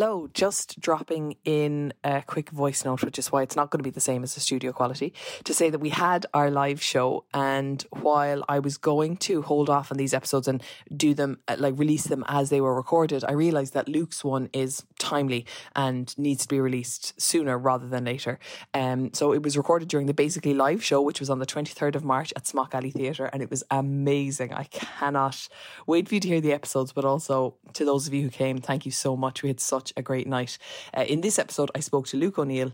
Hello, 0.00 0.28
just 0.32 0.78
dropping 0.78 1.34
in 1.44 1.92
a 2.04 2.22
quick 2.24 2.50
voice 2.50 2.84
note, 2.84 3.02
which 3.02 3.18
is 3.18 3.32
why 3.32 3.42
it's 3.42 3.56
not 3.56 3.68
going 3.68 3.80
to 3.80 3.82
be 3.82 3.90
the 3.90 4.00
same 4.00 4.22
as 4.22 4.32
the 4.32 4.40
studio 4.40 4.70
quality, 4.70 5.12
to 5.42 5.52
say 5.52 5.70
that 5.70 5.80
we 5.80 5.88
had 5.88 6.24
our 6.32 6.52
live 6.52 6.80
show. 6.80 7.24
And 7.34 7.84
while 7.90 8.44
I 8.48 8.60
was 8.60 8.78
going 8.78 9.16
to 9.16 9.42
hold 9.42 9.68
off 9.68 9.90
on 9.90 9.98
these 9.98 10.14
episodes 10.14 10.46
and 10.46 10.62
do 10.96 11.14
them, 11.14 11.40
uh, 11.48 11.56
like 11.58 11.76
release 11.76 12.04
them 12.04 12.24
as 12.28 12.48
they 12.48 12.60
were 12.60 12.76
recorded, 12.76 13.24
I 13.24 13.32
realised 13.32 13.74
that 13.74 13.88
Luke's 13.88 14.22
one 14.22 14.50
is 14.52 14.84
timely 15.00 15.44
and 15.74 16.16
needs 16.16 16.42
to 16.42 16.48
be 16.48 16.60
released 16.60 17.20
sooner 17.20 17.58
rather 17.58 17.88
than 17.88 18.04
later. 18.04 18.38
Um, 18.74 19.12
so 19.14 19.32
it 19.32 19.42
was 19.42 19.56
recorded 19.56 19.88
during 19.88 20.06
the 20.06 20.14
Basically 20.14 20.54
Live 20.54 20.84
show, 20.84 21.02
which 21.02 21.18
was 21.18 21.28
on 21.28 21.40
the 21.40 21.46
23rd 21.46 21.96
of 21.96 22.04
March 22.04 22.32
at 22.36 22.46
Smock 22.46 22.72
Alley 22.72 22.92
Theatre, 22.92 23.30
and 23.32 23.42
it 23.42 23.50
was 23.50 23.64
amazing. 23.68 24.52
I 24.52 24.62
cannot 24.62 25.48
wait 25.88 26.06
for 26.06 26.14
you 26.14 26.20
to 26.20 26.28
hear 26.28 26.40
the 26.40 26.52
episodes, 26.52 26.92
but 26.92 27.04
also 27.04 27.56
to 27.72 27.84
those 27.84 28.06
of 28.06 28.14
you 28.14 28.22
who 28.22 28.30
came, 28.30 28.58
thank 28.58 28.86
you 28.86 28.92
so 28.92 29.16
much. 29.16 29.42
We 29.42 29.48
had 29.48 29.58
such 29.58 29.87
a 29.96 30.02
great 30.02 30.26
night. 30.26 30.58
Uh, 30.96 31.04
in 31.08 31.20
this 31.20 31.38
episode, 31.38 31.70
I 31.74 31.80
spoke 31.80 32.06
to 32.08 32.16
Luke 32.16 32.38
O'Neill, 32.38 32.72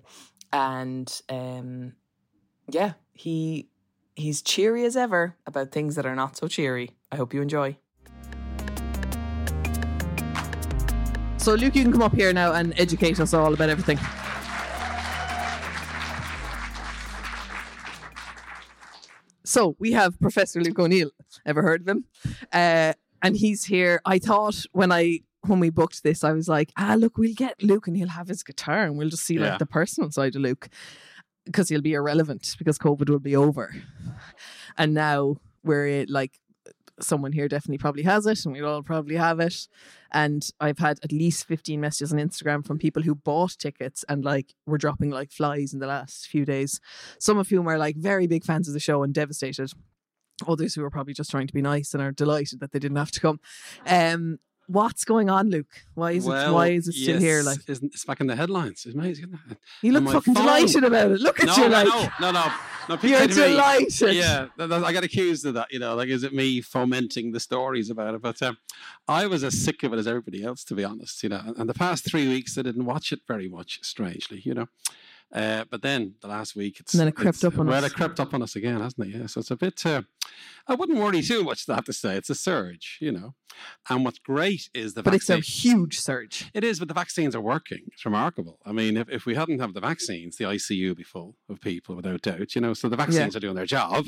and 0.52 1.20
um, 1.28 1.94
yeah, 2.68 2.92
he 3.12 3.68
he's 4.14 4.42
cheery 4.42 4.84
as 4.84 4.96
ever 4.96 5.36
about 5.46 5.72
things 5.72 5.96
that 5.96 6.06
are 6.06 6.14
not 6.14 6.36
so 6.36 6.48
cheery. 6.48 6.90
I 7.10 7.16
hope 7.16 7.34
you 7.34 7.42
enjoy. 7.42 7.76
So, 11.44 11.52
Luke, 11.52 11.74
you 11.74 11.82
can 11.82 11.92
come 11.92 12.00
up 12.00 12.14
here 12.14 12.32
now 12.32 12.52
and 12.52 12.72
educate 12.80 13.20
us 13.20 13.34
all 13.34 13.52
about 13.52 13.68
everything. 13.68 13.98
So, 19.44 19.76
we 19.78 19.92
have 19.92 20.18
Professor 20.20 20.62
Luke 20.62 20.78
O'Neill. 20.78 21.10
Ever 21.44 21.60
heard 21.60 21.82
of 21.82 21.88
him? 21.88 22.06
Uh, 22.50 22.94
and 23.20 23.36
he's 23.36 23.64
here. 23.64 24.00
I 24.06 24.18
thought 24.18 24.64
when 24.72 24.90
I 24.90 25.20
when 25.46 25.60
we 25.60 25.70
booked 25.70 26.02
this, 26.02 26.24
I 26.24 26.32
was 26.32 26.48
like, 26.48 26.72
ah, 26.76 26.94
look, 26.98 27.18
we'll 27.18 27.34
get 27.34 27.62
Luke 27.62 27.86
and 27.86 27.96
he'll 27.96 28.08
have 28.08 28.28
his 28.28 28.42
guitar 28.42 28.84
and 28.84 28.96
we'll 28.96 29.08
just 29.10 29.24
see 29.24 29.34
Yeah. 29.34 29.50
like 29.50 29.58
the 29.58 29.66
personal 29.66 30.10
side 30.10 30.34
of 30.36 30.42
Luke 30.42 30.68
because 31.44 31.68
he'll 31.68 31.82
be 31.82 31.92
irrelevant 31.94 32.54
because 32.58 32.78
COVID 32.78 33.08
will 33.08 33.18
be 33.18 33.36
over. 33.36 33.74
And 34.78 34.94
now 34.94 35.36
we're 35.62 36.06
like, 36.08 36.38
someone 37.00 37.32
here 37.32 37.48
definitely 37.48 37.78
probably 37.78 38.04
has 38.04 38.24
it 38.24 38.44
and 38.44 38.54
we'll 38.54 38.66
all 38.66 38.82
probably 38.82 39.16
have 39.16 39.40
it. 39.40 39.66
And 40.12 40.48
I've 40.60 40.78
had 40.78 41.00
at 41.02 41.10
least 41.10 41.44
15 41.46 41.80
messages 41.80 42.12
on 42.12 42.20
Instagram 42.20 42.64
from 42.64 42.78
people 42.78 43.02
who 43.02 43.16
bought 43.16 43.58
tickets 43.58 44.04
and 44.08 44.24
like 44.24 44.54
were 44.64 44.78
dropping 44.78 45.10
like 45.10 45.32
flies 45.32 45.74
in 45.74 45.80
the 45.80 45.88
last 45.88 46.28
few 46.28 46.44
days. 46.44 46.80
Some 47.18 47.36
of 47.36 47.48
whom 47.48 47.68
are 47.68 47.78
like 47.78 47.96
very 47.96 48.26
big 48.28 48.44
fans 48.44 48.68
of 48.68 48.74
the 48.74 48.80
show 48.80 49.02
and 49.02 49.12
devastated. 49.12 49.72
Others 50.46 50.74
who 50.74 50.84
are 50.84 50.90
probably 50.90 51.14
just 51.14 51.30
trying 51.30 51.46
to 51.48 51.52
be 51.54 51.62
nice 51.62 51.94
and 51.94 52.02
are 52.02 52.12
delighted 52.12 52.60
that 52.60 52.70
they 52.72 52.78
didn't 52.78 52.96
have 52.96 53.10
to 53.12 53.20
come. 53.20 53.40
Um, 53.86 54.38
what's 54.66 55.04
going 55.04 55.30
on, 55.30 55.50
Luke? 55.50 55.82
Why 55.94 56.12
is 56.12 56.26
it? 56.26 56.30
Why 56.30 56.68
is 56.68 56.88
it 56.88 56.92
still 56.94 57.18
here? 57.20 57.42
Like 57.42 57.58
isn't, 57.68 57.92
it's 57.92 58.04
back 58.04 58.20
in 58.20 58.26
the 58.26 58.36
headlines. 58.36 58.84
It's 58.86 58.94
amazing. 58.94 59.38
You 59.82 59.92
look 59.92 60.04
fucking 60.12 60.34
phone. 60.34 60.44
delighted 60.44 60.84
about 60.84 61.10
it. 61.12 61.20
Look 61.20 61.40
at 61.40 61.46
No, 61.46 61.56
you, 61.56 61.68
like 61.68 61.86
know. 61.86 62.08
no, 62.20 62.30
no, 62.32 62.52
no. 62.88 62.98
you're 63.02 63.20
to 63.20 63.28
me, 63.28 63.34
delighted. 63.34 64.14
Yeah, 64.14 64.46
I 64.58 64.92
got 64.92 65.04
accused 65.04 65.46
of 65.46 65.54
that. 65.54 65.72
You 65.72 65.78
know, 65.78 65.94
like 65.94 66.08
is 66.08 66.22
it 66.22 66.32
me 66.32 66.60
fomenting 66.60 67.32
the 67.32 67.40
stories 67.40 67.90
about 67.90 68.14
it? 68.14 68.22
But 68.22 68.42
um, 68.42 68.56
I 69.08 69.26
was 69.26 69.44
as 69.44 69.58
sick 69.58 69.82
of 69.82 69.92
it 69.92 69.98
as 69.98 70.06
everybody 70.06 70.44
else, 70.44 70.64
to 70.64 70.74
be 70.74 70.84
honest. 70.84 71.22
You 71.22 71.30
know, 71.30 71.42
and, 71.44 71.56
and 71.56 71.68
the 71.68 71.74
past 71.74 72.04
three 72.04 72.28
weeks 72.28 72.56
I 72.58 72.62
didn't 72.62 72.84
watch 72.84 73.12
it 73.12 73.20
very 73.26 73.48
much. 73.48 73.80
Strangely, 73.82 74.40
you 74.44 74.54
know. 74.54 74.68
Uh, 75.34 75.64
but 75.68 75.82
then 75.82 76.14
the 76.20 76.28
last 76.28 76.54
week, 76.54 76.78
it's 76.78 76.94
And 76.94 77.00
then 77.00 77.08
it 77.08 77.16
crept 77.16 77.42
up 77.42 77.58
on 77.58 77.66
well, 77.66 77.84
us. 77.84 77.90
it 77.90 77.96
crept 77.96 78.20
up 78.20 78.32
on 78.32 78.42
us 78.42 78.54
again, 78.54 78.80
hasn't 78.80 79.08
it? 79.08 79.18
Yeah. 79.18 79.26
So 79.26 79.40
it's 79.40 79.50
a 79.50 79.56
bit. 79.56 79.84
Uh, 79.84 80.02
I 80.68 80.74
wouldn't 80.74 80.98
worry 80.98 81.22
too 81.22 81.42
much. 81.42 81.68
I 81.68 81.74
have 81.74 81.84
to 81.86 81.92
say, 81.92 82.16
it's 82.16 82.30
a 82.30 82.36
surge, 82.36 82.98
you 83.00 83.10
know. 83.10 83.34
And 83.90 84.04
what's 84.04 84.20
great 84.20 84.70
is 84.74 84.94
the 84.94 85.02
But 85.02 85.14
it's 85.14 85.28
a 85.30 85.38
huge 85.38 85.98
surge. 85.98 86.50
It 86.54 86.62
is, 86.62 86.78
but 86.78 86.86
the 86.88 86.94
vaccines 86.94 87.34
are 87.34 87.40
working. 87.40 87.80
It's 87.92 88.04
remarkable. 88.04 88.60
I 88.64 88.72
mean, 88.72 88.96
if, 88.96 89.08
if 89.10 89.26
we 89.26 89.34
hadn't 89.34 89.58
have 89.58 89.74
the 89.74 89.80
vaccines, 89.80 90.36
the 90.36 90.44
ICU 90.44 90.88
would 90.88 90.96
be 90.98 91.02
full 91.02 91.36
of 91.48 91.60
people 91.60 91.96
without 91.96 92.22
doubt, 92.22 92.54
you 92.54 92.60
know. 92.60 92.72
So 92.72 92.88
the 92.88 92.96
vaccines 92.96 93.34
are 93.34 93.40
doing 93.40 93.56
their 93.56 93.66
job. 93.66 94.06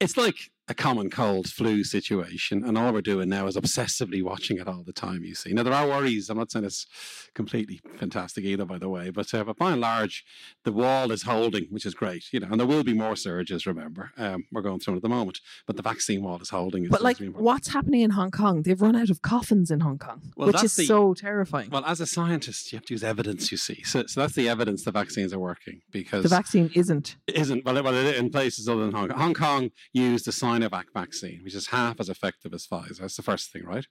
It's 0.00 0.16
like 0.16 0.50
a 0.68 0.74
common 0.74 1.08
cold 1.10 1.48
flu 1.48 1.82
situation, 1.82 2.62
and 2.64 2.76
all 2.76 2.92
we're 2.92 3.00
doing 3.00 3.28
now 3.28 3.46
is 3.46 3.56
obsessively 3.56 4.22
watching 4.22 4.58
it 4.58 4.68
all 4.68 4.82
the 4.84 4.92
time, 4.92 5.24
you 5.24 5.34
see. 5.34 5.52
Now 5.52 5.62
there 5.62 5.72
are 5.72 5.86
worries. 5.86 6.28
I'm 6.28 6.36
not 6.38 6.50
saying 6.50 6.64
it's 6.66 6.86
completely 7.34 7.80
fantastic 7.96 8.44
either, 8.44 8.64
by 8.64 8.78
the 8.78 8.88
way, 8.88 9.10
but 9.10 9.32
uh, 9.32 9.44
but 9.44 9.56
by 9.56 9.72
and 9.72 9.80
large, 9.80 10.24
the 10.64 10.72
wall 10.72 11.10
is 11.10 11.22
holding, 11.22 11.64
which 11.70 11.86
is 11.86 11.94
great, 11.94 12.24
you 12.32 12.40
know, 12.40 12.48
and 12.50 12.60
there 12.60 12.66
will 12.66 12.84
be 12.84 12.92
more 12.94 13.16
surges, 13.16 13.66
remember. 13.66 14.10
Um, 14.18 14.44
we're 14.52 14.62
going 14.62 14.80
through 14.80 14.94
it 14.94 14.96
at 14.98 15.02
the 15.02 15.08
moment, 15.08 15.40
but 15.66 15.76
the 15.76 15.82
vaccine 15.82 16.22
wall 16.22 16.40
is 16.40 16.50
holding. 16.50 16.84
It's- 16.84 16.90
But 16.90 17.02
like, 17.02 17.12
it's 17.12 17.20
really 17.20 17.28
important. 17.28 17.46
what's 17.46 17.68
happening 17.68 18.00
in 18.02 18.10
Hong 18.10 18.30
Kong? 18.30 18.62
They've 18.62 18.80
run 18.80 18.96
out 18.96 19.10
of 19.10 19.22
coffins 19.22 19.70
in 19.70 19.80
Hong 19.80 19.98
Kong, 19.98 20.32
Well, 20.36 20.48
which 20.48 20.62
is 20.62 20.76
the- 20.76 20.84
so 20.86 21.14
terrifying. 21.14 21.70
Well, 21.70 21.84
as 21.86 22.00
a 22.00 22.06
scientist, 22.06 22.72
you 22.72 22.76
have 22.76 22.84
to 22.86 22.94
use 22.94 23.04
evidence. 23.04 23.50
You 23.50 23.56
see, 23.58 23.82
so, 23.84 24.04
so 24.06 24.20
that's 24.20 24.34
the 24.34 24.48
evidence 24.48 24.84
the 24.84 24.92
vaccines 24.92 25.32
are 25.32 25.38
working 25.38 25.80
because 25.90 26.22
the 26.24 26.28
vaccine 26.28 26.70
isn't. 26.74 27.16
it 27.26 27.36
isn't 27.36 27.64
well, 27.64 27.82
well 27.82 27.94
in 27.96 28.30
places 28.30 28.68
other 28.68 28.82
than 28.84 28.92
Hong 28.92 29.08
Kong. 29.08 29.18
Hong 29.18 29.34
Kong 29.34 29.70
used 29.92 30.24
the 30.26 30.32
Sinovac 30.58 30.84
vaccine, 30.94 31.40
which 31.42 31.54
is 31.54 31.68
half 31.68 32.00
as 32.00 32.08
effective 32.08 32.52
as 32.52 32.66
Pfizer. 32.66 32.98
That's 32.98 33.16
the 33.16 33.22
first 33.22 33.52
thing, 33.52 33.64
right? 33.64 33.86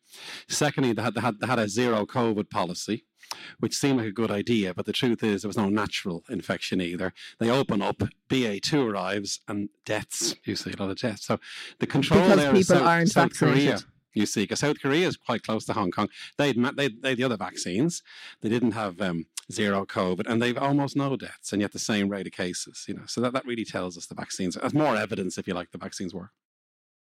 Secondly, 0.47 0.93
they 0.93 1.01
had, 1.01 1.15
they 1.15 1.21
had, 1.21 1.39
they 1.39 1.47
had 1.47 1.59
a 1.59 1.69
zero 1.69 2.05
COVID 2.05 2.49
policy, 2.49 3.05
which 3.59 3.75
seemed 3.75 3.97
like 3.99 4.07
a 4.07 4.11
good 4.11 4.31
idea, 4.31 4.73
but 4.73 4.85
the 4.85 4.93
truth 4.93 5.23
is 5.23 5.41
there 5.41 5.49
was 5.49 5.57
no 5.57 5.69
natural 5.69 6.23
infection 6.29 6.81
either. 6.81 7.13
They 7.39 7.49
open 7.49 7.81
up, 7.81 8.01
BA2 8.29 8.91
arrives, 8.91 9.41
and 9.47 9.69
deaths. 9.85 10.35
You 10.43 10.55
see 10.55 10.71
a 10.71 10.81
lot 10.81 10.91
of 10.91 10.97
deaths. 10.97 11.25
So 11.25 11.39
the 11.79 11.87
control 11.87 12.21
Because 12.21 12.37
there 12.37 12.55
is 12.55 12.67
people 12.67 12.79
South, 12.79 12.87
aren't 12.87 13.09
South 13.09 13.37
Korea. 13.37 13.79
You 14.13 14.25
see, 14.25 14.43
because 14.43 14.61
South 14.61 14.81
Korea 14.81 15.07
is 15.07 15.15
quite 15.15 15.43
close 15.43 15.65
to 15.65 15.73
Hong 15.73 15.91
Kong. 15.91 16.09
They 16.37 16.51
they 16.51 16.89
had 17.03 17.17
the 17.17 17.23
other 17.23 17.37
vaccines. 17.37 18.01
They 18.41 18.49
didn't 18.49 18.71
have 18.71 18.99
um, 18.99 19.27
zero 19.51 19.85
COVID, 19.85 20.25
and 20.27 20.41
they've 20.41 20.57
almost 20.57 20.95
no 20.95 21.15
deaths, 21.15 21.53
and 21.53 21.61
yet 21.61 21.71
the 21.71 21.79
same 21.79 22.09
rate 22.09 22.25
of 22.25 22.33
cases. 22.33 22.85
You 22.87 22.95
know, 22.95 23.03
so 23.05 23.21
that, 23.21 23.33
that 23.33 23.45
really 23.45 23.65
tells 23.65 23.95
us 23.95 24.07
the 24.07 24.15
vaccines. 24.15 24.55
That's 24.55 24.73
more 24.73 24.95
evidence, 24.95 25.37
if 25.37 25.47
you 25.47 25.53
like, 25.53 25.71
the 25.71 25.77
vaccines 25.77 26.15
work. 26.15 26.31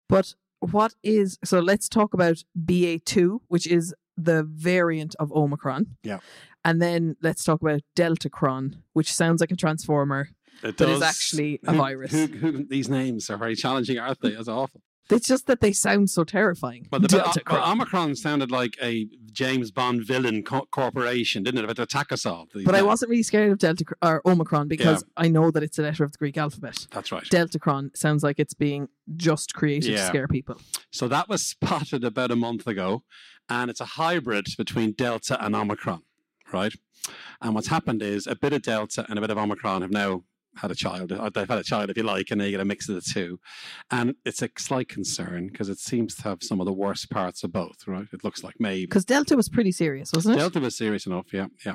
But 0.09 0.35
what 0.61 0.95
is 1.03 1.39
so? 1.45 1.61
Let's 1.61 1.89
talk 1.89 2.15
about 2.15 2.43
BA 2.55 3.01
two, 3.01 3.43
which 3.49 3.67
is 3.67 3.95
the 4.17 4.43
variant 4.45 5.15
of 5.19 5.33
Omicron. 5.33 5.97
Yeah. 6.03 6.19
And 6.65 6.81
then 6.83 7.17
let's 7.23 7.45
talk 7.45 7.61
about 7.63 7.83
Delta 7.95 8.29
Deltacron, 8.29 8.77
which 8.93 9.13
sounds 9.13 9.41
like 9.41 9.53
a 9.53 9.57
transformer, 9.57 10.31
It 10.63 10.77
but 10.77 10.89
is 10.89 11.03
actually 11.03 11.61
a 11.67 11.73
who- 11.73 11.79
virus. 11.79 12.13
Who, 12.13 12.27
who, 12.27 12.65
these 12.65 12.89
names 12.89 13.31
are 13.31 13.37
very 13.37 13.55
challenging, 13.55 13.99
aren't 13.99 14.21
they? 14.21 14.31
It's 14.31 14.49
awful. 14.49 14.81
It's 15.11 15.29
just 15.29 15.47
that 15.47 15.61
they 15.61 15.73
sound 15.73 16.11
so 16.11 16.25
terrifying. 16.25 16.87
But 16.91 17.03
the 17.03 17.09
but, 17.35 17.43
but 17.45 17.69
Omicron 17.69 18.17
sounded 18.17 18.51
like 18.51 18.77
a 18.83 19.09
James 19.33 19.71
Bond 19.71 20.05
villain 20.05 20.43
co- 20.43 20.67
corporation, 20.71 21.43
didn't 21.43 21.59
it? 21.59 21.65
About 21.65 21.77
to 21.77 21.83
attack 21.83 22.11
us 22.11 22.27
all. 22.27 22.49
but 22.65 22.75
I 22.75 22.83
wasn't 22.83 23.11
really 23.11 23.23
scared 23.23 23.53
of 23.53 23.59
Delta 23.59 23.85
or 24.03 24.23
Omicron 24.27 24.69
because 24.69 25.05
I 25.17 25.29
know 25.29 25.51
that 25.51 25.63
it's 25.63 25.79
a 25.79 25.83
letter 25.83 26.05
of 26.05 26.13
the 26.13 26.19
Greek 26.19 26.37
alphabet. 26.37 26.87
That's 26.91 27.13
right. 27.13 27.23
Deltacron 27.25 27.97
sounds 27.97 28.23
like 28.23 28.39
it's 28.39 28.55
being 28.55 28.89
just 29.17 29.55
created 29.55 29.93
to 29.97 30.07
scare 30.07 30.27
people. 30.29 30.61
So 30.91 31.07
that 31.09 31.29
was 31.29 31.45
spotted 31.47 32.03
about 32.05 32.31
a 32.31 32.37
month 32.37 32.67
ago, 32.67 33.03
and 33.49 33.71
it's 33.71 33.81
a 33.81 33.85
hybrid 33.85 34.47
between 34.59 34.93
Delta 34.93 35.43
and 35.45 35.55
Omicron, 35.55 36.03
right? 36.53 36.73
And 37.41 37.55
what's 37.55 37.69
happened 37.69 38.03
is 38.03 38.27
a 38.27 38.35
bit 38.35 38.53
of 38.53 38.63
Delta 38.63 39.07
and 39.09 39.19
a 39.19 39.21
bit 39.21 39.31
of 39.31 39.39
Omicron 39.39 39.83
have 39.83 39.91
now 39.93 40.25
had 40.57 40.71
a 40.71 40.75
child. 40.75 41.13
Uh, 41.13 41.31
they've 41.31 41.49
had 41.49 41.59
a 41.59 41.65
child, 41.65 41.91
if 41.91 41.97
you 41.97 42.03
like, 42.03 42.31
and 42.31 42.41
you 42.43 42.51
get 42.51 42.61
a 42.61 42.65
mix 42.65 42.89
of 42.89 42.95
the 42.95 43.01
two. 43.01 43.39
And 43.91 44.15
it's 44.25 44.43
a 44.43 44.51
slight 44.59 44.89
concern 44.89 45.49
because 45.49 45.69
it 45.69 45.79
seems 45.79 46.15
to 46.17 46.23
have 46.25 46.43
some 46.43 46.61
of 46.61 46.67
the 46.67 46.73
worst 46.73 47.11
parts 47.11 47.43
of 47.45 47.53
both, 47.53 47.87
right? 47.87 48.07
It 48.13 48.25
looks 48.25 48.43
like 48.43 48.55
maybe. 48.59 48.87
Because 48.87 49.05
Delta 49.05 49.37
was 49.37 49.49
pretty 49.49 49.73
serious, 49.73 50.13
wasn't 50.13 50.37
it? 50.37 50.39
Delta 50.39 50.61
was 50.61 50.77
serious 50.77 51.07
enough, 51.07 51.33
yeah, 51.33 51.47
yeah. 51.65 51.75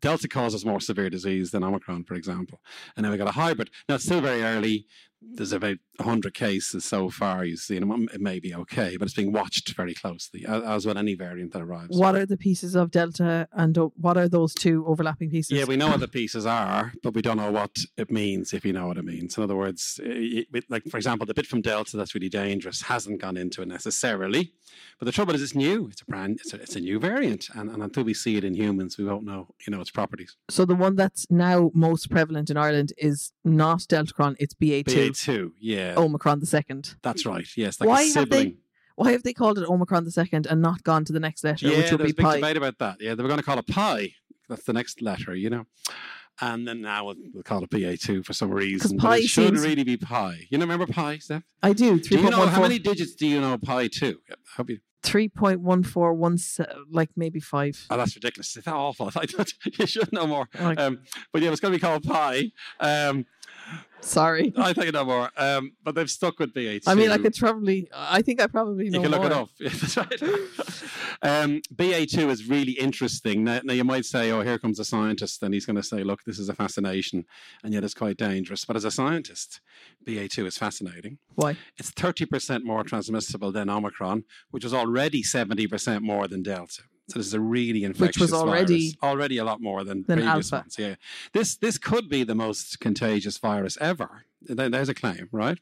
Delta 0.00 0.28
causes 0.28 0.66
more 0.66 0.80
severe 0.80 1.08
disease 1.08 1.50
than 1.50 1.64
Omicron, 1.64 2.04
for 2.04 2.14
example. 2.14 2.60
And 2.94 3.04
then 3.04 3.10
we 3.10 3.16
got 3.16 3.28
a 3.28 3.32
hybrid. 3.32 3.70
Now, 3.88 3.94
it's 3.94 4.04
still 4.04 4.20
very 4.20 4.42
early. 4.42 4.86
There's 5.32 5.52
about 5.52 5.78
100 5.96 6.32
cases 6.34 6.84
so 6.84 7.08
far, 7.10 7.44
you 7.44 7.56
see, 7.56 7.76
and 7.76 8.08
it 8.12 8.20
may 8.20 8.38
be 8.38 8.54
okay, 8.54 8.96
but 8.96 9.06
it's 9.06 9.14
being 9.14 9.32
watched 9.32 9.74
very 9.74 9.94
closely, 9.94 10.44
as, 10.46 10.86
with 10.86 10.96
any 10.96 11.14
variant 11.14 11.52
that 11.52 11.62
arrives. 11.62 11.96
What 11.96 12.14
are 12.14 12.26
the 12.26 12.36
pieces 12.36 12.74
of 12.74 12.90
Delta 12.90 13.48
and 13.52 13.76
uh, 13.78 13.88
what 13.96 14.16
are 14.16 14.28
those 14.28 14.54
two 14.54 14.84
overlapping 14.86 15.30
pieces? 15.30 15.52
Yeah, 15.58 15.64
we 15.64 15.76
know 15.76 15.88
what 15.88 16.00
the 16.00 16.08
pieces 16.08 16.46
are, 16.46 16.92
but 17.02 17.14
we 17.14 17.22
don't 17.22 17.36
know 17.36 17.50
what 17.50 17.76
it 17.96 18.10
means 18.10 18.52
if 18.52 18.64
you 18.64 18.72
know 18.72 18.86
what 18.88 18.96
it 18.98 19.04
means. 19.04 19.36
In 19.36 19.42
other 19.44 19.56
words, 19.56 20.00
it, 20.02 20.46
it- 20.52 20.64
like 20.70 20.84
for 20.88 20.96
example, 20.96 21.26
the 21.26 21.34
bit 21.34 21.46
from 21.46 21.62
Delta 21.62 21.96
that's 21.96 22.14
really 22.14 22.28
dangerous 22.28 22.82
hasn't 22.82 23.20
gone 23.20 23.36
into 23.36 23.62
it 23.62 23.68
necessarily. 23.68 24.52
But 24.98 25.06
the 25.06 25.12
trouble 25.12 25.34
is, 25.34 25.42
it's 25.42 25.54
new. 25.54 25.88
It's 25.88 26.02
a 26.02 26.04
brand. 26.04 26.40
It's 26.42 26.52
a, 26.52 26.56
it's 26.60 26.76
a 26.76 26.80
new 26.80 26.98
variant, 26.98 27.48
and, 27.54 27.70
and 27.70 27.82
until 27.82 28.02
we 28.04 28.14
see 28.14 28.36
it 28.36 28.44
in 28.44 28.54
humans, 28.54 28.98
we 28.98 29.04
won't 29.04 29.24
know, 29.24 29.54
you 29.66 29.70
know, 29.72 29.80
its 29.80 29.90
properties. 29.90 30.36
So 30.50 30.64
the 30.64 30.74
one 30.74 30.96
that's 30.96 31.26
now 31.30 31.70
most 31.74 32.10
prevalent 32.10 32.50
in 32.50 32.56
Ireland 32.56 32.92
is 32.98 33.32
not 33.44 33.80
Deltacron, 33.80 34.34
it's 34.38 34.54
BA2, 34.54 34.84
BA2, 35.14 35.52
yeah, 35.60 35.94
Omicron 35.96 36.40
the 36.40 36.46
second. 36.46 36.94
that's 37.02 37.24
right. 37.26 37.46
Yes, 37.56 37.80
like 37.80 37.88
Why 37.88 38.02
a 38.02 38.12
have 38.14 38.30
they- 38.30 38.56
Why 38.96 39.12
have 39.12 39.22
they 39.22 39.32
called 39.32 39.58
it 39.58 39.68
Omicron 39.68 40.04
the 40.04 40.10
second 40.10 40.46
and 40.46 40.60
not 40.62 40.82
gone 40.84 41.04
to 41.06 41.12
the 41.12 41.20
next 41.20 41.42
letter, 41.44 41.66
yeah, 41.68 41.78
which 41.78 41.90
would 41.90 41.98
be 41.98 42.10
a 42.10 42.14
big 42.14 42.18
pi? 42.24 42.36
debate 42.36 42.56
about 42.56 42.78
that. 42.78 43.00
Yeah, 43.00 43.14
they 43.14 43.22
were 43.22 43.28
going 43.28 43.40
to 43.40 43.44
call 43.44 43.58
it 43.58 43.66
pi. 43.66 44.14
That's 44.48 44.64
the 44.64 44.72
next 44.72 45.02
letter, 45.02 45.34
you 45.34 45.50
know. 45.50 45.64
And 46.40 46.66
then 46.66 46.80
now 46.82 47.06
we'll, 47.06 47.14
we'll 47.32 47.42
call 47.44 47.62
it 47.64 47.70
BA2 47.70 48.24
for 48.26 48.32
some 48.32 48.50
reason. 48.50 48.96
But 48.96 49.02
pi 49.02 49.16
it 49.18 49.22
should 49.28 49.48
seems- 49.56 49.62
really 49.64 49.84
be 49.84 49.96
pi. 49.96 50.46
You 50.50 50.58
know, 50.58 50.64
remember 50.64 50.86
pi, 50.92 51.18
Steph? 51.18 51.42
I 51.62 51.72
do. 51.72 51.98
Do 51.98 52.16
you 52.18 52.30
know 52.30 52.46
how 52.46 52.58
3.14 52.58 52.62
many 52.62 52.78
digits 52.78 53.14
do 53.14 53.26
you 53.26 53.40
know 53.40 53.56
pi 53.58 53.86
to? 53.88 54.20
I 54.30 54.34
hope 54.56 54.70
you. 54.70 54.78
3.1417, 55.02 56.66
like 56.90 57.10
maybe 57.16 57.38
five. 57.40 57.84
Oh, 57.90 57.96
that's 57.96 58.14
ridiculous. 58.16 58.56
Is 58.56 58.64
that 58.64 58.74
awful? 58.74 59.06
I 59.16 59.26
thought 59.26 59.52
you 59.78 59.86
should 59.86 60.12
know 60.12 60.26
more. 60.26 60.48
Like, 60.58 60.78
Um, 60.80 61.00
but 61.32 61.42
yeah, 61.42 61.50
it's 61.50 61.60
going 61.60 61.72
to 61.72 61.78
be 61.78 61.80
called 61.82 62.04
pi. 62.04 62.50
Um, 62.80 63.26
sorry. 64.04 64.52
I 64.56 64.72
think 64.72 64.86
you 64.86 64.92
know 64.92 65.04
more. 65.04 65.30
Um, 65.36 65.72
but 65.82 65.94
they've 65.94 66.10
stuck 66.10 66.38
with 66.38 66.54
BA2. 66.54 66.82
I 66.86 66.94
mean, 66.94 67.10
I 67.10 67.18
could 67.18 67.34
probably, 67.34 67.88
I 67.92 68.22
think 68.22 68.40
I 68.40 68.46
probably 68.46 68.90
know 68.90 68.98
You 68.98 69.02
can 69.02 69.10
look 69.10 69.22
more. 69.22 69.30
it 69.30 69.32
up. 69.32 69.48
Yeah, 69.58 69.68
that's 69.70 69.96
right. 69.96 70.22
um, 71.22 71.60
BA2 71.74 72.28
is 72.30 72.48
really 72.48 72.72
interesting. 72.72 73.44
Now, 73.44 73.60
now, 73.64 73.72
you 73.74 73.84
might 73.84 74.04
say, 74.04 74.30
oh, 74.30 74.42
here 74.42 74.58
comes 74.58 74.78
a 74.78 74.84
scientist, 74.84 75.42
and 75.42 75.54
he's 75.54 75.66
going 75.66 75.76
to 75.76 75.82
say, 75.82 76.02
look, 76.02 76.24
this 76.24 76.38
is 76.38 76.48
a 76.48 76.54
fascination, 76.54 77.24
and 77.62 77.72
yet 77.72 77.84
it's 77.84 77.94
quite 77.94 78.16
dangerous. 78.16 78.64
But 78.64 78.76
as 78.76 78.84
a 78.84 78.90
scientist, 78.90 79.60
BA2 80.06 80.46
is 80.46 80.58
fascinating. 80.58 81.18
Why? 81.34 81.56
It's 81.78 81.90
30% 81.92 82.62
more 82.64 82.84
transmissible 82.84 83.52
than 83.52 83.68
Omicron, 83.70 84.24
which 84.50 84.64
was 84.64 84.74
already 84.74 85.22
70% 85.22 86.02
more 86.02 86.28
than 86.28 86.42
Delta. 86.42 86.82
So 87.08 87.18
this 87.18 87.26
is 87.26 87.34
a 87.34 87.40
really 87.40 87.84
infectious 87.84 88.20
Which 88.20 88.30
was 88.30 88.32
already- 88.32 88.92
virus. 88.92 88.96
already 89.02 89.36
a 89.38 89.44
lot 89.44 89.60
more 89.60 89.84
than, 89.84 90.04
than 90.08 90.18
previous 90.20 90.52
Alpha. 90.52 90.64
ones. 90.64 90.76
Yeah, 90.78 90.94
this 91.32 91.56
this 91.56 91.76
could 91.78 92.08
be 92.08 92.24
the 92.24 92.34
most 92.34 92.80
contagious 92.80 93.36
virus 93.38 93.76
ever. 93.80 94.24
There's 94.40 94.88
a 94.88 94.94
claim, 94.94 95.28
right? 95.30 95.58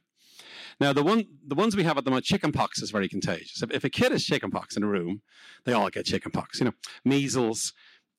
Now 0.80 0.92
the 0.92 1.02
one 1.02 1.26
the 1.46 1.54
ones 1.56 1.74
we 1.76 1.82
have 1.82 1.98
at 1.98 2.04
the 2.04 2.10
moment, 2.10 2.26
chickenpox 2.26 2.80
is 2.80 2.90
very 2.90 3.08
contagious. 3.08 3.62
If, 3.62 3.70
if 3.72 3.84
a 3.84 3.90
kid 3.90 4.12
has 4.12 4.24
chickenpox 4.24 4.76
in 4.76 4.82
a 4.82 4.86
room, 4.86 5.22
they 5.64 5.72
all 5.72 5.90
get 5.90 6.06
chickenpox. 6.06 6.60
You 6.60 6.66
know, 6.66 6.72
measles. 7.04 7.72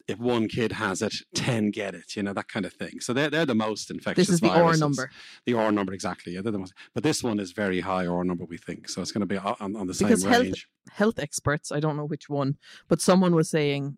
If 0.05 0.19
one 0.19 0.49
kid 0.49 0.73
has 0.73 1.01
it, 1.01 1.13
ten 1.33 1.71
get 1.71 1.95
it. 1.95 2.15
You 2.17 2.23
know 2.23 2.33
that 2.33 2.49
kind 2.49 2.65
of 2.65 2.73
thing. 2.73 2.99
So 2.99 3.13
they're 3.13 3.29
they're 3.29 3.45
the 3.45 3.55
most 3.55 3.89
infectious. 3.89 4.27
This 4.27 4.33
is 4.33 4.39
the 4.41 4.49
R 4.49 4.75
number. 4.75 5.09
The 5.45 5.53
R 5.53 5.71
number 5.71 5.93
exactly. 5.93 6.33
Yeah, 6.33 6.41
they're 6.41 6.51
the 6.51 6.59
most. 6.59 6.73
But 6.93 7.03
this 7.03 7.23
one 7.23 7.39
is 7.39 7.53
very 7.53 7.79
high 7.79 8.05
R 8.05 8.23
number. 8.25 8.43
We 8.43 8.57
think 8.57 8.89
so. 8.89 9.01
It's 9.01 9.13
going 9.13 9.21
to 9.21 9.25
be 9.25 9.37
on, 9.37 9.75
on 9.75 9.87
the 9.87 9.93
same 9.93 10.09
Because 10.09 10.23
health- 10.23 10.43
range. 10.43 10.67
Health 10.91 11.17
experts, 11.19 11.71
I 11.71 11.79
don't 11.79 11.95
know 11.95 12.03
which 12.05 12.27
one, 12.27 12.57
but 12.89 12.99
someone 12.99 13.33
was 13.33 13.49
saying 13.49 13.97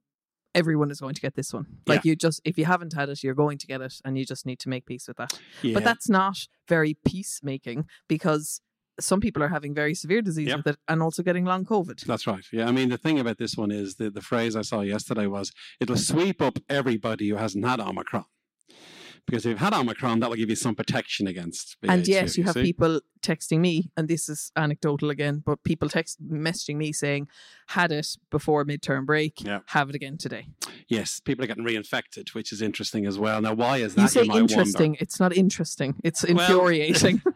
everyone 0.53 0.91
is 0.91 1.01
going 1.01 1.15
to 1.15 1.21
get 1.21 1.35
this 1.35 1.51
one. 1.51 1.65
Like 1.87 2.05
you 2.05 2.15
just, 2.15 2.39
if 2.45 2.57
you 2.59 2.65
haven't 2.65 2.93
had 2.93 3.09
it, 3.09 3.23
you're 3.23 3.33
going 3.33 3.57
to 3.57 3.65
get 3.65 3.81
it, 3.81 3.95
and 4.05 4.17
you 4.17 4.25
just 4.25 4.45
need 4.45 4.59
to 4.59 4.69
make 4.69 4.85
peace 4.85 5.07
with 5.07 5.17
that. 5.17 5.37
Yeah. 5.63 5.73
But 5.73 5.83
that's 5.83 6.07
not 6.07 6.47
very 6.67 6.93
peacemaking 7.03 7.87
because 8.07 8.61
some 8.99 9.19
people 9.19 9.43
are 9.43 9.49
having 9.49 9.73
very 9.73 9.93
severe 9.93 10.21
disease 10.21 10.47
Yep. 10.47 10.57
with 10.57 10.67
it 10.67 10.77
and 10.87 11.01
also 11.01 11.21
getting 11.23 11.45
long 11.45 11.65
COVID. 11.65 11.99
That's 12.05 12.25
right. 12.27 12.45
Yeah, 12.51 12.67
I 12.67 12.71
mean 12.71 12.89
the 12.89 12.97
thing 12.97 13.19
about 13.19 13.37
this 13.37 13.55
one 13.57 13.71
is 13.71 13.95
the 13.95 14.09
the 14.09 14.21
phrase 14.21 14.55
I 14.55 14.61
saw 14.61 14.81
yesterday 14.81 15.27
was 15.27 15.51
it'll 15.79 15.97
sweep 15.97 16.41
up 16.41 16.59
everybody 16.69 17.29
who 17.29 17.35
hasn't 17.35 17.65
had 17.65 17.79
Omicron. 17.79 18.25
Because 19.27 19.43
if 19.43 19.49
you've 19.49 19.59
had 19.59 19.73
Omicron, 19.73 20.19
that 20.19 20.29
will 20.29 20.37
give 20.37 20.51
you 20.51 20.55
some 20.55 20.75
protection 20.75 21.25
against. 21.25 21.77
and 21.81 22.03
BA2, 22.03 22.07
yes, 22.07 22.37
you 22.37 22.43
have 22.43 22.53
see? 22.53 22.61
people 22.61 23.01
texting 23.23 23.59
me, 23.59 23.89
and 23.97 24.07
this 24.07 24.29
is 24.29 24.51
anecdotal 24.55 25.09
again, 25.09 25.41
but 25.43 25.63
people 25.63 25.89
text 25.89 26.23
messaging 26.23 26.75
me 26.75 26.93
saying, 26.93 27.27
had 27.69 27.91
it 27.91 28.05
before 28.29 28.63
midterm 28.65 29.03
break, 29.03 29.41
Yeah. 29.43 29.61
have 29.69 29.89
it 29.89 29.95
again 29.95 30.19
today. 30.19 30.45
Yes, 30.87 31.19
people 31.19 31.43
are 31.43 31.47
getting 31.47 31.63
reinfected, 31.65 32.35
which 32.35 32.51
is 32.51 32.61
interesting 32.61 33.07
as 33.07 33.17
well. 33.17 33.41
Now, 33.41 33.55
why 33.55 33.77
is 33.77 33.95
that? 33.95 34.01
you 34.03 34.07
say 34.09 34.23
wonder. 34.27 34.41
interesting. 34.41 34.95
It's 34.99 35.19
not 35.19 35.35
interesting. 35.35 35.95
It's 36.03 36.21
Well- 36.23 36.31
infuriating. 36.41 37.23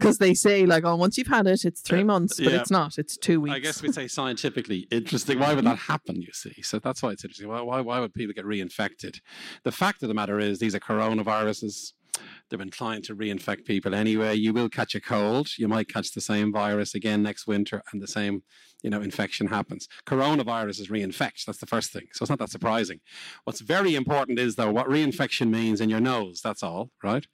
Because 0.00 0.18
they 0.18 0.32
say, 0.34 0.64
like, 0.66 0.84
oh, 0.84 0.96
once 0.96 1.18
you've 1.18 1.26
had 1.26 1.46
it, 1.46 1.64
it's 1.64 1.82
three 1.82 1.98
Yeah. 1.98 2.04
months, 2.04 2.36
but 2.38 2.52
Yeah. 2.52 2.60
it's 2.60 2.70
not. 2.70 2.98
It's 2.98 3.16
two 3.16 3.40
weeks. 3.40 3.54
I 3.54 3.58
guess 3.58 3.82
we'd 3.82 3.94
say 3.94 4.08
scientifically 4.08 4.88
interesting. 4.90 5.38
Why 5.38 5.52
would 5.54 5.64
that 5.66 5.78
happen? 5.78 6.22
You 6.22 6.32
see, 6.32 6.62
so 6.62 6.78
that's 6.78 7.02
why 7.02 7.10
it's 7.10 7.24
interesting. 7.24 7.48
Why, 7.48 7.60
why, 7.60 7.80
why 7.80 8.00
would 8.00 8.14
people 8.14 8.32
get 8.32 8.44
reinfected? 8.46 9.20
The 9.62 9.72
fact 9.72 10.02
of 10.02 10.08
the 10.08 10.14
matter 10.14 10.38
is, 10.40 10.58
these 10.58 10.74
are 10.74 10.80
coronaviruses. 10.80 11.92
They're 12.50 12.60
inclined 12.60 13.04
to 13.04 13.14
reinfect 13.14 13.64
people 13.64 13.94
anyway. 13.94 14.34
You 14.34 14.52
will 14.52 14.68
catch 14.68 14.94
a 14.94 15.00
cold. 15.00 15.56
You 15.58 15.68
might 15.68 15.88
catch 15.88 16.12
the 16.12 16.20
same 16.20 16.52
virus 16.52 16.94
again 16.94 17.22
next 17.22 17.46
winter, 17.46 17.82
and 17.92 18.02
the 18.02 18.08
same, 18.08 18.42
you 18.82 18.90
know, 18.90 19.00
infection 19.00 19.46
happens. 19.46 19.86
Coronavirus 20.06 20.80
is 20.80 20.88
reinfect. 20.88 21.44
That's 21.46 21.58
the 21.60 21.66
first 21.66 21.92
thing. 21.92 22.08
So 22.12 22.24
it's 22.24 22.30
not 22.30 22.40
that 22.40 22.50
surprising. 22.50 23.00
What's 23.44 23.60
very 23.60 23.94
important 23.94 24.38
is 24.38 24.56
though 24.56 24.72
what 24.72 24.88
reinfection 24.88 25.50
means 25.50 25.80
in 25.80 25.88
your 25.88 26.00
nose. 26.00 26.40
That's 26.42 26.62
all, 26.62 26.90
right? 27.02 27.26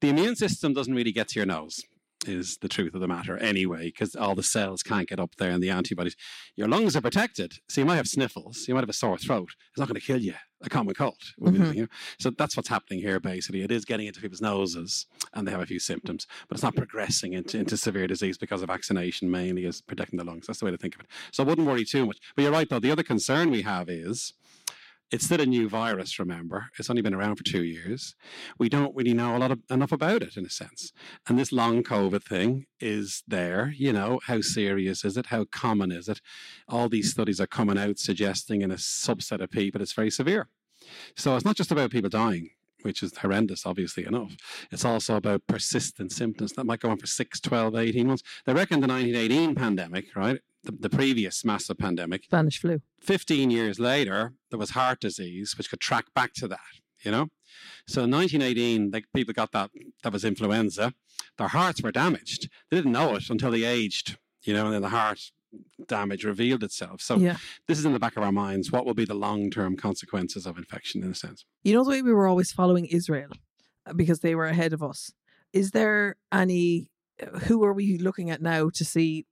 The 0.00 0.10
immune 0.10 0.36
system 0.36 0.74
doesn't 0.74 0.94
really 0.94 1.12
get 1.12 1.28
to 1.28 1.38
your 1.38 1.46
nose 1.46 1.80
is 2.26 2.58
the 2.60 2.68
truth 2.68 2.94
of 2.94 3.00
the 3.00 3.08
matter 3.08 3.36
anyway, 3.38 3.84
because 3.86 4.14
all 4.14 4.34
the 4.34 4.42
cells 4.42 4.82
can't 4.82 5.08
get 5.08 5.18
up 5.20 5.36
there 5.36 5.50
and 5.50 5.62
the 5.62 5.70
antibodies. 5.70 6.16
Your 6.56 6.68
lungs 6.68 6.94
are 6.96 7.00
protected, 7.00 7.54
so 7.68 7.80
you 7.80 7.84
might 7.86 7.96
have 7.96 8.06
sniffles, 8.08 8.66
you 8.68 8.74
might 8.74 8.82
have 8.82 8.88
a 8.90 8.94
sore 8.94 9.16
throat. 9.18 9.50
It's 9.70 9.78
not 9.78 9.88
going 9.88 10.00
to 10.00 10.06
kill 10.06 10.20
you. 10.20 10.34
A 10.62 10.68
common 10.68 10.94
cold. 10.94 11.16
would 11.38 11.52
be 11.54 11.58
the 11.58 11.64
Mhm. 11.64 11.68
thing, 11.68 11.76
you 11.78 11.82
know? 11.84 11.88
So 12.18 12.30
that's 12.30 12.54
what's 12.54 12.68
happening 12.68 13.00
here. 13.00 13.18
Basically, 13.18 13.62
it 13.62 13.72
is 13.72 13.86
getting 13.86 14.06
into 14.06 14.20
people's 14.20 14.42
noses, 14.42 15.06
and 15.32 15.46
they 15.48 15.52
have 15.52 15.62
a 15.62 15.66
few 15.66 15.78
symptoms, 15.80 16.26
but 16.48 16.56
it's 16.56 16.62
not 16.62 16.76
progressing 16.76 17.32
into, 17.32 17.56
into 17.58 17.78
severe 17.78 18.06
disease 18.06 18.36
because 18.36 18.60
of 18.60 18.68
vaccination. 18.68 19.30
Mainly 19.30 19.64
is 19.64 19.80
protecting 19.80 20.18
the 20.18 20.24
lungs. 20.24 20.46
That's 20.46 20.58
the 20.58 20.66
way 20.66 20.70
to 20.70 20.76
think 20.76 20.96
of 20.96 21.00
it. 21.00 21.06
So 21.32 21.42
I 21.42 21.46
wouldn't 21.46 21.66
worry 21.66 21.86
too 21.86 22.04
much. 22.04 22.18
But 22.36 22.42
you're 22.42 22.52
right, 22.52 22.68
though. 22.68 22.78
The 22.78 22.90
other 22.90 23.02
concern 23.02 23.50
we 23.50 23.62
have 23.62 23.88
is. 23.88 24.34
It's 25.10 25.24
still 25.24 25.40
a 25.40 25.46
new 25.46 25.68
virus, 25.68 26.18
remember. 26.18 26.66
It's 26.78 26.88
only 26.88 27.02
been 27.02 27.14
around 27.14 27.36
for 27.36 27.42
two 27.42 27.64
years. 27.64 28.14
We 28.58 28.68
don't 28.68 28.94
really 28.94 29.12
know 29.12 29.36
a 29.36 29.38
lot 29.38 29.50
of, 29.50 29.60
enough 29.68 29.90
about 29.90 30.22
it, 30.22 30.36
in 30.36 30.46
a 30.46 30.50
sense. 30.50 30.92
And 31.26 31.38
this 31.38 31.50
long 31.50 31.82
COVID 31.82 32.22
thing 32.22 32.66
is 32.78 33.24
there. 33.26 33.74
You 33.76 33.92
know, 33.92 34.20
how 34.26 34.40
serious 34.40 35.04
is 35.04 35.16
it? 35.16 35.26
How 35.26 35.46
common 35.50 35.90
is 35.90 36.08
it? 36.08 36.20
All 36.68 36.88
these 36.88 37.10
studies 37.10 37.40
are 37.40 37.46
coming 37.46 37.78
out 37.78 37.98
suggesting 37.98 38.62
in 38.62 38.70
a 38.70 38.76
subset 38.76 39.40
of 39.40 39.50
people 39.50 39.82
it's 39.82 39.92
very 39.92 40.10
severe. 40.10 40.48
So 41.16 41.34
it's 41.34 41.44
not 41.44 41.56
just 41.56 41.72
about 41.72 41.90
people 41.90 42.10
dying, 42.10 42.50
which 42.82 43.02
is 43.02 43.16
horrendous, 43.18 43.66
obviously 43.66 44.06
enough. 44.06 44.36
It's 44.70 44.84
also 44.84 45.16
about 45.16 45.46
persistent 45.46 46.12
symptoms 46.12 46.52
that 46.52 46.64
might 46.64 46.80
go 46.80 46.90
on 46.90 46.98
for 46.98 47.06
6, 47.06 47.40
12, 47.40 47.74
18 47.74 48.06
months. 48.06 48.22
They 48.46 48.54
reckon 48.54 48.80
the 48.80 48.86
1918 48.86 49.54
pandemic, 49.54 50.14
right? 50.14 50.40
The, 50.62 50.72
the 50.72 50.90
previous 50.90 51.44
massive 51.44 51.78
pandemic, 51.78 52.24
Spanish 52.24 52.60
flu. 52.60 52.82
15 53.00 53.50
years 53.50 53.80
later, 53.80 54.34
there 54.50 54.58
was 54.58 54.70
heart 54.70 55.00
disease, 55.00 55.56
which 55.56 55.70
could 55.70 55.80
track 55.80 56.06
back 56.14 56.34
to 56.34 56.48
that, 56.48 56.58
you 57.02 57.10
know? 57.10 57.28
So 57.86 58.04
in 58.04 58.10
1918, 58.10 58.90
like, 58.92 59.06
people 59.14 59.32
got 59.32 59.52
that, 59.52 59.70
that 60.02 60.12
was 60.12 60.24
influenza. 60.24 60.92
Their 61.38 61.48
hearts 61.48 61.82
were 61.82 61.92
damaged. 61.92 62.50
They 62.70 62.76
didn't 62.76 62.92
know 62.92 63.14
it 63.16 63.30
until 63.30 63.50
they 63.50 63.64
aged, 63.64 64.18
you 64.42 64.52
know, 64.52 64.66
and 64.66 64.74
then 64.74 64.82
the 64.82 64.90
heart 64.90 65.30
damage 65.86 66.24
revealed 66.24 66.62
itself. 66.62 67.00
So 67.00 67.16
yeah. 67.16 67.36
this 67.66 67.78
is 67.78 67.84
in 67.84 67.92
the 67.92 67.98
back 67.98 68.16
of 68.16 68.22
our 68.22 68.32
minds. 68.32 68.70
What 68.70 68.86
will 68.86 68.94
be 68.94 69.04
the 69.04 69.14
long 69.14 69.50
term 69.50 69.76
consequences 69.76 70.46
of 70.46 70.58
infection, 70.58 71.02
in 71.02 71.10
a 71.10 71.14
sense? 71.14 71.44
You 71.62 71.74
know 71.74 71.84
the 71.84 71.90
way 71.90 72.02
we 72.02 72.12
were 72.12 72.26
always 72.26 72.52
following 72.52 72.86
Israel 72.86 73.30
uh, 73.86 73.92
because 73.92 74.20
they 74.20 74.34
were 74.34 74.46
ahead 74.46 74.72
of 74.72 74.82
us. 74.82 75.12
Is 75.52 75.72
there 75.72 76.16
any? 76.32 76.90
Who 77.44 77.64
are 77.64 77.72
we 77.72 77.98
looking 77.98 78.30
at 78.30 78.40
now 78.40 78.70
to 78.70 78.84
see? 78.84 79.26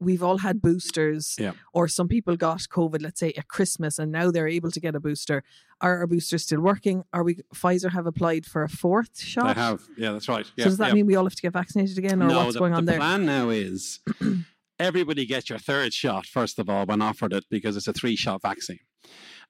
We've 0.00 0.22
all 0.22 0.38
had 0.38 0.62
boosters, 0.62 1.36
Yeah. 1.38 1.52
or 1.72 1.86
some 1.88 2.08
people 2.08 2.36
got 2.36 2.60
COVID, 2.60 3.02
let's 3.02 3.20
say 3.20 3.32
at 3.36 3.48
Christmas, 3.48 3.98
and 3.98 4.10
now 4.10 4.30
they're 4.30 4.48
able 4.48 4.70
to 4.70 4.80
get 4.80 4.94
a 4.94 5.00
booster. 5.00 5.42
Are 5.80 5.98
our 5.98 6.06
boosters 6.06 6.44
still 6.44 6.60
working? 6.60 7.04
Are 7.12 7.22
we? 7.22 7.40
Pfizer 7.54 7.92
have 7.92 8.06
applied 8.06 8.46
for 8.46 8.62
a 8.62 8.68
fourth 8.68 9.20
shot. 9.20 9.54
They 9.54 9.60
have. 9.60 9.82
Yeah, 9.98 10.12
that's 10.12 10.28
right. 10.28 10.46
Yeah, 10.56 10.64
so 10.64 10.70
does 10.70 10.78
that 10.78 10.88
yeah. 10.88 10.94
mean 10.94 11.06
we 11.06 11.16
all 11.16 11.24
have 11.24 11.34
to 11.34 11.42
get 11.42 11.52
vaccinated 11.52 11.98
again, 11.98 12.22
or 12.22 12.28
no, 12.28 12.38
what's 12.44 12.54
the, 12.54 12.60
going 12.60 12.72
the 12.72 12.78
on 12.78 12.84
there? 12.86 12.98
plan 12.98 13.26
now 13.26 13.50
is 13.50 14.00
everybody 14.78 15.26
gets 15.26 15.48
your 15.50 15.58
third 15.58 15.92
shot 15.92 16.26
first 16.26 16.58
of 16.58 16.68
all 16.68 16.84
when 16.86 17.00
offered 17.02 17.32
it 17.32 17.44
because 17.50 17.76
it's 17.76 17.88
a 17.88 17.92
three 17.92 18.16
shot 18.16 18.42
vaccine. 18.42 18.80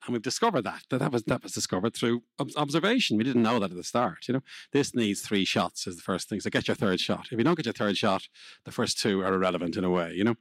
And 0.04 0.12
we've 0.12 0.22
discovered 0.22 0.62
that. 0.62 0.82
that 0.90 0.98
that 0.98 1.12
was 1.12 1.24
that 1.24 1.42
was 1.42 1.52
discovered 1.52 1.94
through 1.94 2.22
ob- 2.38 2.50
observation. 2.56 3.16
We 3.16 3.24
didn't 3.24 3.42
know 3.42 3.58
that 3.58 3.70
at 3.70 3.76
the 3.76 3.82
start. 3.82 4.28
You 4.28 4.34
know, 4.34 4.42
this 4.72 4.94
needs 4.94 5.20
three 5.20 5.44
shots 5.44 5.86
is 5.86 5.96
the 5.96 6.02
first 6.02 6.28
thing. 6.28 6.40
So 6.40 6.50
get 6.50 6.68
your 6.68 6.74
third 6.74 7.00
shot. 7.00 7.28
If 7.32 7.38
you 7.38 7.44
don't 7.44 7.56
get 7.56 7.66
your 7.66 7.72
third 7.72 7.96
shot, 7.96 8.28
the 8.64 8.72
first 8.72 9.00
two 9.00 9.22
are 9.22 9.34
irrelevant 9.34 9.76
in 9.76 9.84
a 9.84 9.90
way. 9.90 10.12
You 10.14 10.24
know, 10.24 10.34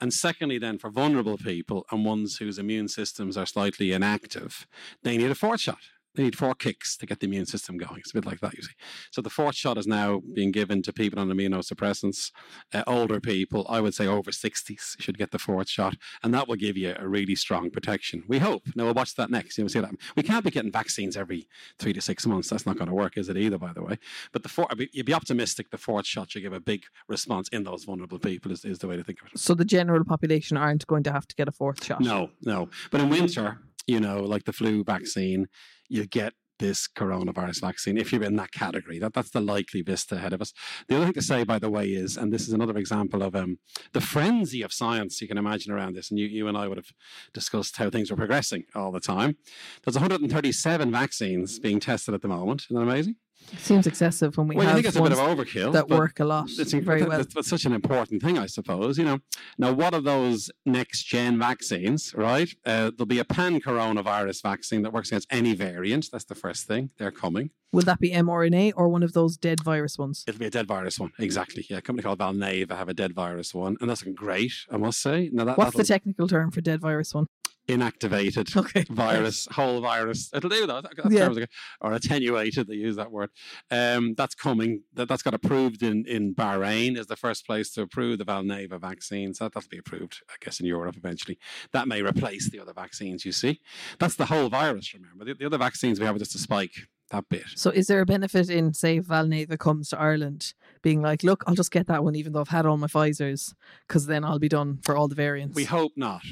and 0.00 0.12
secondly, 0.12 0.58
then 0.58 0.78
for 0.78 0.90
vulnerable 0.90 1.38
people 1.38 1.86
and 1.90 2.04
ones 2.04 2.38
whose 2.38 2.58
immune 2.58 2.88
systems 2.88 3.36
are 3.36 3.46
slightly 3.46 3.92
inactive, 3.92 4.66
they 5.02 5.16
need 5.16 5.30
a 5.30 5.34
fourth 5.34 5.60
shot. 5.60 5.78
They 6.14 6.22
need 6.22 6.36
four 6.36 6.54
kicks 6.54 6.96
to 6.98 7.06
get 7.06 7.20
the 7.20 7.26
immune 7.26 7.46
system 7.46 7.76
going. 7.76 7.98
It's 7.98 8.10
a 8.10 8.14
bit 8.14 8.26
like 8.26 8.40
that, 8.40 8.54
you 8.54 8.62
see. 8.62 8.72
So 9.10 9.20
the 9.20 9.30
fourth 9.30 9.56
shot 9.56 9.78
is 9.78 9.86
now 9.86 10.22
being 10.32 10.52
given 10.52 10.82
to 10.82 10.92
people 10.92 11.18
on 11.18 11.28
immunosuppressants. 11.28 12.30
Uh, 12.72 12.84
older 12.86 13.20
people, 13.20 13.66
I 13.68 13.80
would 13.80 13.94
say 13.94 14.06
over 14.06 14.30
60s, 14.30 15.00
should 15.00 15.18
get 15.18 15.32
the 15.32 15.38
fourth 15.38 15.68
shot, 15.68 15.96
and 16.22 16.32
that 16.32 16.48
will 16.48 16.56
give 16.56 16.76
you 16.76 16.94
a 16.98 17.08
really 17.08 17.34
strong 17.34 17.70
protection. 17.70 18.22
We 18.28 18.38
hope. 18.38 18.62
Now 18.76 18.84
we'll 18.84 18.94
watch 18.94 19.14
that 19.16 19.30
next. 19.30 19.58
You'll 19.58 19.68
see 19.68 19.80
that. 19.80 19.90
We 20.16 20.22
can't 20.22 20.44
be 20.44 20.50
getting 20.50 20.72
vaccines 20.72 21.16
every 21.16 21.48
three 21.78 21.92
to 21.92 22.00
six 22.00 22.26
months. 22.26 22.50
That's 22.50 22.66
not 22.66 22.76
going 22.76 22.88
to 22.88 22.94
work, 22.94 23.16
is 23.16 23.28
it 23.28 23.36
either? 23.36 23.58
By 23.58 23.72
the 23.72 23.82
way, 23.82 23.98
but 24.32 24.42
the 24.42 24.48
four, 24.48 24.68
you'd 24.92 25.06
be 25.06 25.14
optimistic. 25.14 25.70
The 25.70 25.78
fourth 25.78 26.06
shot 26.06 26.30
should 26.30 26.42
give 26.42 26.52
a 26.52 26.60
big 26.60 26.84
response 27.08 27.48
in 27.48 27.64
those 27.64 27.84
vulnerable 27.84 28.18
people. 28.18 28.52
Is, 28.52 28.64
is 28.64 28.78
the 28.78 28.88
way 28.88 28.96
to 28.96 29.02
think 29.02 29.20
of 29.20 29.28
it. 29.28 29.38
So 29.38 29.54
the 29.54 29.64
general 29.64 30.04
population 30.04 30.56
aren't 30.56 30.86
going 30.86 31.02
to 31.04 31.12
have 31.12 31.26
to 31.26 31.34
get 31.34 31.48
a 31.48 31.52
fourth 31.52 31.84
shot. 31.84 32.00
No, 32.00 32.30
no. 32.42 32.68
But 32.90 33.00
in 33.00 33.08
winter, 33.08 33.58
you 33.86 34.00
know, 34.00 34.22
like 34.22 34.44
the 34.44 34.52
flu 34.52 34.84
vaccine, 34.84 35.48
you 35.88 36.06
get 36.06 36.34
this 36.58 36.88
coronavirus 36.88 37.60
vaccine 37.60 37.98
if 37.98 38.12
you're 38.12 38.22
in 38.22 38.36
that 38.36 38.52
category. 38.52 38.98
That 38.98 39.12
that's 39.12 39.30
the 39.30 39.40
likely 39.40 39.82
vista 39.82 40.16
ahead 40.16 40.32
of 40.32 40.40
us. 40.40 40.52
The 40.88 40.96
other 40.96 41.06
thing 41.06 41.14
to 41.14 41.22
say, 41.22 41.44
by 41.44 41.58
the 41.58 41.70
way, 41.70 41.88
is, 41.88 42.16
and 42.16 42.32
this 42.32 42.46
is 42.46 42.52
another 42.52 42.78
example 42.78 43.22
of 43.22 43.34
um, 43.34 43.58
the 43.92 44.00
frenzy 44.00 44.62
of 44.62 44.72
science 44.72 45.20
you 45.20 45.28
can 45.28 45.38
imagine 45.38 45.72
around 45.72 45.94
this. 45.94 46.10
And 46.10 46.18
you, 46.18 46.26
you 46.26 46.48
and 46.48 46.56
I 46.56 46.68
would 46.68 46.78
have 46.78 46.92
discussed 47.32 47.76
how 47.76 47.90
things 47.90 48.10
are 48.10 48.16
progressing 48.16 48.64
all 48.74 48.92
the 48.92 49.00
time. 49.00 49.36
There's 49.84 49.96
137 49.96 50.90
vaccines 50.90 51.58
being 51.58 51.80
tested 51.80 52.14
at 52.14 52.22
the 52.22 52.28
moment. 52.28 52.66
Isn't 52.70 52.76
that 52.76 52.82
amazing? 52.82 53.16
Seems 53.58 53.86
excessive 53.86 54.36
when 54.36 54.48
we 54.48 54.56
well, 54.56 54.66
have 54.66 54.72
I 54.72 54.76
think 54.76 54.86
it's 54.88 54.96
a 54.96 55.02
bit 55.02 55.12
of 55.12 55.18
overkill. 55.18 55.72
that 55.72 55.88
work 55.88 56.20
a 56.20 56.24
lot 56.24 56.50
It's, 56.58 56.72
very 56.72 57.00
that- 57.00 57.08
well. 57.08 57.18
that's, 57.18 57.34
that's 57.34 57.48
such 57.48 57.64
an 57.64 57.72
important 57.72 58.22
thing, 58.22 58.38
I 58.38 58.46
suppose. 58.46 58.98
You 58.98 59.04
know, 59.04 59.18
now 59.58 59.72
what 59.72 59.94
are 59.94 60.00
those 60.00 60.50
next 60.66 61.04
gen 61.04 61.38
vaccines? 61.38 62.14
Right, 62.14 62.48
uh, 62.66 62.90
there'll 62.96 63.06
be 63.06 63.18
a 63.20 63.24
pan 63.24 63.60
coronavirus 63.60 64.42
vaccine 64.42 64.82
that 64.82 64.92
works 64.92 65.08
against 65.10 65.28
any 65.30 65.54
variant. 65.54 66.10
That's 66.10 66.24
the 66.24 66.34
first 66.34 66.66
thing. 66.66 66.90
They're 66.98 67.10
coming. 67.10 67.50
Will 67.72 67.82
that 67.82 67.98
be 67.98 68.10
mRNA 68.12 68.72
or 68.76 68.88
one 68.88 69.02
of 69.02 69.14
those 69.14 69.36
dead 69.36 69.62
virus 69.62 69.98
ones? 69.98 70.24
It'll 70.28 70.38
be 70.38 70.46
a 70.46 70.50
dead 70.50 70.66
virus 70.68 70.98
one. 71.00 71.12
Exactly. 71.18 71.66
Yeah, 71.68 71.78
a 71.78 71.82
company 71.82 72.04
called 72.04 72.20
Valneva 72.20 72.76
have 72.76 72.88
a 72.88 72.94
dead 72.94 73.14
virus 73.14 73.52
one, 73.52 73.76
and 73.80 73.90
that's 73.90 74.02
great. 74.02 74.52
I 74.70 74.76
must 74.76 75.00
say. 75.00 75.30
Now 75.32 75.44
that 75.44 75.58
What's 75.58 75.76
the 75.76 75.84
technical 75.84 76.28
term 76.28 76.50
for 76.50 76.60
dead 76.60 76.80
virus 76.80 77.14
one? 77.14 77.26
Inactivated 77.68 78.54
Okay. 78.64 78.84
virus, 78.90 79.48
whole 79.50 79.80
virus. 79.80 80.30
It'll 80.34 80.50
do 80.50 80.66
that. 80.66 80.84
that 80.84 81.10
Yeah. 81.10 81.46
Or 81.80 81.92
attenuated, 81.92 82.66
they 82.66 82.74
use 82.74 82.96
that 82.96 83.10
word. 83.10 83.30
Um, 83.70 84.14
that's 84.14 84.34
coming. 84.34 84.82
That, 84.94 85.08
that's 85.08 85.22
got 85.22 85.34
approved 85.34 85.82
in, 85.82 86.04
in 86.06 86.34
Bahrain, 86.34 86.98
is 86.98 87.06
the 87.06 87.16
first 87.16 87.46
place 87.46 87.70
to 87.72 87.82
approve 87.82 88.18
the 88.18 88.24
Valneva 88.24 88.80
vaccine. 88.80 89.34
So 89.34 89.48
that'll 89.48 89.68
be 89.68 89.78
approved, 89.78 90.22
I 90.28 90.34
guess, 90.42 90.60
in 90.60 90.66
Europe 90.66 90.96
eventually. 90.96 91.38
That 91.72 91.88
may 91.88 92.02
replace 92.02 92.50
the 92.50 92.60
other 92.60 92.72
vaccines 92.72 93.24
you 93.24 93.32
see. 93.32 93.60
That's 93.98 94.16
the 94.16 94.26
whole 94.26 94.48
virus, 94.48 94.92
remember. 94.94 95.24
The, 95.24 95.34
the 95.34 95.46
other 95.46 95.58
vaccines 95.58 95.98
we 96.00 96.06
have 96.06 96.16
are 96.16 96.20
just 96.20 96.34
a 96.34 96.38
spike, 96.38 96.88
that 97.10 97.28
bit. 97.28 97.44
So 97.54 97.70
is 97.70 97.86
there 97.86 98.00
a 98.00 98.06
benefit 98.06 98.50
in, 98.50 98.74
say, 98.74 99.00
Valneva 99.00 99.58
comes 99.58 99.88
to 99.90 99.98
Ireland 99.98 100.54
being 100.82 101.02
like, 101.02 101.22
look, 101.22 101.44
I'll 101.46 101.54
just 101.54 101.70
get 101.70 101.86
that 101.86 102.04
one 102.04 102.14
even 102.14 102.32
though 102.32 102.40
I've 102.40 102.48
had 102.48 102.66
all 102.66 102.76
my 102.76 102.86
Pfizer's 102.86 103.54
because 103.86 104.06
then 104.06 104.24
I'll 104.24 104.38
be 104.38 104.48
done 104.48 104.78
for 104.82 104.96
all 104.96 105.08
the 105.08 105.14
variants? 105.14 105.56
We 105.56 105.64
hope 105.64 105.92
not. 105.96 106.22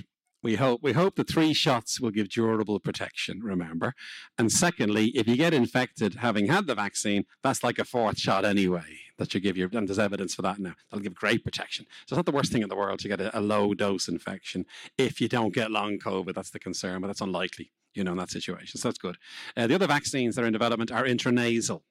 We 0.43 0.57
hope 0.57 0.83
we 0.83 0.93
hope 0.93 1.15
the 1.17 1.25
three 1.25 1.53
shots 1.53 2.01
will 2.01 2.11
give 2.11 2.29
durable 2.29 2.81
protection. 2.81 3.41
Remember, 3.43 3.95
and 4.37 4.51
secondly, 4.51 5.07
if 5.15 5.29
you 5.29 5.37
get 5.37 5.55
infected 5.55 6.17
having 6.17 6.47
had 6.47 6.67
the 6.67 6.75
vaccine, 6.75 7.25
that's 7.43 7.63
like 7.63 7.79
a 7.79 7.85
fourth 7.85 8.19
shot 8.19 8.45
anyway 8.45 8.99
that 9.19 9.35
you 9.35 9.41
give 9.41 9.57
your. 9.57 9.71
And 9.73 9.89
there's 9.89 9.99
evidence 9.99 10.35
for 10.35 10.43
that 10.43 10.59
now. 10.59 10.75
That'll 10.91 11.03
give 11.03 11.15
great 11.15 11.45
protection. 11.45 11.87
So 12.07 12.15
it's 12.15 12.17
not 12.17 12.27
the 12.27 12.33
worst 12.33 12.51
thing 12.51 12.63
in 12.63 12.69
the 12.69 12.77
world 12.77 12.99
to 13.01 13.09
get 13.09 13.21
a, 13.21 13.39
a 13.39 13.41
low 13.41 13.73
dose 13.73 14.09
infection 14.09 14.67
if 14.99 15.21
you 15.21 15.29
don't 15.29 15.55
get 15.55 15.71
long 15.71 15.99
COVID. 15.99 16.35
That's 16.35 16.51
the 16.51 16.59
concern, 16.59 17.01
but 17.01 17.07
that's 17.07 17.21
unlikely. 17.21 17.73
You 17.95 18.05
know, 18.05 18.13
in 18.13 18.19
that 18.19 18.31
situation, 18.31 18.81
so 18.81 18.89
that's 18.89 18.99
good. 18.99 19.19
Uh, 19.55 19.67
the 19.67 19.75
other 19.75 19.87
vaccines 19.87 20.35
that 20.35 20.43
are 20.43 20.47
in 20.47 20.53
development 20.55 20.91
are 20.91 21.05
intranasal. 21.05 21.83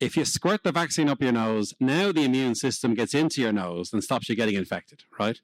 If 0.00 0.16
you 0.16 0.24
squirt 0.24 0.62
the 0.64 0.72
vaccine 0.72 1.10
up 1.10 1.20
your 1.20 1.32
nose, 1.32 1.74
now 1.78 2.10
the 2.10 2.24
immune 2.24 2.54
system 2.54 2.94
gets 2.94 3.12
into 3.12 3.42
your 3.42 3.52
nose 3.52 3.92
and 3.92 4.02
stops 4.02 4.30
you 4.30 4.34
getting 4.34 4.54
infected, 4.54 5.02
right? 5.18 5.38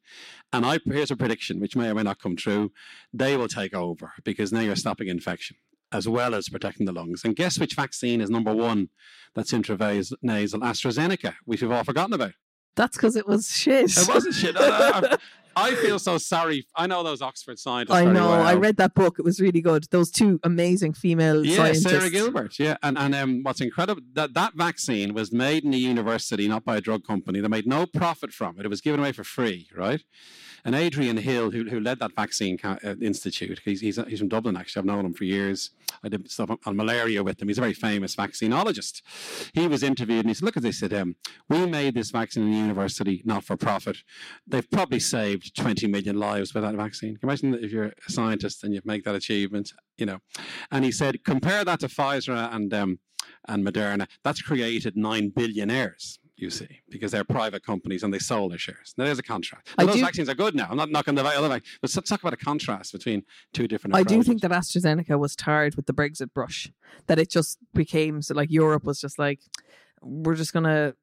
And 0.51 0.65
I 0.65 0.79
here's 0.87 1.11
a 1.11 1.17
prediction, 1.17 1.61
which 1.61 1.77
may 1.77 1.91
or 1.91 1.95
may 1.95 2.03
not 2.03 2.23
come 2.23 2.37
true. 2.37 2.73
They 3.13 3.37
will 3.37 3.49
take 3.49 3.75
over 3.75 4.13
because 4.25 4.53
now 4.53 4.61
you're 4.61 4.75
stopping 4.75 5.09
infection 5.09 5.59
as 5.93 6.09
well 6.09 6.35
as 6.35 6.49
protecting 6.49 6.87
the 6.87 6.93
lungs. 6.93 7.23
And 7.23 7.37
guess 7.37 7.59
which 7.59 7.75
vaccine 7.75 8.21
is 8.21 8.31
number 8.31 8.55
one 8.55 8.89
that's 9.35 9.53
intranasal? 9.53 10.17
AstraZeneca, 10.25 11.35
which 11.45 11.61
we've 11.61 11.71
all 11.71 11.85
forgotten 11.85 12.15
about. 12.15 12.33
That's 12.77 12.97
because 12.97 13.17
it 13.17 13.27
was 13.27 13.51
shit. 13.51 13.97
It 13.97 14.09
wasn't 14.09 14.35
shit. 14.35 14.55
I, 15.59 15.75
feel 15.77 15.99
so 15.99 16.19
sorry. 16.19 16.67
I 16.77 16.87
know 16.87 17.03
those 17.03 17.23
Oxford 17.23 17.59
scientists. 17.59 17.97
I 17.97 18.05
know. 18.05 18.31
I 18.31 18.55
read 18.55 18.77
that 18.77 18.95
book. 18.95 19.19
It 19.19 19.25
was 19.25 19.41
really 19.41 19.63
good. 19.63 19.87
Those 19.91 20.11
two 20.11 20.39
amazing 20.45 20.93
female 20.93 21.45
Yeah, 21.45 21.57
scientists. 21.57 21.85
Sarah 21.85 22.11
Gilbert. 22.11 22.59
Yeah, 22.59 22.77
and 22.83 22.99
and 22.99 23.15
um, 23.15 23.43
what's 23.43 23.63
incredible 23.63 24.03
that 24.13 24.35
that 24.35 24.53
vaccine 24.55 25.15
was 25.15 25.33
made 25.33 25.65
in 25.65 25.73
a 25.73 25.79
university, 25.79 26.47
not 26.47 26.65
by 26.67 26.77
a 26.77 26.81
drug 26.83 27.05
company. 27.05 27.41
They 27.41 27.49
made 27.49 27.67
no 27.67 27.87
profit 27.87 28.33
from 28.33 28.59
it. 28.59 28.67
It 28.67 28.69
was 28.69 28.83
given 28.83 29.01
away 29.01 29.13
for 29.13 29.25
free, 29.25 29.69
right? 29.75 30.03
And 30.65 30.75
Adrian 30.75 31.17
Hill, 31.17 31.51
who, 31.51 31.65
who 31.65 31.81
led 31.81 31.99
that 32.01 32.15
vaccine 32.15 32.59
uh, 32.63 32.77
institute, 33.01 33.61
he's, 33.65 33.81
he's 33.81 33.97
he's 34.09 34.19
from 34.19 34.29
Dublin. 34.29 34.57
Actually, 34.57 34.81
I've 34.81 34.87
known 34.87 35.07
him 35.07 35.15
for 35.15 35.25
years. 35.25 35.71
I 36.03 36.09
did 36.09 36.31
stuff 36.31 36.51
on, 36.65 36.77
malaria 36.77 37.23
with 37.23 37.41
him. 37.41 37.49
He's 37.49 37.59
a 37.59 37.63
very 37.63 37.75
famous 37.75 38.17
vaccinologist. 38.17 39.03
He 39.55 39.67
was 39.67 39.83
interviewed 39.83 40.21
and 40.21 40.29
he 40.29 40.35
said, 40.35 40.45
"Look 40.45 40.57
at 40.57 40.63
this. 40.63 40.77
He 40.77 40.89
said, 40.89 40.95
um, 40.95 41.17
we 41.49 41.67
made 41.67 41.95
this 41.95 42.11
vaccine 42.11 42.45
in 42.45 42.51
the 42.51 42.59
university, 42.59 43.23
not 43.25 43.45
for 43.45 43.57
profit. 43.57 43.99
They've 44.47 44.71
probably 44.71 45.01
saved 45.01 45.57
20 45.57 45.87
million 45.87 46.19
lives 46.19 46.55
with 46.55 46.63
that 46.63 46.75
vaccine. 46.75 47.17
Can 47.17 47.29
you 47.29 47.29
imagine 47.29 47.65
if 47.65 47.73
you're 47.73 47.93
a 48.07 48.11
scientist 48.11 48.65
and 48.65 48.75
you 48.75 48.81
make 48.85 49.05
that 49.05 49.15
achievement, 49.15 49.73
you 49.97 50.07
know?" 50.07 50.19
And 50.71 50.85
he 50.85 50.93
said, 50.93 51.25
compare 51.25 51.65
that 51.65 51.81
to 51.81 51.89
Pfizer 51.89 52.53
and 52.53 52.73
um, 52.75 52.99
and 53.49 53.67
Moderna. 53.67 54.07
That's 54.25 54.43
created 54.43 54.97
nine 54.97 55.31
billionaires. 55.31 56.19
You 56.39 56.51
see, 56.51 56.81
because 56.91 57.13
they're 57.13 57.25
private 57.25 57.63
companies 57.65 58.03
and 58.03 58.13
they 58.13 58.19
sold 58.19 58.51
their 58.53 58.59
shares. 58.59 58.93
Now 58.99 59.05
there's 59.07 59.19
a 59.19 59.23
contrast. 59.23 59.69
I 59.79 59.83
Now, 59.85 59.87
those 59.87 59.97
do- 60.01 60.05
vaccines 60.05 60.29
are 60.29 60.35
good 60.35 60.55
now. 60.55 60.67
I'm 60.71 60.77
not 60.77 60.91
knocking 60.91 61.15
the 61.15 61.25
other 61.25 61.49
vaccine, 61.49 61.79
but 61.81 61.95
let's 61.97 62.09
talk 62.11 62.21
about 62.21 62.35
a 62.35 62.37
contrast 62.37 62.93
between 62.93 63.23
two 63.55 63.67
different. 63.67 63.95
Approaches. 63.95 64.13
I 64.13 64.17
do 64.17 64.23
think 64.23 64.43
that 64.43 64.51
AstraZeneca 64.51 65.19
was 65.19 65.35
tired 65.35 65.77
with 65.77 65.87
the 65.87 65.95
Brexit 65.95 66.35
brush. 66.35 66.71
That 67.07 67.19
it 67.19 67.31
just 67.31 67.59
became 67.73 68.21
so 68.21 68.35
like 68.35 68.51
Europe 68.51 68.85
was 68.85 69.01
just 69.01 69.19
like, 69.19 69.41
we're 70.03 70.35
just 70.35 70.53
gonna 70.53 70.95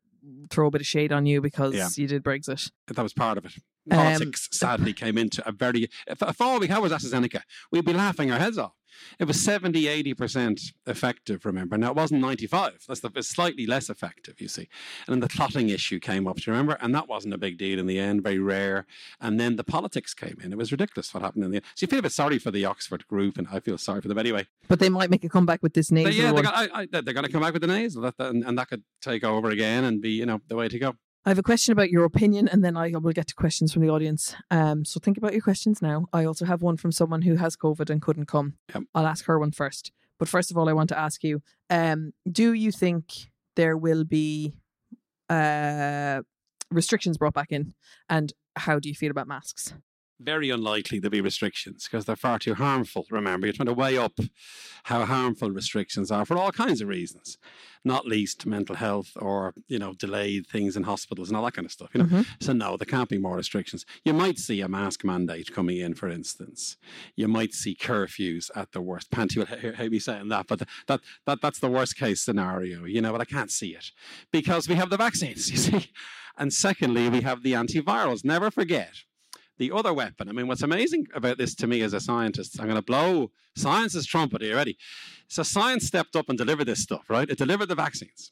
throw 0.52 0.68
a 0.68 0.72
bit 0.72 0.82
of 0.82 0.88
shade 0.88 1.12
on 1.12 1.26
you 1.26 1.42
because 1.42 1.74
Yeah. 1.74 1.90
you 1.96 2.08
did 2.08 2.24
Brexit. 2.24 2.72
that 2.88 3.02
was 3.02 3.14
part 3.14 3.38
of 3.40 3.46
it. 3.46 3.54
Um, 3.92 3.98
Politics 3.98 4.48
sadly 4.52 4.94
came 4.94 5.18
into 5.18 5.46
a 5.48 5.52
very. 5.52 5.90
If, 6.08 6.22
if 6.22 6.40
all 6.40 6.60
we 6.60 6.68
had 6.68 6.78
was 6.78 6.92
AstraZeneca, 6.94 7.42
we'd 7.72 7.84
be 7.86 7.92
laughing 7.94 8.32
our 8.32 8.40
heads 8.40 8.58
off. 8.58 8.74
It 9.20 9.26
was 9.26 9.42
70, 9.42 9.84
80% 9.84 10.74
effective, 10.86 11.46
remember. 11.46 11.78
Now, 11.78 11.92
it 11.92 11.96
wasn't 11.96 12.22
95. 12.22 12.86
That's 12.88 13.00
the, 13.00 13.12
it's 13.16 13.30
slightly 13.30 13.66
less 13.66 13.90
effective, 13.90 14.40
you 14.40 14.48
see. 14.48 14.68
And 15.08 15.14
then 15.14 15.20
the 15.20 15.30
clotting 15.30 15.70
issue 15.70 16.00
came 16.00 16.28
up, 16.28 16.38
do 16.38 16.44
you 16.46 16.54
remember? 16.54 16.78
And 16.82 16.94
that 16.96 17.08
wasn't 17.08 17.34
a 17.34 17.38
big 17.38 17.58
deal 17.58 17.80
in 17.80 17.88
the 17.88 18.00
end, 18.00 18.24
very 18.24 18.40
rare. 18.40 18.86
And 19.20 19.40
then 19.40 19.56
the 19.56 19.64
politics 19.64 20.14
came 20.14 20.38
in. 20.44 20.52
It 20.52 20.58
was 20.58 20.72
ridiculous 20.72 21.14
what 21.14 21.24
happened 21.24 21.44
in 21.44 21.52
the 21.52 21.58
end. 21.58 21.66
So 21.76 21.84
you 21.84 21.88
feel 21.88 22.00
a 22.00 22.04
bit 22.04 22.12
sorry 22.12 22.40
for 22.40 22.52
the 22.52 22.66
Oxford 22.66 23.08
group, 23.08 23.38
and 23.38 23.48
I 23.52 23.60
feel 23.60 23.78
sorry 23.78 24.02
for 24.02 24.08
them 24.08 24.18
anyway. 24.18 24.48
But 24.68 24.80
they 24.80 24.90
might 24.90 25.10
make 25.10 25.24
a 25.24 25.30
comeback 25.30 25.64
with 25.64 25.74
this 25.74 25.90
But 25.90 25.96
nasal 25.96 26.14
yeah, 26.14 26.32
they're 26.32 26.44
gonna, 26.44 26.70
I, 26.74 26.82
I, 26.82 26.88
they're 26.92 27.14
going 27.14 27.26
to 27.26 27.32
come 27.32 27.42
back 27.42 27.54
with 27.54 27.62
the 27.62 27.68
nasal, 27.68 28.12
and, 28.20 28.44
and 28.44 28.58
that 28.58 28.70
could 28.70 28.84
take 29.02 29.24
over 29.24 29.50
again 29.50 29.84
and 29.84 30.02
be, 30.02 30.12
you 30.12 30.26
know, 30.26 30.42
the 30.48 30.56
way 30.56 30.68
to 30.68 30.80
go. 30.80 30.96
I 31.26 31.30
have 31.30 31.40
a 31.40 31.44
question 31.44 31.72
about 31.72 31.90
your 31.90 32.04
opinion, 32.04 32.50
and 32.50 32.64
then 32.64 32.76
I 32.76 32.92
will 32.92 33.14
get 33.14 33.28
to 33.28 33.36
questions 33.36 33.72
from 33.72 33.82
the 33.82 33.90
audience. 33.90 34.36
Um, 34.52 34.84
so 34.84 35.00
think 35.00 35.18
about 35.18 35.32
your 35.32 35.42
questions 35.42 35.82
now. 35.82 36.08
I 36.12 36.26
also 36.26 36.46
have 36.46 36.62
one 36.62 36.76
from 36.76 36.92
someone 36.92 37.22
who 37.22 37.36
has 37.36 37.56
COVID 37.56 37.90
and 37.90 38.02
couldn't 38.02 38.26
come. 38.26 38.56
Yep. 38.74 38.84
I'll 38.94 39.08
ask 39.08 39.26
her 39.26 39.40
one 39.40 39.52
first. 39.52 39.94
But 40.20 40.28
first 40.28 40.52
of 40.52 40.58
all, 40.58 40.68
I 40.68 40.74
want 40.74 40.90
to 40.90 41.00
ask 41.00 41.24
you: 41.24 41.42
um, 41.70 42.12
Do 42.30 42.52
you 42.52 42.72
think 42.72 43.32
there 43.56 43.78
will 43.78 44.04
be 44.04 44.54
uh, 45.30 46.24
restrictions 46.70 47.18
brought 47.18 47.34
back 47.34 47.52
in, 47.54 47.74
and 48.10 48.34
how 48.58 48.80
do 48.80 48.90
you 48.90 48.96
feel 48.96 49.12
about 49.12 49.28
masks? 49.28 49.74
Very 50.20 50.50
unlikely 50.50 51.02
to 51.02 51.10
be 51.10 51.22
restrictions 51.22 51.88
because 51.90 52.06
they're 52.06 52.16
far 52.16 52.40
too 52.40 52.54
harmful. 52.56 53.06
Remember, 53.10 53.46
you're 53.48 53.54
trying 53.54 53.66
to 53.68 53.74
weigh 53.74 53.98
up 53.98 54.14
how 54.84 55.06
harmful 55.06 55.52
restrictions 55.52 56.12
are 56.12 56.26
for 56.26 56.38
all 56.38 56.52
kinds 56.52 56.82
of 56.82 56.88
reasons, 56.88 57.38
not 57.84 58.06
least 58.06 58.46
mental 58.46 58.76
health 58.76 59.12
or 59.18 59.54
you 59.68 59.80
know 59.80 59.94
delayed 59.94 60.48
things 60.48 60.78
in 60.78 60.84
hospitals 60.84 61.30
and 61.30 61.36
all 61.38 61.44
that 61.46 61.54
kind 61.54 61.66
of 61.66 61.72
stuff. 61.72 61.90
You 61.94 62.04
know, 62.04 62.10
Mhm. 62.10 62.26
so 62.42 62.54
no, 62.54 62.78
there 62.78 62.86
can't 62.86 63.10
be 63.10 63.18
more 63.18 63.36
restrictions. 63.36 63.86
You 64.06 64.14
might 64.14 64.38
see 64.40 64.62
a 64.62 64.68
mask 64.70 65.04
mandate 65.04 65.52
coming 65.52 65.78
in, 65.78 65.94
for 65.94 66.08
instance. 66.10 66.78
You 67.16 67.28
might 67.28 67.54
see 67.54 67.76
curfews 67.76 68.50
at 68.56 68.72
the 68.72 68.82
worst. 68.82 69.10
Panty 69.12 69.38
will 69.38 69.46
hear, 69.46 69.74
hear 69.74 69.90
me 69.90 70.00
saying 70.00 70.30
that, 70.30 70.48
but 70.48 70.60
that 70.88 71.02
that 71.26 71.42
that's 71.42 71.60
the 71.60 71.70
worst 71.70 71.98
case 71.98 72.22
scenario. 72.22 72.86
You 72.86 73.02
know, 73.02 73.12
but 73.12 73.22
I 73.22 73.26
can't 73.26 73.52
see 73.52 73.70
it 73.76 73.92
because 74.32 74.70
we 74.70 74.76
have 74.76 74.90
the 74.90 74.98
vaccines. 74.98 75.50
You 75.52 75.58
see, 75.58 75.90
and 76.38 76.52
secondly, 76.54 77.10
we 77.10 77.22
have 77.22 77.44
the 77.44 77.54
antivirals. 77.54 78.24
Never 78.26 78.50
forget 78.50 78.94
the 79.58 79.72
other 79.72 79.94
weapon. 79.94 80.30
I 80.30 80.32
mean, 80.32 80.48
what's 80.48 80.64
amazing 80.64 81.08
about 81.14 81.38
this 81.38 81.56
to 81.56 81.68
me 81.68 81.82
as 81.82 81.94
a 81.94 82.00
scientist, 82.00 82.60
I'm 82.60 82.66
going 82.66 82.76
to 82.76 82.82
blow 82.82 83.32
science's 83.56 84.06
trumpet 84.06 84.42
here 84.42 84.54
already. 84.54 84.78
So 85.28 85.44
science 85.44 85.86
stepped 85.86 86.16
up 86.16 86.30
and 86.30 86.38
delivered 86.38 86.66
this 86.66 86.82
stuff, 86.82 87.10
right? 87.10 87.30
It 87.30 87.38
delivered 87.38 87.68
the 87.68 87.76
vaccines 87.76 88.32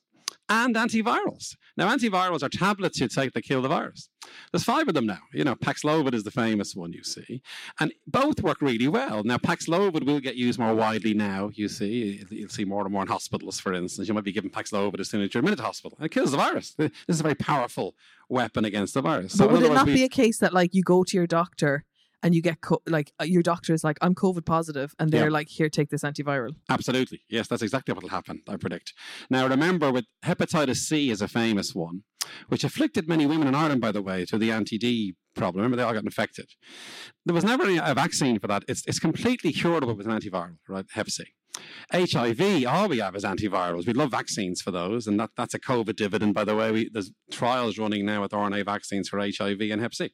and 0.50 0.76
antivirals. 0.76 1.56
Now, 1.78 1.96
antivirals 1.96 2.44
are 2.44 2.50
tablets 2.50 3.00
you 3.00 3.08
take 3.08 3.34
that 3.34 3.44
kill 3.44 3.62
the 3.62 3.70
virus. 3.70 4.10
There's 4.52 4.64
five 4.64 4.88
of 4.88 4.94
them 4.94 5.06
now. 5.06 5.20
You 5.34 5.44
know, 5.44 5.56
Paxlovid 5.56 6.14
is 6.14 6.24
the 6.24 6.32
famous 6.32 6.76
one, 6.76 6.94
you 6.94 7.04
see. 7.04 7.42
And 7.80 7.92
both 8.06 8.42
work 8.42 8.62
really 8.62 8.88
well. 8.88 9.24
Now, 9.24 9.38
Paxlovid 9.38 10.06
will 10.06 10.20
get 10.20 10.36
used 10.36 10.60
more 10.60 10.76
widely 10.76 11.14
now, 11.14 11.50
you 11.54 11.68
see. 11.70 12.24
You'll 12.30 12.50
see 12.50 12.66
more 12.66 12.84
and 12.84 12.92
more 12.94 13.02
in 13.02 13.08
hospitals, 13.08 13.60
for 13.60 13.74
instance. 13.74 14.08
You 14.08 14.14
might 14.14 14.24
be 14.24 14.32
given 14.32 14.50
Paxlovid 14.52 15.00
as 15.00 15.10
soon 15.10 15.22
as 15.22 15.34
you're 15.34 15.40
admitted 15.40 15.58
to 15.58 15.64
hospital. 15.64 15.98
And 15.98 16.06
it 16.06 16.10
kills 16.10 16.32
the 16.32 16.38
virus. 16.38 16.76
This 16.82 16.92
is 17.08 17.20
a 17.20 17.24
very 17.24 17.36
powerful 17.36 17.96
weapon 18.30 18.64
against 18.66 18.94
the 18.94 19.02
virus. 19.02 19.36
but 19.36 19.48
in 19.48 19.54
would 19.54 19.64
it 19.64 19.74
not 19.74 19.86
we- 19.88 19.94
be 19.96 20.04
a 20.04 20.10
case 20.10 20.38
that 20.40 20.54
like 20.54 20.74
you 20.74 20.84
go 20.84 21.04
to 21.04 21.18
your 21.18 21.28
doctor 21.28 21.84
and 22.24 22.36
you 22.36 22.42
get 22.42 22.62
co- 22.62 22.82
like 22.88 23.12
uh, 23.20 23.24
your 23.26 23.42
doctor 23.44 23.74
is 23.74 23.84
like 23.84 23.98
I'm 24.02 24.16
COVID 24.16 24.46
positive, 24.46 24.94
and 25.00 25.12
they're 25.12 25.26
Yeah. 25.26 25.32
like, 25.40 25.50
here, 25.50 25.70
take 25.70 25.90
this 25.90 26.04
antiviral. 26.04 26.56
Absolutely. 26.70 27.22
Yes, 27.30 27.48
that's 27.48 27.62
exactly 27.62 27.94
what 27.94 28.04
will 28.04 28.10
happen, 28.10 28.42
I 28.48 28.58
predict. 28.58 28.94
Now, 29.30 29.48
remember, 29.48 29.92
with 29.92 30.06
hepatitis 30.24 30.78
C 30.78 31.10
is 31.10 31.22
a 31.22 31.28
famous 31.28 31.74
one, 31.76 32.04
which 32.50 32.64
afflicted 32.64 33.08
many 33.08 33.26
women 33.26 33.48
in 33.48 33.56
Ireland, 33.56 33.82
by 33.82 33.92
the 33.92 34.02
way, 34.02 34.26
to 34.26 34.38
the 34.38 34.52
anti 34.52 34.78
D 34.78 35.16
problem. 35.36 35.62
Remember, 35.62 35.78
they 35.78 35.84
all 35.84 35.94
got 35.94 36.04
infected. 36.04 36.48
There 37.26 37.34
was 37.36 37.44
never 37.46 37.64
a 37.64 37.94
vaccine 37.94 38.38
for 38.40 38.48
that. 38.48 38.64
It's, 38.68 38.86
it's 38.86 39.00
completely 39.00 39.52
curable 39.54 39.96
with 39.96 40.06
an 40.08 40.12
antiviral, 40.20 40.58
right? 40.68 40.86
Hep 40.94 41.10
C. 41.10 41.24
HIV, 41.92 42.66
all 42.66 42.88
we 42.88 43.00
have 43.00 43.16
is 43.16 43.24
antivirals. 43.24 43.86
We'd 43.86 43.98
love 43.98 44.12
vaccines 44.12 44.62
for 44.62 44.72
those, 44.72 45.08
and 45.08 45.20
that, 45.20 45.32
that's 45.36 45.54
a 45.54 45.60
COVID 45.60 45.96
dividend, 45.96 46.34
by 46.34 46.46
the 46.46 46.56
way. 46.56 46.72
We, 46.72 46.90
there's 46.92 47.12
trials 47.32 47.78
running 47.78 48.06
now 48.06 48.22
with 48.22 48.32
RNA 48.32 48.66
vaccines 48.66 49.10
for 49.10 49.20
HIV 49.20 49.60
and 49.62 49.82
Hep 49.82 49.94
C. 49.94 50.12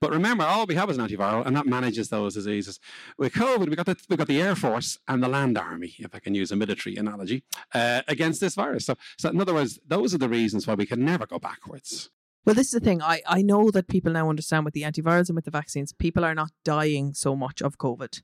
But 0.00 0.10
remember, 0.10 0.44
all 0.44 0.66
we 0.66 0.74
have 0.74 0.90
is 0.90 0.98
an 0.98 1.06
antiviral, 1.06 1.46
and 1.46 1.56
that 1.56 1.66
manages 1.66 2.08
those 2.08 2.34
diseases. 2.34 2.80
With 3.16 3.32
COVID, 3.32 3.68
we 3.68 3.76
got 3.76 3.86
the 3.86 3.96
we 4.08 4.16
got 4.16 4.28
the 4.28 4.40
Air 4.40 4.56
Force 4.56 4.98
and 5.06 5.22
the 5.22 5.28
Land 5.28 5.56
Army, 5.56 5.94
if 5.98 6.14
I 6.14 6.18
can 6.18 6.34
use 6.34 6.50
a 6.50 6.56
military 6.56 6.96
analogy, 6.96 7.44
uh, 7.74 8.02
against 8.08 8.40
this 8.40 8.54
virus. 8.54 8.86
So, 8.86 8.96
so 9.18 9.30
in 9.30 9.40
other 9.40 9.54
words, 9.54 9.78
those 9.86 10.14
are 10.14 10.18
the 10.18 10.28
reasons 10.28 10.66
why 10.66 10.74
we 10.74 10.86
can 10.86 11.04
never 11.04 11.26
go 11.26 11.38
backwards. 11.38 12.10
Well, 12.44 12.54
this 12.54 12.68
is 12.68 12.72
the 12.72 12.80
thing. 12.80 13.02
I, 13.02 13.20
I 13.26 13.42
know 13.42 13.70
that 13.70 13.86
people 13.86 14.12
now 14.12 14.30
understand 14.30 14.64
with 14.64 14.72
the 14.72 14.82
antivirals 14.82 15.28
and 15.28 15.36
with 15.36 15.44
the 15.44 15.50
vaccines, 15.50 15.92
people 15.92 16.24
are 16.24 16.34
not 16.34 16.50
dying 16.64 17.12
so 17.12 17.36
much 17.36 17.60
of 17.60 17.76
COVID. 17.76 18.22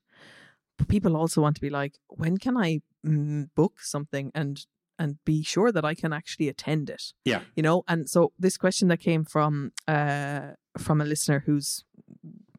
People 0.89 1.17
also 1.17 1.41
want 1.41 1.57
to 1.57 1.61
be 1.61 1.71
like, 1.71 1.95
when 2.09 2.37
can 2.37 2.57
I 2.57 2.81
mm, 3.05 3.49
book 3.55 3.81
something 3.81 4.31
and 4.35 4.65
and 4.99 5.19
be 5.27 5.43
sure 5.43 5.71
that 5.73 5.85
I 5.85 5.95
can 5.95 6.13
actually 6.13 6.49
attend 6.49 6.91
it? 6.91 7.13
Yeah. 7.25 7.43
You 7.55 7.63
know, 7.63 7.85
and 7.89 8.09
so 8.09 8.33
this 8.39 8.57
question 8.57 8.89
that 8.89 9.01
came 9.01 9.25
from 9.25 9.73
uh 9.89 10.53
from 10.79 11.01
a 11.01 11.05
listener 11.05 11.43
who's 11.47 11.85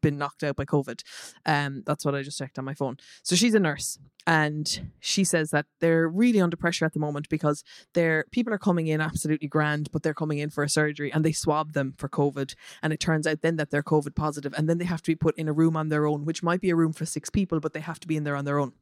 been 0.00 0.18
knocked 0.18 0.42
out 0.42 0.56
by 0.56 0.64
COVID. 0.64 1.02
Um, 1.46 1.82
that's 1.86 2.04
what 2.04 2.14
I 2.14 2.22
just 2.22 2.38
checked 2.38 2.58
on 2.58 2.64
my 2.64 2.74
phone. 2.74 2.96
So 3.22 3.36
she's 3.36 3.54
a 3.54 3.60
nurse, 3.60 3.98
and 4.26 4.90
she 5.00 5.24
says 5.24 5.50
that 5.50 5.66
they're 5.80 6.08
really 6.08 6.40
under 6.40 6.56
pressure 6.56 6.84
at 6.84 6.92
the 6.92 7.00
moment 7.00 7.28
because 7.28 7.64
their 7.94 8.24
people 8.30 8.52
are 8.52 8.58
coming 8.58 8.86
in 8.86 9.00
absolutely 9.00 9.48
grand, 9.48 9.90
but 9.92 10.02
they're 10.02 10.14
coming 10.14 10.38
in 10.38 10.50
for 10.50 10.62
a 10.62 10.68
surgery 10.68 11.12
and 11.12 11.24
they 11.24 11.32
swab 11.32 11.72
them 11.72 11.94
for 11.96 12.08
COVID, 12.08 12.54
and 12.82 12.92
it 12.92 13.00
turns 13.00 13.26
out 13.26 13.42
then 13.42 13.56
that 13.56 13.70
they're 13.70 13.82
COVID 13.82 14.14
positive, 14.14 14.54
and 14.56 14.68
then 14.68 14.78
they 14.78 14.84
have 14.84 15.02
to 15.02 15.10
be 15.10 15.16
put 15.16 15.36
in 15.36 15.48
a 15.48 15.52
room 15.52 15.76
on 15.76 15.88
their 15.88 16.06
own, 16.06 16.24
which 16.24 16.42
might 16.42 16.60
be 16.60 16.70
a 16.70 16.76
room 16.76 16.92
for 16.92 17.06
six 17.06 17.30
people, 17.30 17.60
but 17.60 17.72
they 17.72 17.80
have 17.80 18.00
to 18.00 18.08
be 18.08 18.16
in 18.16 18.24
there 18.24 18.36
on 18.36 18.44
their 18.44 18.58
own, 18.58 18.72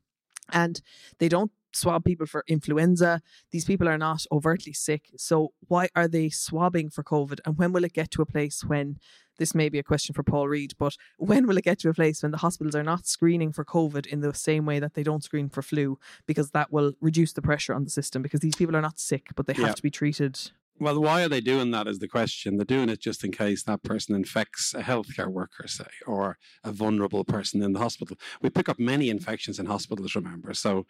and 0.52 0.80
they 1.18 1.28
don't 1.28 1.50
swab 1.72 2.04
people 2.04 2.26
for 2.26 2.42
influenza. 2.48 3.20
These 3.50 3.66
people 3.66 3.86
are 3.86 3.98
not 3.98 4.24
overtly 4.32 4.72
sick. 4.72 5.10
So 5.16 5.52
why 5.68 5.88
are 5.94 6.08
they 6.08 6.30
swabbing 6.30 6.88
for 6.88 7.04
COVID? 7.04 7.40
And 7.44 7.58
when 7.58 7.72
will 7.72 7.84
it 7.84 7.92
get 7.92 8.10
to 8.12 8.22
a 8.22 8.26
place 8.26 8.64
when 8.64 8.98
this 9.38 9.54
may 9.54 9.68
be 9.68 9.78
a 9.78 9.82
question 9.82 10.14
for 10.14 10.22
Paul 10.22 10.48
Reid, 10.48 10.74
but 10.78 10.96
when 11.18 11.46
will 11.46 11.56
it 11.58 11.64
get 11.64 11.78
to 11.80 11.88
a 11.88 11.94
place 11.94 12.22
when 12.22 12.32
the 12.32 12.38
hospitals 12.38 12.74
are 12.74 12.82
not 12.82 13.06
screening 13.06 13.52
for 13.52 13.64
COVID 13.64 14.06
in 14.06 14.20
the 14.20 14.34
same 14.34 14.66
way 14.66 14.78
that 14.78 14.94
they 14.94 15.02
don't 15.02 15.24
screen 15.24 15.48
for 15.48 15.62
flu? 15.62 15.98
Because 16.26 16.50
that 16.50 16.72
will 16.72 16.92
reduce 17.00 17.32
the 17.32 17.42
pressure 17.42 17.74
on 17.74 17.84
the 17.84 17.90
system 17.90 18.22
because 18.22 18.40
these 18.40 18.56
people 18.56 18.76
are 18.76 18.82
not 18.82 18.98
sick, 18.98 19.28
but 19.34 19.46
they 19.46 19.52
have 19.54 19.62
Yeah. 19.66 19.72
to 19.74 19.82
be 19.82 19.90
treated. 19.90 20.50
Well, 20.78 21.00
why 21.00 21.22
are 21.22 21.28
they 21.28 21.40
doing 21.40 21.70
that 21.70 21.86
is 21.86 22.00
the 22.00 22.08
question. 22.08 22.58
They're 22.58 22.66
doing 22.66 22.90
it 22.90 23.00
just 23.00 23.24
in 23.24 23.32
case 23.32 23.62
that 23.62 23.82
person 23.82 24.14
infects 24.14 24.74
a 24.74 24.82
healthcare 24.82 25.28
worker, 25.28 25.66
say, 25.66 25.86
or 26.06 26.36
a 26.62 26.70
vulnerable 26.70 27.24
person 27.24 27.62
in 27.62 27.72
the 27.72 27.78
hospital. 27.78 28.18
We 28.42 28.50
pick 28.50 28.68
up 28.68 28.78
many 28.78 29.08
infections 29.08 29.58
in 29.58 29.66
hospitals, 29.66 30.14
remember. 30.14 30.52
So, 30.52 30.84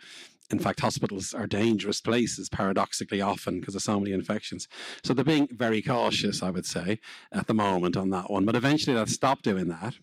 in 0.50 0.58
fact, 0.58 0.80
hospitals 0.80 1.32
are 1.34 1.46
dangerous 1.46 2.00
places, 2.00 2.48
paradoxically 2.48 3.20
often, 3.20 3.60
because 3.60 3.76
of 3.76 3.82
so 3.82 4.00
many 4.00 4.12
infections. 4.12 4.66
So, 5.04 5.14
they're 5.14 5.24
being 5.24 5.48
very 5.52 5.82
cautious, 5.82 6.42
I 6.42 6.50
would 6.50 6.66
say, 6.66 6.98
at 7.30 7.46
the 7.46 7.54
moment 7.54 7.96
on 7.96 8.10
that 8.10 8.28
one. 8.28 8.44
But 8.44 8.56
eventually, 8.56 8.94
they'll 8.94 9.06
stop 9.06 9.42
doing 9.42 9.68
that 9.68 9.94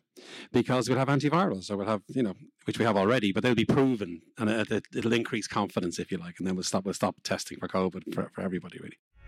because 0.53 0.87
we'll 0.87 0.99
have 0.99 1.09
antivirals, 1.09 1.69
or 1.69 1.75
we'll 1.75 1.87
have, 1.87 2.03
you 2.07 2.23
know, 2.23 2.35
which 2.63 2.79
we 2.79 2.85
have 2.85 2.95
already, 2.95 3.33
but 3.33 3.43
they'll 3.43 3.53
be 3.53 3.65
proven 3.65 4.21
and 4.37 4.49
it, 4.49 4.85
it'll 4.95 5.11
increase 5.11 5.47
confidence, 5.47 5.99
if 5.99 6.09
you 6.09 6.17
like, 6.17 6.35
and 6.37 6.47
then 6.47 6.55
we'll 6.55 6.63
stop, 6.63 6.85
we'll 6.85 6.93
stop 6.93 7.17
testing 7.23 7.57
for 7.57 7.67
COVID 7.67 8.13
for, 8.13 8.31
for 8.33 8.41
everybody, 8.41 8.79
really. 8.79 8.97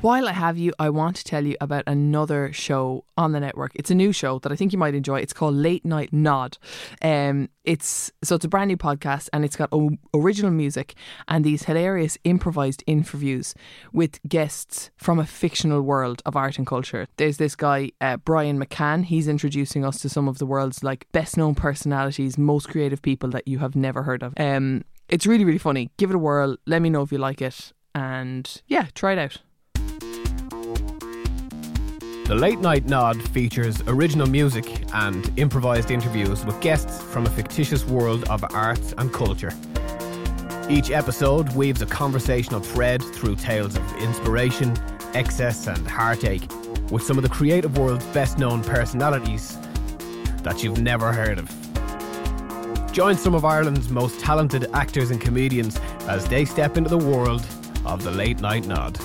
While 0.00 0.28
I 0.28 0.32
have 0.32 0.56
you, 0.56 0.72
I 0.78 0.88
want 0.88 1.16
to 1.16 1.24
tell 1.24 1.44
you 1.44 1.56
about 1.60 1.84
another 1.86 2.54
show 2.54 3.04
on 3.18 3.32
the 3.32 3.40
network. 3.40 3.72
It's 3.74 3.90
a 3.90 3.94
new 3.94 4.12
show 4.12 4.38
that 4.38 4.50
I 4.50 4.56
think 4.56 4.72
you 4.72 4.78
might 4.78 4.94
enjoy. 4.94 5.20
It's 5.20 5.34
called 5.34 5.54
Late 5.54 5.84
Night 5.84 6.10
Nod. 6.10 6.56
Um, 7.02 7.50
it's 7.64 8.10
so 8.24 8.36
it's 8.36 8.46
a 8.46 8.48
brand 8.48 8.68
new 8.68 8.78
podcast 8.78 9.28
and 9.34 9.44
it's 9.44 9.56
got 9.56 9.68
o- 9.72 9.98
original 10.14 10.52
music 10.52 10.94
and 11.28 11.44
these 11.44 11.64
hilarious 11.64 12.16
improvised 12.24 12.82
interviews 12.86 13.54
with 13.92 14.22
guests 14.26 14.90
from 14.96 15.18
a 15.18 15.26
fictional 15.26 15.82
world 15.82 16.22
of 16.24 16.34
art 16.34 16.56
and 16.56 16.66
culture. 16.66 17.06
There's 17.18 17.36
this 17.36 17.54
guy 17.54 17.90
uh, 18.00 18.16
Brian 18.16 18.58
McCann. 18.58 19.04
He's 19.04 19.28
introducing 19.28 19.84
us 19.84 20.00
to 20.00 20.08
some 20.08 20.28
of 20.28 20.38
the 20.38 20.46
world's 20.46 20.82
like 20.82 21.08
best 21.12 21.36
known 21.36 21.54
personalities, 21.54 22.38
most 22.38 22.70
creative 22.70 23.02
people 23.02 23.28
that 23.32 23.46
you 23.46 23.58
have 23.58 23.76
never 23.76 24.04
heard 24.04 24.22
of. 24.22 24.32
Um, 24.38 24.82
it's 25.10 25.26
really 25.26 25.44
really 25.44 25.58
funny. 25.58 25.90
Give 25.98 26.08
it 26.08 26.16
a 26.16 26.18
whirl. 26.18 26.56
Let 26.64 26.80
me 26.80 26.88
know 26.88 27.02
if 27.02 27.12
you 27.12 27.18
like 27.18 27.42
it, 27.42 27.74
and 27.94 28.62
yeah, 28.66 28.86
try 28.94 29.12
it 29.12 29.18
out. 29.18 29.36
The 32.30 32.36
Late 32.36 32.60
Night 32.60 32.86
Nod 32.86 33.20
features 33.30 33.82
original 33.88 34.28
music 34.28 34.64
and 34.94 35.36
improvised 35.36 35.90
interviews 35.90 36.44
with 36.44 36.60
guests 36.60 37.02
from 37.02 37.26
a 37.26 37.30
fictitious 37.30 37.84
world 37.84 38.22
of 38.30 38.44
arts 38.54 38.94
and 38.98 39.12
culture. 39.12 39.52
Each 40.68 40.92
episode 40.92 41.52
weaves 41.56 41.82
a 41.82 41.86
conversational 41.86 42.60
thread 42.60 43.02
through 43.02 43.34
tales 43.34 43.74
of 43.74 43.82
inspiration, 43.96 44.76
excess, 45.12 45.66
and 45.66 45.84
heartache 45.88 46.48
with 46.92 47.02
some 47.02 47.16
of 47.16 47.24
the 47.24 47.28
creative 47.28 47.76
world's 47.76 48.06
best 48.14 48.38
known 48.38 48.62
personalities 48.62 49.58
that 50.44 50.62
you've 50.62 50.80
never 50.80 51.12
heard 51.12 51.40
of. 51.40 52.92
Join 52.92 53.16
some 53.16 53.34
of 53.34 53.44
Ireland's 53.44 53.90
most 53.90 54.20
talented 54.20 54.70
actors 54.72 55.10
and 55.10 55.20
comedians 55.20 55.80
as 56.02 56.28
they 56.28 56.44
step 56.44 56.76
into 56.76 56.90
the 56.90 57.04
world 57.04 57.44
of 57.84 58.04
the 58.04 58.12
Late 58.12 58.40
Night 58.40 58.68
Nod. 58.68 59.00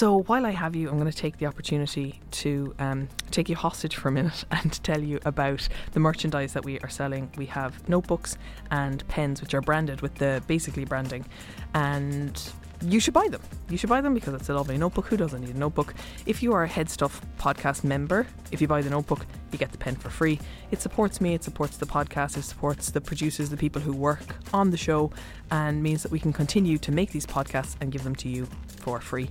So 0.00 0.22
while 0.22 0.46
I 0.46 0.50
have 0.52 0.74
you, 0.74 0.88
I'm 0.88 0.98
going 0.98 1.10
to 1.10 1.14
take 1.14 1.36
the 1.36 1.44
opportunity 1.44 2.20
to 2.30 2.74
um, 2.78 3.06
take 3.30 3.50
you 3.50 3.54
hostage 3.54 3.96
for 3.96 4.08
a 4.08 4.10
minute 4.10 4.46
and 4.50 4.82
tell 4.82 4.98
you 4.98 5.20
about 5.26 5.68
the 5.92 6.00
merchandise 6.00 6.54
that 6.54 6.64
we 6.64 6.80
are 6.80 6.88
selling. 6.88 7.30
We 7.36 7.44
have 7.44 7.86
notebooks 7.86 8.38
and 8.70 9.06
pens, 9.08 9.42
which 9.42 9.52
are 9.52 9.60
branded 9.60 10.00
with 10.00 10.14
the 10.14 10.42
basically 10.46 10.86
branding, 10.86 11.26
and 11.74 12.42
you 12.80 12.98
should 12.98 13.12
buy 13.12 13.28
them. 13.28 13.42
You 13.68 13.76
should 13.76 13.90
buy 13.90 14.00
them 14.00 14.14
because 14.14 14.32
it's 14.32 14.48
a 14.48 14.54
lovely 14.54 14.78
notebook. 14.78 15.04
Who 15.04 15.18
doesn't 15.18 15.38
need 15.38 15.54
a 15.54 15.58
notebook? 15.58 15.92
If 16.24 16.42
you 16.42 16.54
are 16.54 16.62
a 16.62 16.68
Head 16.68 16.88
Stuff 16.88 17.20
podcast 17.38 17.84
member, 17.84 18.26
if 18.52 18.62
you 18.62 18.68
buy 18.68 18.80
the 18.80 18.88
notebook, 18.88 19.26
you 19.52 19.58
get 19.58 19.70
the 19.70 19.76
pen 19.76 19.96
for 19.96 20.08
free. 20.08 20.40
It 20.70 20.80
supports 20.80 21.20
me, 21.20 21.34
it 21.34 21.44
supports 21.44 21.76
the 21.76 21.84
podcast, 21.84 22.38
it 22.38 22.44
supports 22.44 22.90
the 22.90 23.02
producers, 23.02 23.50
the 23.50 23.58
people 23.58 23.82
who 23.82 23.92
work 23.92 24.34
on 24.54 24.70
the 24.70 24.78
show, 24.78 25.10
and 25.50 25.82
means 25.82 26.02
that 26.04 26.10
we 26.10 26.18
can 26.18 26.32
continue 26.32 26.78
to 26.78 26.90
make 26.90 27.10
these 27.10 27.26
podcasts 27.26 27.76
and 27.82 27.92
give 27.92 28.02
them 28.02 28.14
to 28.14 28.30
you 28.30 28.48
for 28.78 28.98
free. 28.98 29.28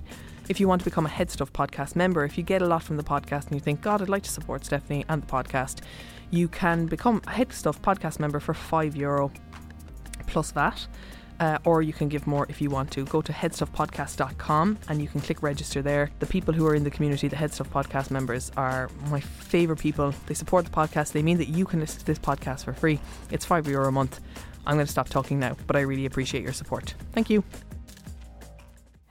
If 0.50 0.58
you 0.58 0.66
want 0.66 0.80
to 0.80 0.84
become 0.84 1.06
a 1.06 1.08
Head 1.08 1.30
Stuff 1.30 1.52
podcast 1.52 1.94
member, 1.94 2.24
if 2.24 2.36
you 2.36 2.42
get 2.42 2.60
a 2.60 2.66
lot 2.66 2.82
from 2.82 2.96
the 2.96 3.04
podcast 3.04 3.44
and 3.46 3.54
you 3.54 3.60
think, 3.60 3.82
God, 3.82 4.02
I'd 4.02 4.08
like 4.08 4.24
to 4.24 4.32
support 4.32 4.64
Stephanie 4.64 5.04
and 5.08 5.22
the 5.22 5.26
podcast, 5.28 5.82
you 6.32 6.48
can 6.48 6.86
become 6.86 7.22
a 7.28 7.30
Head 7.30 7.52
Stuff 7.52 7.80
podcast 7.80 8.18
member 8.18 8.40
for 8.40 8.52
five 8.52 8.96
euro 8.96 9.30
plus 10.26 10.50
VAT. 10.50 10.88
Uh, 11.38 11.58
or 11.64 11.82
you 11.82 11.92
can 11.92 12.08
give 12.08 12.26
more 12.26 12.46
if 12.48 12.60
you 12.60 12.68
want 12.68 12.90
to. 12.90 13.04
Go 13.04 13.22
to 13.22 13.32
headstuffpodcast.com 13.32 14.78
and 14.88 15.00
you 15.00 15.06
can 15.06 15.20
click 15.20 15.40
register 15.40 15.82
there. 15.82 16.10
The 16.18 16.26
people 16.26 16.52
who 16.52 16.66
are 16.66 16.74
in 16.74 16.82
the 16.82 16.90
community, 16.90 17.28
the 17.28 17.36
Head 17.36 17.54
Stuff 17.54 17.70
podcast 17.70 18.10
members, 18.10 18.50
are 18.56 18.90
my 19.08 19.20
favourite 19.20 19.80
people. 19.80 20.12
They 20.26 20.34
support 20.34 20.64
the 20.64 20.72
podcast. 20.72 21.12
They 21.12 21.22
mean 21.22 21.38
that 21.38 21.48
you 21.48 21.64
can 21.64 21.78
listen 21.78 22.00
to 22.00 22.06
this 22.06 22.18
podcast 22.18 22.64
for 22.64 22.72
free. 22.72 22.98
It's 23.30 23.44
five 23.44 23.68
euro 23.68 23.86
a 23.86 23.92
month. 23.92 24.18
I'm 24.66 24.74
going 24.74 24.84
to 24.84 24.92
stop 24.92 25.08
talking 25.08 25.38
now, 25.38 25.56
but 25.68 25.76
I 25.76 25.80
really 25.82 26.06
appreciate 26.06 26.42
your 26.42 26.52
support. 26.52 26.96
Thank 27.12 27.30
you. 27.30 27.44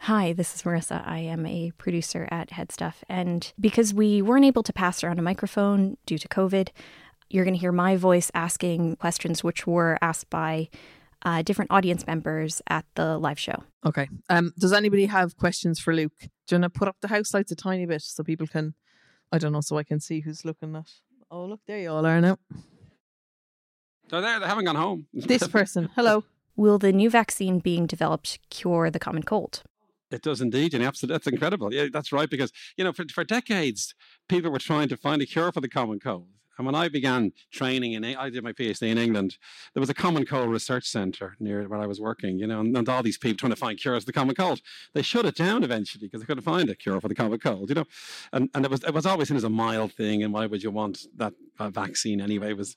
Hi, 0.03 0.31
this 0.31 0.55
is 0.55 0.63
Marissa. 0.63 1.05
I 1.05 1.19
am 1.19 1.45
a 1.45 1.71
producer 1.71 2.25
at 2.31 2.51
Headstuff. 2.51 2.95
And 3.09 3.51
because 3.59 3.93
we 3.93 4.21
weren't 4.21 4.45
able 4.45 4.63
to 4.63 4.71
pass 4.71 5.03
around 5.03 5.19
a 5.19 5.21
microphone 5.21 5.97
due 6.05 6.17
to 6.17 6.27
COVID, 6.27 6.69
you're 7.29 7.43
going 7.43 7.53
to 7.53 7.59
hear 7.59 7.73
my 7.73 7.97
voice 7.97 8.31
asking 8.33 8.95
questions 8.95 9.43
which 9.43 9.67
were 9.67 9.97
asked 10.01 10.29
by 10.29 10.69
uh, 11.23 11.41
different 11.41 11.69
audience 11.69 12.07
members 12.07 12.62
at 12.69 12.85
the 12.95 13.17
live 13.17 13.38
show. 13.38 13.63
Okay. 13.85 14.07
Um, 14.29 14.53
does 14.57 14.71
anybody 14.71 15.05
have 15.07 15.35
questions 15.35 15.79
for 15.79 15.93
Luke? 15.93 16.13
Do 16.19 16.55
you 16.55 16.62
want 16.62 16.73
to 16.73 16.79
put 16.79 16.88
up 16.88 16.95
the 17.01 17.09
house 17.09 17.33
lights 17.33 17.51
a 17.51 17.55
tiny 17.55 17.85
bit 17.85 18.01
so 18.01 18.23
people 18.23 18.47
can, 18.47 18.75
I 19.33 19.38
don't 19.38 19.51
know, 19.51 19.62
so 19.62 19.77
I 19.77 19.83
can 19.83 19.99
see 19.99 20.21
who's 20.21 20.45
looking 20.45 20.77
at. 20.77 20.89
Oh, 21.29 21.43
look, 21.43 21.59
there 21.67 21.79
you 21.79 21.91
all 21.91 22.05
are 22.05 22.21
now. 22.21 22.38
They're 24.09 24.21
there. 24.21 24.39
They 24.39 24.47
haven't 24.47 24.65
gone 24.65 24.77
home. 24.77 25.07
This 25.13 25.45
person. 25.47 25.89
Hello. 25.95 26.23
Will 26.55 26.79
the 26.79 26.93
new 26.93 27.09
vaccine 27.09 27.59
being 27.59 27.85
developed 27.85 28.39
cure 28.49 28.89
the 28.89 28.97
common 28.97 29.23
cold? 29.23 29.63
It 30.12 30.24
does 30.24 30.41
indeed, 30.41 30.74
and 30.74 30.84
absolutely, 30.84 31.15
that's 31.15 31.28
incredible. 31.28 31.74
Yeah, 31.74 31.88
that's 31.91 32.12
right. 32.12 32.30
Because 32.30 32.52
you 32.78 32.84
know, 32.84 32.93
for 32.93 33.06
for 33.13 33.24
decades, 33.24 33.93
people 34.28 34.52
were 34.52 34.60
trying 34.60 34.89
to 34.89 34.98
find 34.98 35.22
a 35.22 35.26
cure 35.26 35.52
for 35.52 35.62
the 35.62 35.69
common 35.69 36.00
cold. 36.00 36.30
And 36.58 36.65
when 36.65 36.76
I 36.76 36.89
began 36.89 37.32
training 37.54 37.93
in, 37.93 38.04
I 38.04 38.30
did 38.30 38.43
my 38.43 38.52
PhD 38.52 38.89
in 38.89 38.98
England. 38.98 39.38
There 39.74 39.80
was 39.80 39.89
a 39.89 39.93
common 39.93 40.26
cold 40.26 40.50
research 40.50 40.86
centre 40.86 41.38
near 41.39 41.65
where 41.69 41.80
I 41.80 41.86
was 41.86 42.02
working. 42.02 42.38
You 42.38 42.48
know, 42.48 42.60
and, 42.60 42.76
and 42.76 42.89
all 42.89 43.02
these 43.02 43.17
people 43.17 43.38
trying 43.38 43.52
to 43.52 43.56
find 43.56 43.80
cures 43.80 44.04
for 44.04 44.08
the 44.08 44.13
common 44.13 44.36
cold. 44.36 44.60
They 44.93 45.02
shut 45.02 45.26
it 45.26 45.36
down 45.36 45.63
eventually 45.63 46.08
because 46.08 46.19
they 46.19 46.26
couldn't 46.26 46.43
find 46.43 46.69
a 46.69 46.76
cure 46.76 47.00
for 47.00 47.08
the 47.08 47.15
common 47.15 47.39
cold. 47.39 47.69
You 47.69 47.76
know, 47.76 47.86
and 48.34 48.50
and 48.54 48.65
it 48.65 48.72
was 48.72 48.84
it 48.84 48.93
was 48.93 49.06
always 49.06 49.30
seen 49.30 49.38
as 49.38 49.45
a 49.45 49.50
mild 49.50 49.93
thing. 49.93 50.22
And 50.22 50.34
why 50.34 50.48
would 50.48 50.62
you 50.62 50.72
want 50.72 51.06
that 51.15 51.34
uh, 51.60 51.69
vaccine 51.69 52.19
anyway? 52.19 52.50
It 52.50 52.58
was 52.58 52.76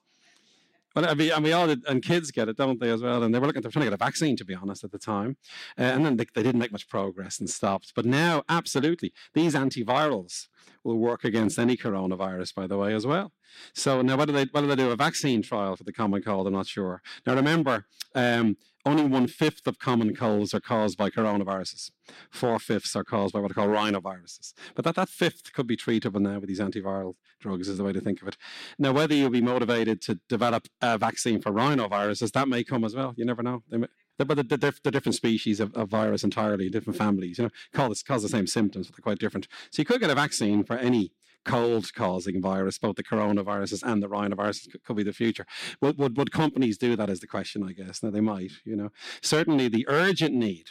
well, 0.94 1.08
I 1.08 1.14
mean, 1.14 1.32
and 1.32 1.44
we 1.44 1.52
all 1.52 1.66
did, 1.66 1.84
and 1.86 2.02
kids 2.02 2.30
get 2.30 2.48
it, 2.48 2.56
don't 2.56 2.80
they, 2.80 2.90
as 2.90 3.02
well? 3.02 3.22
And 3.22 3.34
they 3.34 3.38
were 3.38 3.46
looking, 3.46 3.62
they 3.62 3.68
were 3.68 3.72
trying 3.72 3.84
to 3.84 3.90
get 3.90 4.00
a 4.00 4.04
vaccine, 4.04 4.36
to 4.36 4.44
be 4.44 4.54
honest, 4.54 4.84
at 4.84 4.92
the 4.92 4.98
time. 4.98 5.36
Uh, 5.78 5.82
and 5.82 6.04
then 6.04 6.16
they, 6.16 6.26
they, 6.34 6.42
didn't 6.42 6.58
make 6.58 6.72
much 6.72 6.88
progress 6.88 7.40
and 7.40 7.48
stopped. 7.48 7.92
But 7.94 8.04
now, 8.04 8.42
absolutely, 8.48 9.12
these 9.34 9.54
antivirals 9.54 10.48
will 10.84 10.98
work 10.98 11.24
against 11.24 11.58
any 11.58 11.76
coronavirus, 11.76 12.54
by 12.54 12.66
the 12.66 12.76
way, 12.76 12.94
as 12.94 13.06
well. 13.06 13.32
So 13.74 14.02
now, 14.02 14.16
whether 14.16 14.32
they 14.32 14.44
whether 14.44 14.66
they 14.66 14.76
do 14.76 14.90
a 14.90 14.96
vaccine 14.96 15.42
trial 15.42 15.76
for 15.76 15.84
the 15.84 15.92
common 15.92 16.22
cold, 16.22 16.46
I'm 16.46 16.52
not 16.52 16.66
sure. 16.66 17.02
Now, 17.26 17.34
remember, 17.34 17.86
um, 18.14 18.56
only 18.84 19.04
one 19.04 19.28
fifth 19.28 19.66
of 19.66 19.78
common 19.78 20.14
colds 20.14 20.52
are 20.52 20.60
caused 20.60 20.98
by 20.98 21.08
coronaviruses. 21.08 21.92
Four 22.30 22.58
fifths 22.58 22.96
are 22.96 23.04
caused 23.04 23.32
by 23.32 23.40
what 23.40 23.50
are 23.50 23.54
called 23.54 23.70
rhinoviruses. 23.70 24.54
But 24.74 24.84
that, 24.84 24.96
that 24.96 25.08
fifth 25.08 25.52
could 25.52 25.68
be 25.68 25.76
treatable 25.76 26.20
now 26.20 26.40
with 26.40 26.48
these 26.48 26.60
antiviral 26.60 27.14
drugs, 27.40 27.68
is 27.68 27.78
the 27.78 27.84
way 27.84 27.92
to 27.92 28.00
think 28.00 28.22
of 28.22 28.28
it. 28.28 28.36
Now, 28.78 28.92
whether 28.92 29.14
you'll 29.14 29.30
be 29.30 29.40
motivated 29.40 30.00
to 30.02 30.18
develop 30.28 30.66
a 30.80 30.98
vaccine 30.98 31.40
for 31.40 31.52
rhinoviruses, 31.52 32.32
that 32.32 32.48
may 32.48 32.64
come 32.64 32.84
as 32.84 32.94
well. 32.96 33.14
You 33.16 33.24
never 33.24 33.42
know. 33.42 33.62
They 33.68 33.78
May, 33.78 33.86
but 34.18 34.36
the, 34.36 34.42
the, 34.42 34.74
the, 34.82 34.90
different 34.90 35.16
species 35.16 35.60
of, 35.60 35.74
of, 35.74 35.88
virus 35.88 36.24
entirely, 36.24 36.68
different 36.68 36.98
families, 36.98 37.38
you 37.38 37.44
know, 37.44 37.50
cause, 37.72 38.02
cause 38.02 38.22
the 38.22 38.28
same 38.28 38.46
symptoms, 38.46 38.86
but 38.86 38.96
they're 38.96 39.02
quite 39.02 39.18
different. 39.18 39.48
So 39.70 39.82
you 39.82 39.86
could 39.86 40.00
get 40.00 40.10
a 40.10 40.14
vaccine 40.14 40.64
for 40.64 40.76
any 40.76 41.12
cold 41.44 41.92
causing 41.94 42.40
virus, 42.40 42.78
both 42.78 42.96
the 42.96 43.02
coronaviruses 43.02 43.82
and 43.82 44.02
the 44.02 44.08
rhinoviruses 44.08 44.70
could, 44.70 44.84
could 44.84 44.96
be 44.96 45.02
the 45.02 45.12
future. 45.12 45.46
Would, 45.80 45.98
would, 45.98 46.16
would 46.16 46.32
companies 46.32 46.78
do 46.78 46.96
that 46.96 47.10
is 47.10 47.20
the 47.20 47.26
question, 47.26 47.64
I 47.64 47.72
guess. 47.72 48.02
Now 48.02 48.10
they 48.10 48.20
might, 48.20 48.52
you 48.64 48.76
know. 48.76 48.90
Certainly 49.20 49.68
the 49.68 49.86
urgent 49.88 50.34
need 50.34 50.68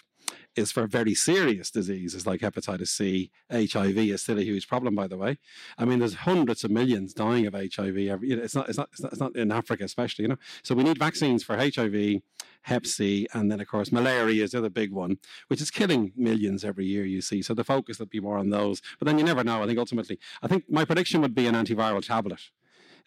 is 0.55 0.71
for 0.71 0.87
very 0.87 1.13
serious 1.13 1.71
diseases 1.71 2.27
like 2.27 2.41
hepatitis 2.41 2.89
C. 2.89 3.31
HIV 3.51 3.97
is 3.97 4.21
still 4.21 4.39
a 4.39 4.43
huge 4.43 4.67
problem, 4.67 4.95
by 4.95 5.07
the 5.07 5.17
way. 5.17 5.37
I 5.77 5.85
mean, 5.85 5.99
there's 5.99 6.15
hundreds 6.15 6.63
of 6.63 6.71
millions 6.71 7.13
dying 7.13 7.45
of 7.45 7.53
HIV. 7.53 7.97
Every, 7.97 8.29
you 8.29 8.35
know, 8.35 8.43
it's, 8.43 8.55
not, 8.55 8.69
it's, 8.69 8.77
not, 8.77 8.89
it's, 8.91 9.01
not, 9.01 9.11
it's 9.11 9.21
not 9.21 9.35
in 9.35 9.51
Africa, 9.51 9.83
especially, 9.83 10.23
you 10.23 10.29
know. 10.29 10.37
So 10.63 10.75
we 10.75 10.83
need 10.83 10.97
vaccines 10.97 11.43
for 11.43 11.57
HIV, 11.57 12.21
Hep 12.63 12.85
C, 12.85 13.27
and 13.33 13.51
then, 13.51 13.59
of 13.59 13.67
course, 13.67 13.91
malaria 13.91 14.43
is 14.43 14.51
the 14.51 14.59
other 14.59 14.69
big 14.69 14.91
one, 14.91 15.17
which 15.47 15.61
is 15.61 15.71
killing 15.71 16.11
millions 16.15 16.63
every 16.63 16.85
year, 16.85 17.05
you 17.05 17.21
see. 17.21 17.41
So 17.41 17.53
the 17.53 17.63
focus 17.63 17.99
will 17.99 18.05
be 18.05 18.19
more 18.19 18.37
on 18.37 18.49
those. 18.49 18.81
But 18.99 19.05
then 19.05 19.17
you 19.17 19.23
never 19.23 19.43
know. 19.43 19.63
I 19.63 19.67
think 19.67 19.79
ultimately, 19.79 20.19
I 20.41 20.47
think 20.47 20.65
my 20.69 20.85
prediction 20.85 21.21
would 21.21 21.33
be 21.33 21.47
an 21.47 21.55
antiviral 21.55 22.05
tablet, 22.05 22.41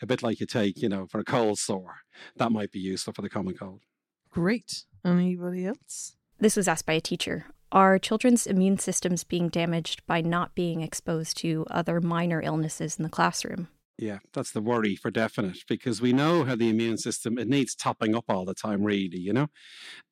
a 0.02 0.06
bit 0.06 0.22
like 0.22 0.40
you 0.40 0.46
take, 0.46 0.82
you 0.82 0.88
know, 0.88 1.06
for 1.06 1.20
a 1.20 1.24
cold 1.24 1.58
sore. 1.58 1.98
That 2.36 2.52
might 2.52 2.72
be 2.72 2.80
useful 2.80 3.12
for 3.12 3.22
the 3.22 3.30
common 3.30 3.54
cold. 3.54 3.82
Great. 4.30 4.84
Anybody 5.04 5.66
else? 5.66 6.16
This 6.38 6.56
was 6.56 6.68
asked 6.68 6.86
by 6.86 6.94
a 6.94 7.00
teacher. 7.00 7.46
Are 7.72 7.98
children's 7.98 8.46
immune 8.46 8.78
systems 8.78 9.24
being 9.24 9.48
damaged 9.48 10.06
by 10.06 10.20
not 10.20 10.54
being 10.54 10.80
exposed 10.80 11.36
to 11.38 11.66
other 11.70 12.00
minor 12.00 12.40
illnesses 12.40 12.96
in 12.98 13.02
the 13.02 13.08
classroom? 13.08 13.68
Yeah, 13.96 14.18
that's 14.32 14.50
the 14.50 14.60
worry 14.60 14.96
for 14.96 15.12
definite 15.12 15.58
because 15.68 16.00
we 16.02 16.12
know 16.12 16.42
how 16.42 16.56
the 16.56 16.68
immune 16.68 16.98
system 16.98 17.38
it 17.38 17.46
needs 17.46 17.76
topping 17.76 18.16
up 18.16 18.24
all 18.28 18.44
the 18.44 18.52
time, 18.54 18.82
really, 18.82 19.18
you 19.18 19.32
know. 19.32 19.46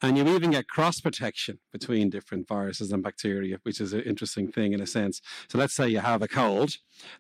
And 0.01 0.17
you 0.17 0.29
even 0.29 0.53
get 0.53 0.69
cross 0.69 1.01
protection 1.01 1.59
between 1.73 2.09
different 2.09 2.47
viruses 2.47 2.93
and 2.93 3.03
bacteria, 3.03 3.59
which 3.65 3.81
is 3.81 3.93
an 3.93 4.03
interesting 4.03 4.53
thing 4.53 4.73
in 4.73 4.81
a 4.81 4.87
sense. 4.87 5.21
So 5.49 5.59
let's 5.59 5.75
say 5.75 5.89
you 5.89 5.99
have 5.99 6.23
a 6.23 6.29
cold, 6.29 6.77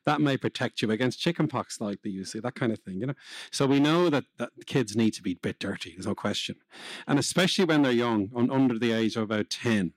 that 0.06 0.20
may 0.20 0.36
protect 0.36 0.82
you 0.82 0.90
against 0.92 1.18
chickenpox, 1.18 1.80
likely 1.80 2.12
you 2.12 2.24
see 2.24 2.38
that 2.38 2.54
kind 2.54 2.70
of 2.70 2.78
thing, 2.78 3.00
you 3.00 3.06
know. 3.08 3.14
So 3.50 3.66
we 3.66 3.80
know 3.80 4.08
that, 4.10 4.24
that 4.38 4.50
kids 4.66 4.94
need 4.94 5.14
to 5.14 5.22
be 5.22 5.32
a 5.32 5.36
bit 5.42 5.58
dirty, 5.58 5.94
there's 5.96 6.06
no 6.06 6.14
question, 6.14 6.56
and 7.08 7.18
especially 7.18 7.64
when 7.64 7.82
they're 7.82 7.90
young, 7.90 8.30
on, 8.36 8.52
under 8.52 8.78
the 8.78 8.92
age 8.92 9.16
of 9.16 9.24
about 9.24 9.50
ten 9.50 9.94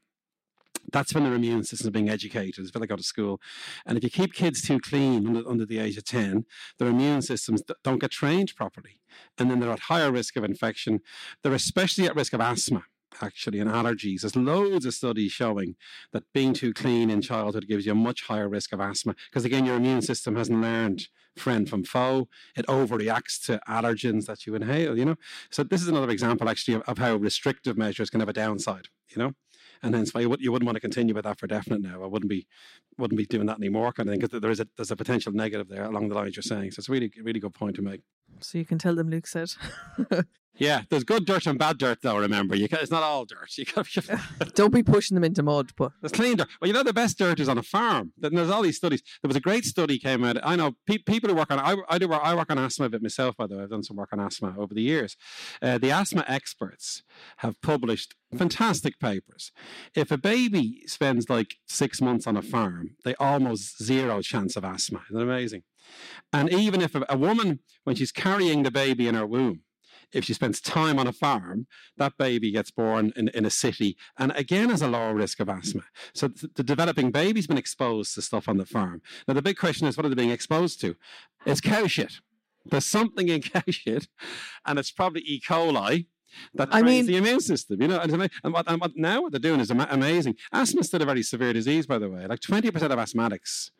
that's 0.91 1.13
when 1.13 1.24
their 1.24 1.34
immune 1.34 1.63
system 1.63 1.88
is 1.88 1.91
being 1.91 2.10
educated. 2.10 2.63
It's 2.63 2.74
when 2.74 2.82
they 2.82 2.88
go 2.88 2.95
to 2.95 3.04
school. 3.04 3.41
And 3.86 3.98
if 3.98 4.04
you 4.04 4.10
keep 4.10 4.34
kids 4.34 4.62
too 4.62 4.80
clean 4.80 5.28
under, 5.28 5.48
under 5.48 5.65
the 5.65 5.80
age 5.80 5.98
of 5.98 6.06
10, 6.06 6.45
their 6.80 6.89
immune 6.89 7.21
systems 7.21 7.62
don't 7.84 8.00
get 8.00 8.12
trained 8.12 8.54
properly. 8.56 9.00
And 9.38 9.50
then 9.50 9.60
they're 9.60 9.71
at 9.71 9.80
higher 9.80 10.12
risk 10.12 10.36
of 10.36 10.43
infection. 10.43 11.02
They're 11.43 11.54
especially 11.54 12.06
at 12.06 12.15
risk 12.15 12.34
of 12.34 12.41
asthma 12.41 12.84
actually 13.21 13.60
and 13.60 13.69
allergies. 13.69 14.21
There's 14.21 14.36
loads 14.36 14.86
of 14.86 14.93
studies 14.93 15.32
showing 15.32 15.76
that 16.12 16.24
being 16.34 16.54
too 16.54 16.74
clean 16.74 17.10
in 17.10 17.21
childhood 17.21 17.67
gives 17.67 17.86
you 17.86 17.93
a 17.93 17.95
much 17.95 18.24
higher 18.24 18.50
risk 18.50 18.74
of 18.74 18.82
asthma 18.82 19.15
because 19.30 19.45
again 19.45 19.65
your 19.65 19.78
immune 19.78 20.02
system 20.02 20.36
hasn't 20.36 20.62
learned 20.62 21.08
friend 21.38 21.69
from 21.69 21.84
foe. 21.84 22.28
It 22.56 22.65
overreacts 22.67 23.45
to 23.45 23.60
allergens 23.67 24.26
that 24.26 24.45
you 24.45 24.56
inhale, 24.56 24.98
you 24.98 25.06
know. 25.06 25.15
So 25.50 25.63
this 25.63 25.82
is 25.82 25.88
another 25.88 26.10
example 26.10 26.50
actually 26.50 26.76
of, 26.76 26.82
of 26.84 26.98
how 26.98 27.15
restrictive 27.15 27.78
measures 27.78 28.10
can 28.10 28.19
have 28.19 28.30
a 28.30 28.34
downside, 28.34 28.88
you 29.10 29.18
know 29.18 29.34
and 29.84 29.96
hence 29.96 30.13
why 30.13 30.22
you, 30.22 30.30
would, 30.30 30.41
you 30.41 30.52
wouldn't 30.52 30.65
want 30.65 30.76
to 30.76 30.82
continue 30.82 31.13
with 31.13 31.26
that 31.26 31.39
for 31.39 31.48
definite 31.48 31.82
now. 31.82 32.04
I 32.04 32.08
wouldn't 32.08 32.30
be 32.30 32.48
wouldn't 32.98 33.18
be 33.18 33.26
doing 33.26 33.46
that 33.48 33.58
anymore 33.58 33.91
kind 33.91 34.08
of 34.08 34.13
thing 34.13 34.22
because 34.22 34.39
there 34.41 34.52
is 34.52 34.60
a 34.60 34.68
there's 34.78 34.91
a 34.91 34.96
potential 34.96 35.32
negative 35.32 35.68
there 35.68 35.84
along 35.86 36.10
the 36.10 36.15
lines 36.15 36.36
you're 36.36 36.44
saying. 36.44 36.72
So 36.72 36.80
it's 36.80 36.89
a 36.89 36.91
really 36.91 37.12
really 37.22 37.39
good 37.39 37.54
point 37.54 37.76
to 37.76 37.82
make. 37.82 38.02
So 38.39 38.58
you 38.58 38.65
can 38.65 38.78
tell 38.78 38.96
them 38.96 39.10
Luke 39.10 39.28
said. 39.28 39.52
Yeah, 40.58 40.84
there's 40.89 41.04
good 41.04 41.26
dirt 41.26 41.48
and 41.48 41.60
bad 41.60 41.78
dirt, 41.78 42.00
though. 42.02 42.18
Remember, 42.18 42.56
you 42.56 42.70
can, 42.70 42.80
it's 42.80 42.91
not 42.91 43.04
all 43.04 43.26
dirt. 43.26 43.50
You 43.58 43.65
got 43.65 43.88
don't 44.56 44.74
be 44.74 44.84
pushing 44.84 45.15
them 45.15 45.24
into 45.24 45.44
mud. 45.44 45.72
But 45.76 45.91
there's 46.02 46.12
clean 46.12 46.38
dirt. 46.38 46.48
Well, 46.60 46.68
you 46.68 46.74
know 46.74 46.84
the 46.84 46.94
best 46.94 47.18
dirt 47.18 47.39
is 47.39 47.50
on 47.50 47.58
a 47.58 47.63
farm. 47.63 48.13
Then 48.18 48.36
there's 48.36 48.50
all 48.50 48.62
these 48.62 48.78
studies. 48.78 49.02
There 49.22 49.28
was 49.28 49.36
a 49.36 49.41
great 49.41 49.65
study 49.65 49.98
came 50.00 50.24
out. 50.24 50.38
I 50.44 50.56
know 50.56 50.76
pe- 50.86 51.00
people 51.00 51.30
who 51.30 51.36
work 51.36 51.52
on. 51.52 51.60
I, 51.60 51.76
I 51.89 51.98
do. 51.98 52.12
I 52.12 52.36
work 52.36 52.52
on 52.52 52.58
asthma 52.58 52.86
a 52.86 52.89
bit 52.89 53.02
myself. 53.02 53.38
By 53.38 53.48
the 53.48 53.58
way, 53.58 53.63
I've 53.63 53.70
done 53.70 53.84
some 53.84 53.98
work 53.98 54.10
on 54.13 54.20
asthma 54.20 54.56
over 54.58 54.74
the 54.74 54.82
years. 54.82 55.18
Uh, 55.62 55.78
the 55.78 55.91
asthma 55.91 56.24
experts 56.28 57.04
have 57.38 57.62
published 57.62 58.15
fantastic 58.38 59.00
papers. 59.00 59.52
If 59.95 60.12
a 60.12 60.17
baby 60.17 60.84
spends 60.88 61.30
like 61.30 61.56
six 61.67 62.02
months 62.02 62.28
on 62.28 62.38
a 62.38 62.41
farm, 62.41 62.95
they 63.04 63.15
almost 63.15 63.84
zero 63.84 64.21
chance 64.21 64.56
of 64.56 64.63
asthma. 64.63 65.02
Isn't 65.10 65.17
that 65.17 65.24
amazing? 65.24 65.63
And 66.34 66.52
even 66.52 66.82
if 66.82 66.95
a, 66.95 67.06
a 67.10 67.17
woman, 67.17 67.60
when 67.84 67.95
she's 67.95 68.12
carrying 68.12 68.63
the 68.63 68.71
baby 68.71 69.08
in 69.08 69.15
her 69.15 69.26
womb 69.26 69.62
if 70.12 70.24
she 70.24 70.34
spends 70.34 70.62
time 70.62 70.98
on 71.00 71.08
a 71.08 71.13
farm, 71.13 71.67
that 71.98 72.17
baby 72.17 72.52
gets 72.52 72.71
born 72.71 73.12
in, 73.15 73.28
in 73.30 73.45
a 73.45 73.50
city 73.50 73.98
and 74.17 74.32
again 74.36 74.69
has 74.69 74.82
a 74.82 74.88
lower 74.88 75.13
risk 75.13 75.39
of 75.39 75.50
asthma. 75.50 75.84
So 76.13 76.30
th- 76.30 76.54
the 76.56 76.63
developing 76.63 77.12
baby's 77.12 77.48
been 77.48 77.58
exposed 77.58 78.15
to 78.15 78.21
stuff 78.21 78.48
on 78.48 78.58
the 78.58 78.65
farm. 78.65 79.02
Now, 79.28 79.34
the 79.34 79.41
big 79.41 79.58
question 79.58 79.88
is 79.88 79.98
what 79.98 80.06
are 80.06 80.10
they 80.10 80.15
being 80.15 80.30
exposed 80.30 80.80
to? 80.82 80.95
It's 81.45 81.62
cow 81.62 81.88
shit. 81.88 82.21
There's 82.65 82.86
something 82.86 83.30
in 83.30 83.41
cow 83.54 83.62
shit, 83.69 84.08
and 84.65 84.80
it's 84.80 84.91
probably 84.91 85.21
E. 85.21 85.41
coli 85.45 86.08
that 86.54 86.69
I 86.71 86.82
mean, 86.82 87.06
the 87.06 87.17
immune 87.17 87.39
system, 87.39 87.82
you 87.82 87.88
know. 87.88 88.00
And, 88.00 88.54
what, 88.54 88.69
and 88.69 88.82
what 88.82 88.91
now 88.95 89.21
what 89.21 89.32
they're 89.32 89.39
doing 89.39 89.60
is 89.60 89.69
amazing. 89.71 90.36
Asthma 90.52 90.82
is 90.82 90.88
still 90.88 91.02
a 91.02 91.06
very 91.06 91.24
severe 91.24 91.54
disease, 91.54 91.86
by 91.86 91.98
the 91.98 92.10
way. 92.10 92.26
Like 92.28 92.39
20% 92.39 92.67
of 92.67 92.74
asthmatics 92.74 93.71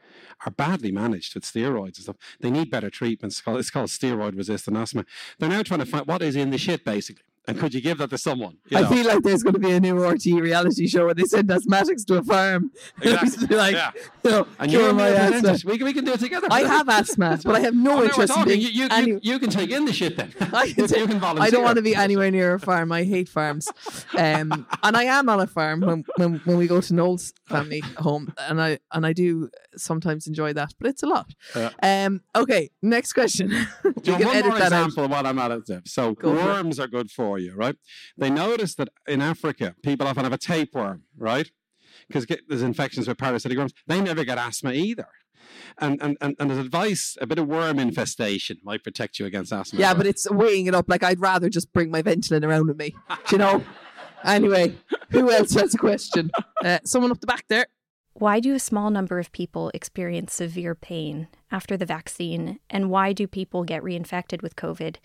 are 0.45 0.51
badly 0.51 0.91
managed 0.91 1.35
with 1.35 1.43
steroids 1.43 1.97
and 1.97 2.03
stuff. 2.03 2.17
They 2.39 2.51
need 2.51 2.69
better 2.69 2.89
treatments. 2.89 3.37
It's 3.37 3.41
called, 3.41 3.59
it's 3.59 3.69
called 3.69 3.89
steroid 3.89 4.37
resistant 4.37 4.77
asthma. 4.77 5.05
They're 5.39 5.49
now 5.49 5.63
trying 5.63 5.81
to 5.81 5.85
find 5.85 6.07
what 6.07 6.21
is 6.21 6.35
in 6.35 6.49
the 6.49 6.57
shit, 6.57 6.85
basically. 6.85 7.23
And 7.47 7.60
could 7.60 7.73
you 7.73 7.81
give 7.81 7.99
that 7.99 8.10
to 8.10 8.17
someone? 8.17 8.58
You 8.69 8.79
know? 8.79 8.88
I 8.88 8.89
feel 8.89 9.05
like 9.05 9.21
there's 9.23 9.43
going 9.43 9.53
to 9.53 9.60
be 9.60 9.71
a 9.71 9.79
new 9.79 9.95
RT 10.03 10.25
reality 10.25 10.88
show 10.88 11.05
where 11.05 11.13
they 11.13 11.23
send 11.23 11.49
asthmatics 11.49 12.05
to 12.08 12.15
a 12.15 12.23
farm. 12.23 12.71
Exactly. 13.01 13.55
like, 13.55 13.75
yeah. 13.75 13.91
you 14.23 14.31
know, 14.31 14.47
and 14.60 14.71
you're 14.71 14.93
my 14.93 15.10
asthma. 15.10 15.58
We 15.65 15.77
can, 15.77 15.86
we 15.86 15.93
can 15.93 16.05
do 16.05 16.13
it 16.13 16.19
together. 16.19 16.47
I 16.49 16.62
have 16.62 16.89
asthma, 16.89 17.39
but 17.43 17.55
I 17.55 17.60
have 17.60 17.75
no 17.75 17.99
oh, 17.99 18.03
interest 18.03 18.36
in 18.36 18.45
being 18.45 18.62
you, 18.62 18.69
you, 18.69 18.88
any... 18.89 19.12
you, 19.12 19.19
you, 19.21 19.39
can 19.39 19.49
take 19.49 19.69
in 19.69 19.86
the 19.86 19.93
shit 19.93 20.17
then. 20.17 20.34
I, 20.53 20.71
can 20.71 20.88
you 20.88 21.08
can 21.08 21.19
volunteer. 21.19 21.43
I 21.43 21.49
don't 21.49 21.63
want 21.63 21.75
to 21.75 21.84
be 21.84 21.95
anywhere 21.95 22.31
near 22.31 22.55
a 22.55 22.60
farm. 22.60 22.91
I 22.91 23.03
hate 23.03 23.29
farms. 23.29 23.67
Um, 24.17 24.65
and 24.81 24.97
I 24.97 25.03
am 25.03 25.29
on 25.29 25.39
a 25.39 25.47
farm 25.47 25.81
when, 25.81 26.03
when, 26.17 26.41
when 26.45 26.58
we 26.58 26.67
go 26.67 26.81
to 26.81 26.93
Noel's 26.93 27.34
family 27.47 27.81
home, 27.97 28.34
and 28.39 28.62
I 28.62 28.79
and 28.91 29.05
I 29.05 29.13
do 29.13 29.49
sometimes 29.77 30.27
enjoy 30.27 30.53
that, 30.53 30.73
but 30.79 30.89
it's 30.89 31.03
a 31.03 31.08
lot. 31.08 31.34
Yeah. 31.55 31.69
Um, 31.84 32.21
okay, 32.36 32.71
next 32.81 33.13
question. 33.13 33.49
do 33.49 34.12
you 34.12 34.25
one 34.25 34.47
more 34.47 34.58
example 34.58 35.03
out. 35.03 35.05
of 35.05 35.12
what 35.12 35.25
I'm 35.25 35.39
at? 35.39 35.88
So 35.88 36.13
go 36.13 36.31
worms 36.34 36.79
are 36.79 36.88
good 36.88 37.12
for 37.12 37.34
for 37.35 37.39
you, 37.39 37.53
right? 37.53 37.75
They 38.17 38.29
noticed 38.29 38.77
that 38.77 38.89
in 39.07 39.21
Africa, 39.21 39.75
people 39.83 40.07
often 40.07 40.23
have 40.23 40.33
a 40.33 40.37
tapeworm, 40.37 41.03
right? 41.17 41.51
Because 42.07 42.25
there's 42.47 42.61
infections 42.61 43.07
with 43.07 43.17
parasitic 43.17 43.57
worms. 43.57 43.73
They 43.87 43.99
never 43.99 44.23
get 44.23 44.37
asthma 44.37 44.71
either. 44.71 45.07
And, 45.77 46.01
and, 46.01 46.17
and, 46.21 46.35
and 46.39 46.49
there's 46.49 46.65
advice, 46.65 47.17
a 47.19 47.27
bit 47.27 47.37
of 47.37 47.47
worm 47.47 47.77
infestation 47.77 48.57
might 48.63 48.83
protect 48.83 49.19
you 49.19 49.25
against 49.25 49.51
asthma. 49.51 49.79
Yeah, 49.79 49.93
but 49.93 50.07
it's 50.07 50.29
weighing 50.29 50.67
it 50.67 50.75
up. 50.75 50.85
Like, 50.87 51.03
I'd 51.03 51.19
rather 51.19 51.49
just 51.49 51.73
bring 51.73 51.91
my 51.91 52.01
Ventolin 52.01 52.45
around 52.45 52.67
with 52.67 52.77
me. 52.77 52.95
Do 53.27 53.35
you 53.35 53.37
know? 53.37 53.63
anyway, 54.23 54.75
who 55.09 55.29
else 55.29 55.53
has 55.55 55.75
a 55.75 55.77
question? 55.77 56.31
Uh, 56.63 56.79
someone 56.85 57.11
up 57.11 57.19
the 57.19 57.27
back 57.27 57.45
there. 57.49 57.67
Why 58.13 58.39
do 58.39 58.55
a 58.55 58.59
small 58.59 58.89
number 58.91 59.19
of 59.19 59.33
people 59.33 59.71
experience 59.73 60.33
severe 60.33 60.73
pain 60.73 61.27
after 61.51 61.75
the 61.75 61.85
vaccine? 61.85 62.59
And 62.69 62.89
why 62.89 63.11
do 63.11 63.27
people 63.27 63.65
get 63.65 63.83
reinfected 63.83 64.41
with 64.41 64.55
COVID 64.55 64.95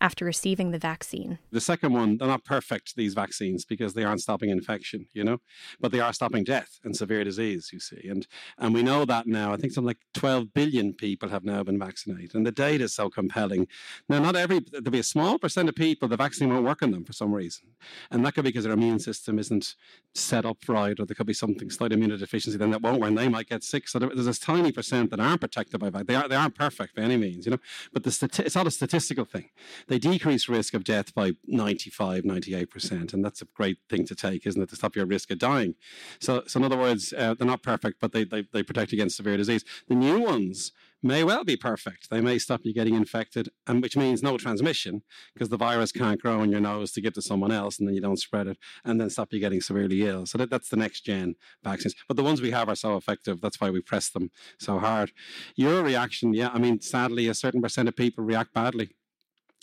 after 0.00 0.24
receiving 0.24 0.70
the 0.70 0.78
vaccine. 0.78 1.38
The 1.50 1.60
second 1.60 1.92
one, 1.92 2.18
they're 2.18 2.28
not 2.28 2.44
perfect, 2.44 2.96
these 2.96 3.14
vaccines, 3.14 3.64
because 3.64 3.94
they 3.94 4.04
aren't 4.04 4.20
stopping 4.20 4.50
infection, 4.50 5.06
you 5.14 5.24
know, 5.24 5.38
but 5.80 5.92
they 5.92 6.00
are 6.00 6.12
stopping 6.12 6.44
death 6.44 6.78
and 6.84 6.94
severe 6.94 7.24
disease, 7.24 7.70
you 7.72 7.80
see. 7.80 8.06
And, 8.08 8.26
and 8.58 8.74
we 8.74 8.82
know 8.82 9.04
that 9.06 9.26
now. 9.26 9.52
I 9.52 9.56
think 9.56 9.72
something 9.72 9.88
like 9.88 10.00
12 10.14 10.52
billion 10.52 10.92
people 10.92 11.30
have 11.30 11.44
now 11.44 11.62
been 11.62 11.78
vaccinated. 11.78 12.34
And 12.34 12.46
the 12.46 12.52
data 12.52 12.84
is 12.84 12.94
so 12.94 13.08
compelling. 13.08 13.68
Now, 14.08 14.18
not 14.18 14.36
every, 14.36 14.60
there'll 14.70 14.90
be 14.90 14.98
a 14.98 15.02
small 15.04 15.38
percent 15.38 15.68
of 15.68 15.74
people, 15.74 16.08
the 16.08 16.16
vaccine 16.16 16.50
won't 16.50 16.64
work 16.64 16.82
on 16.82 16.90
them 16.90 17.04
for 17.04 17.12
some 17.12 17.32
reason. 17.32 17.68
And 18.10 18.24
that 18.24 18.34
could 18.34 18.44
be 18.44 18.50
because 18.50 18.64
their 18.64 18.74
immune 18.74 18.98
system 18.98 19.38
isn't 19.38 19.74
set 20.14 20.44
up 20.44 20.58
right, 20.68 20.98
or 20.98 21.06
there 21.06 21.14
could 21.14 21.26
be 21.26 21.34
something, 21.34 21.70
slight 21.70 21.92
immunodeficiency, 21.92 22.58
then 22.58 22.70
that 22.70 22.82
won't 22.82 23.00
work, 23.00 23.08
and 23.08 23.18
they 23.18 23.28
might 23.28 23.48
get 23.48 23.64
sick. 23.64 23.88
So 23.88 23.98
there's 23.98 24.26
this 24.26 24.38
tiny 24.38 24.72
percent 24.72 25.10
that 25.10 25.20
aren't 25.20 25.40
protected 25.40 25.80
by 25.80 25.90
vaccine. 25.90 26.06
They, 26.06 26.14
are, 26.16 26.28
they 26.28 26.36
aren't 26.36 26.54
perfect 26.54 26.94
by 26.94 27.02
any 27.02 27.16
means, 27.16 27.46
you 27.46 27.52
know, 27.52 27.58
but 27.92 28.02
the 28.02 28.10
stati- 28.10 28.44
it's 28.44 28.54
not 28.54 28.66
a 28.66 28.70
statistical 28.70 29.24
thing 29.24 29.48
they 29.88 29.98
decrease 29.98 30.48
risk 30.48 30.74
of 30.74 30.84
death 30.84 31.14
by 31.14 31.32
95, 31.46 32.24
98%. 32.24 33.12
And 33.12 33.24
that's 33.24 33.42
a 33.42 33.46
great 33.54 33.78
thing 33.88 34.06
to 34.06 34.14
take, 34.14 34.46
isn't 34.46 34.60
it, 34.60 34.68
to 34.70 34.76
stop 34.76 34.96
your 34.96 35.06
risk 35.06 35.30
of 35.30 35.38
dying. 35.38 35.74
So, 36.20 36.42
so 36.46 36.58
in 36.58 36.64
other 36.64 36.76
words, 36.76 37.12
uh, 37.12 37.34
they're 37.34 37.46
not 37.46 37.62
perfect, 37.62 38.00
but 38.00 38.12
they, 38.12 38.24
they, 38.24 38.44
they 38.52 38.62
protect 38.62 38.92
against 38.92 39.16
severe 39.16 39.36
disease. 39.36 39.64
The 39.88 39.94
new 39.94 40.20
ones 40.20 40.72
may 41.02 41.22
well 41.22 41.44
be 41.44 41.56
perfect. 41.56 42.10
They 42.10 42.20
may 42.20 42.38
stop 42.38 42.62
you 42.64 42.74
getting 42.74 42.94
infected, 42.94 43.50
and 43.66 43.82
which 43.82 43.96
means 43.96 44.22
no 44.22 44.36
transmission 44.38 45.02
because 45.34 45.50
the 45.50 45.56
virus 45.56 45.92
can't 45.92 46.20
grow 46.20 46.42
in 46.42 46.50
your 46.50 46.60
nose 46.60 46.92
to 46.92 47.00
give 47.00 47.12
to 47.14 47.22
someone 47.22 47.52
else, 47.52 47.78
and 47.78 47.86
then 47.86 47.94
you 47.94 48.00
don't 48.00 48.18
spread 48.18 48.46
it, 48.46 48.58
and 48.84 49.00
then 49.00 49.10
stop 49.10 49.32
you 49.32 49.40
getting 49.40 49.60
severely 49.60 50.02
ill. 50.02 50.26
So 50.26 50.38
that, 50.38 50.50
that's 50.50 50.68
the 50.68 50.76
next 50.76 51.02
gen 51.02 51.36
vaccines. 51.62 51.94
But 52.08 52.16
the 52.16 52.24
ones 52.24 52.40
we 52.40 52.50
have 52.50 52.68
are 52.68 52.74
so 52.74 52.96
effective. 52.96 53.40
That's 53.40 53.60
why 53.60 53.70
we 53.70 53.80
press 53.80 54.08
them 54.08 54.30
so 54.58 54.78
hard. 54.78 55.12
Your 55.54 55.82
reaction, 55.82 56.34
yeah, 56.34 56.50
I 56.52 56.58
mean, 56.58 56.80
sadly, 56.80 57.28
a 57.28 57.34
certain 57.34 57.62
percent 57.62 57.88
of 57.88 57.96
people 57.96 58.24
react 58.24 58.52
badly. 58.52 58.90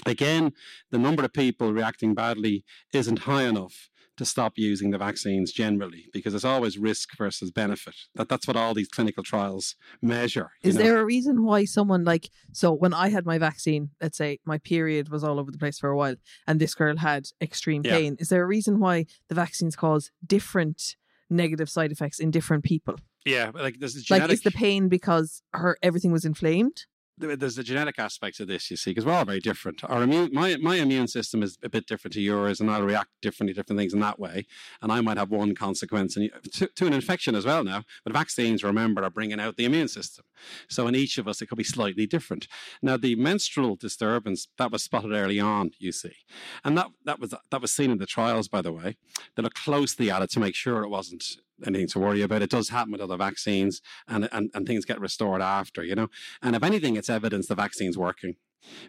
Again, 0.06 0.54
the 0.92 0.98
number 1.00 1.24
of 1.24 1.34
people 1.34 1.72
reacting 1.74 2.14
badly 2.14 2.64
isn't 2.94 3.20
high 3.20 3.44
enough 3.44 3.90
to 4.18 4.26
stop 4.26 4.54
using 4.58 4.92
the 4.92 4.98
vaccines 4.98 5.52
generally 5.52 6.06
because 6.14 6.34
it's 6.36 6.46
always 6.46 6.78
risk 6.78 7.18
versus 7.18 7.50
benefit. 7.52 7.96
That 8.16 8.30
that's 8.30 8.48
what 8.48 8.56
all 8.56 8.74
these 8.74 8.88
clinical 8.88 9.24
trials 9.24 9.76
measure. 10.02 10.52
Is 10.62 10.76
know? 10.76 10.84
there 10.84 11.00
a 11.00 11.06
reason 11.06 11.44
why 11.44 11.66
someone 11.66 12.04
like 12.04 12.30
so 12.52 12.72
when 12.72 12.94
I 12.94 13.10
had 13.10 13.26
my 13.26 13.38
vaccine, 13.38 13.90
let's 14.02 14.18
say 14.18 14.40
my 14.46 14.60
period 14.60 15.10
was 15.10 15.24
all 15.24 15.40
over 15.40 15.52
the 15.52 15.58
place 15.58 15.80
for 15.80 15.90
a 15.90 15.98
while 15.98 16.16
and 16.46 16.60
this 16.60 16.76
girl 16.76 16.98
had 16.98 17.28
extreme 17.42 17.82
Yeah. 17.84 17.98
pain. 17.98 18.16
Is 18.20 18.30
there 18.30 18.44
a 18.44 18.48
reason 18.48 18.80
why 18.80 19.06
the 19.30 19.36
vaccines 19.36 19.76
cause 19.76 20.12
different 20.26 20.96
negative 21.30 21.70
side 21.70 21.92
effects 21.92 22.20
in 22.20 22.30
different 22.30 22.64
people? 22.64 22.96
Yeah, 23.26 23.52
like 23.54 23.80
there's 23.80 23.96
a 23.96 24.14
Like 24.14 24.30
is 24.32 24.42
the 24.42 24.52
pain 24.52 24.90
because 24.90 25.42
her 25.54 25.78
everything 25.82 26.12
was 26.12 26.26
inflamed? 26.26 26.86
There- 27.18 27.32
uh, 27.32 27.36
there's 27.36 27.56
the 27.56 27.64
genetic 27.64 28.00
aspects 28.00 28.40
of 28.40 28.48
this, 28.48 28.70
you 28.72 28.78
see, 28.78 28.92
because 28.92 29.06
we're 29.06 29.14
all 29.14 29.26
very 29.26 29.40
different. 29.40 29.84
Our 29.84 30.04
immune, 30.04 30.30
my 30.34 30.58
my 30.58 30.76
immune 30.76 31.08
system 31.08 31.44
is 31.44 31.58
a 31.64 31.70
bit 31.70 31.86
different 31.88 32.14
to 32.14 32.22
yours, 32.22 32.60
and 32.60 32.70
I'll 32.70 32.84
react 32.84 33.10
differently 33.22 33.54
to 33.54 33.60
different 33.60 33.80
things 33.80 33.94
in 33.94 34.00
that 34.00 34.20
way. 34.20 34.46
And 34.82 34.92
I 34.92 35.02
might 35.02 35.18
have 35.18 35.30
one 35.30 35.56
consequence, 35.56 36.18
and 36.18 36.30
to, 36.54 36.68
to 36.68 36.88
an 36.88 36.94
infection 36.94 37.36
as 37.36 37.46
well 37.46 37.64
now. 37.64 37.84
But 38.04 38.14
vaccines, 38.14 38.64
remember, 38.64 39.04
are 39.04 39.10
bringing 39.10 39.40
out 39.40 39.58
the 39.58 39.66
immune 39.66 39.88
system. 39.88 40.26
So 40.70 40.88
in 40.88 40.96
each 40.96 41.18
of 41.18 41.28
us, 41.28 41.42
it 41.42 41.48
could 41.48 41.58
be 41.58 41.64
slightly 41.64 42.06
different. 42.06 42.48
Now, 42.82 42.98
the 42.98 43.16
menstrual 43.16 43.76
disturbance 43.76 44.48
that 44.58 44.72
was 44.72 44.84
spotted 44.84 45.12
early 45.14 45.40
on, 45.40 45.72
you 45.80 45.92
see, 45.92 46.16
and 46.64 46.78
that 46.78 46.88
that 47.06 47.20
was 47.20 47.34
that 47.52 47.62
was 47.62 47.74
seen 47.74 47.92
in 47.92 47.98
the 47.98 48.06
trials, 48.06 48.48
by 48.48 48.62
the 48.62 48.74
way. 48.74 48.98
They 49.36 49.44
looked 49.44 49.64
closely 49.64 50.10
at 50.12 50.22
it 50.22 50.30
to 50.32 50.40
make 50.40 50.56
sure 50.56 50.84
it 50.84 50.90
wasn't 50.90 51.24
anything 51.66 51.88
to 51.90 52.00
worry 52.00 52.22
about. 52.22 52.42
It 52.42 52.50
does 52.50 52.70
happen 52.70 52.92
with 52.92 53.02
other 53.02 53.18
vaccines, 53.18 53.82
and 54.08 54.30
and, 54.32 54.50
and 54.54 54.68
things 54.68 54.86
get 54.86 55.00
restored 55.00 55.42
after, 55.42 55.84
you 55.84 55.96
know. 55.96 56.08
And 56.42 56.56
if 56.56 56.64
anything, 56.64 56.96
it's 56.96 57.10
evidence 57.10 57.48
the 57.48 57.56
vaccine's 57.56 57.98
working 57.98 58.36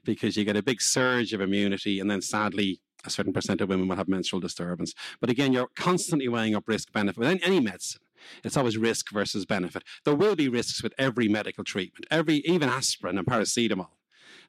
because 0.05 0.37
you 0.37 0.45
get 0.45 0.57
a 0.57 0.63
big 0.63 0.81
surge 0.81 1.33
of 1.33 1.41
immunity, 1.41 2.01
and 2.01 2.11
then 2.11 2.23
sadly, 2.23 2.81
a 3.05 3.11
certain 3.11 3.33
percent 3.33 3.61
of 3.61 3.69
women 3.69 3.89
will 3.89 3.97
have 3.97 4.09
menstrual 4.09 4.41
disturbance. 4.41 4.95
But 5.21 5.31
again, 5.31 5.53
you're 5.53 5.69
constantly 5.77 6.29
weighing 6.29 6.55
up 6.55 6.65
risk 6.67 6.93
benefit 6.93 7.19
with 7.19 7.29
any, 7.29 7.43
any 7.43 7.61
medicine. 7.61 8.01
It's 8.43 8.57
always 8.57 8.79
risk 8.79 9.11
versus 9.13 9.45
benefit. 9.45 9.83
There 10.05 10.15
will 10.15 10.37
be 10.37 10.49
risks 10.49 10.83
with 10.83 10.95
every 10.99 11.29
medical 11.29 11.65
treatment, 11.65 12.07
every 12.11 12.37
even 12.37 12.69
aspirin 12.69 13.19
and 13.19 13.27
paracetamol. 13.27 13.89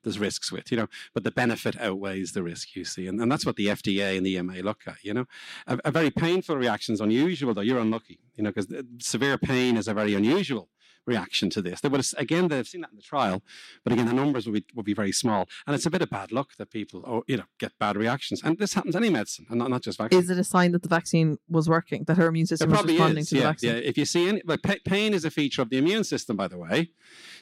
There's 0.04 0.20
risks 0.20 0.52
with, 0.52 0.72
you 0.72 0.78
know, 0.78 0.88
but 1.14 1.24
the 1.24 1.32
benefit 1.32 1.80
outweighs 1.80 2.32
the 2.34 2.44
risk, 2.44 2.76
you 2.76 2.86
see. 2.86 3.08
And, 3.08 3.20
and 3.22 3.32
that's 3.32 3.46
what 3.46 3.56
the 3.56 3.68
FDA 3.68 4.18
and 4.18 4.26
the 4.26 4.36
EMA 4.38 4.56
look 4.62 4.82
at, 4.88 5.04
you 5.04 5.14
know. 5.14 5.26
A, 5.68 5.80
a 5.86 5.92
very 5.92 6.12
painful 6.12 6.58
reaction 6.58 6.94
is 6.94 7.02
unusual, 7.02 7.54
though. 7.54 7.62
You're 7.62 7.80
unlucky, 7.80 8.20
you 8.36 8.44
know, 8.44 8.52
because 8.52 8.72
uh, 8.72 8.84
severe 9.00 9.38
pain 9.38 9.78
is 9.78 9.88
a 9.88 9.94
very 9.94 10.14
unusual 10.14 10.70
reaction 11.06 11.50
to 11.52 11.62
this. 11.62 11.82
They 11.82 11.90
would 11.90 12.00
have, 12.00 12.14
again, 12.18 12.48
they've 12.48 12.68
seen 12.68 12.82
that 12.82 12.92
in 12.92 12.98
the 12.98 13.02
trial, 13.02 13.44
but 13.84 13.94
again, 13.94 14.08
the 14.08 14.14
numbers 14.14 14.48
would 14.48 14.54
be, 14.54 14.66
would 14.74 14.86
be 14.86 14.94
very 14.94 15.12
small. 15.12 15.48
And 15.66 15.76
it's 15.76 15.86
a 15.86 15.90
bit 15.90 16.02
of 16.02 16.10
bad 16.10 16.32
luck 16.32 16.56
that 16.58 16.72
people, 16.72 17.04
oh, 17.06 17.24
you 17.28 17.38
know, 17.38 17.44
get 17.60 17.74
bad 17.80 17.96
reactions. 17.96 18.42
And 18.44 18.58
this 18.58 18.74
happens 18.74 18.96
any 18.96 19.10
medicine, 19.10 19.46
and 19.50 19.60
not, 19.60 19.70
not 19.70 19.82
just 19.82 19.98
vaccines. 19.98 20.26
Is 20.26 20.30
it 20.30 20.40
a 20.40 20.44
sign 20.44 20.72
that 20.72 20.82
the 20.84 20.90
vaccine 20.90 21.38
was 21.50 21.70
working, 21.70 22.04
that 22.06 22.18
her 22.18 22.28
immune 22.28 22.44
It 22.44 22.50
system 22.50 22.72
was 22.72 22.84
responding 22.84 23.20
is. 23.20 23.30
to 23.30 23.36
the 23.36 23.42
vaccine? 23.42 23.70
yeah. 23.76 23.82
If 23.82 23.98
you 23.98 24.06
see 24.06 24.28
any, 24.30 24.42
but 24.46 24.62
pain 24.86 25.14
is 25.14 25.26
a 25.26 25.32
feature 25.32 25.62
of 25.62 25.70
the 25.70 25.78
immune 25.78 26.04
system, 26.04 26.36
by 26.36 26.48
the 26.48 26.58
way. 26.58 26.90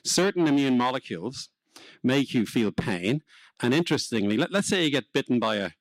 Certain 0.03 0.47
immune 0.47 0.77
molecules 0.77 1.49
make 2.03 2.33
you 2.33 2.45
feel 2.45 2.71
pain. 2.71 3.21
And 3.59 3.73
interestingly, 3.73 4.37
let, 4.37 4.51
let's 4.51 4.67
say 4.67 4.83
you 4.83 4.91
get 4.91 5.13
bitten 5.13 5.39
by 5.39 5.55
a, 5.55 5.71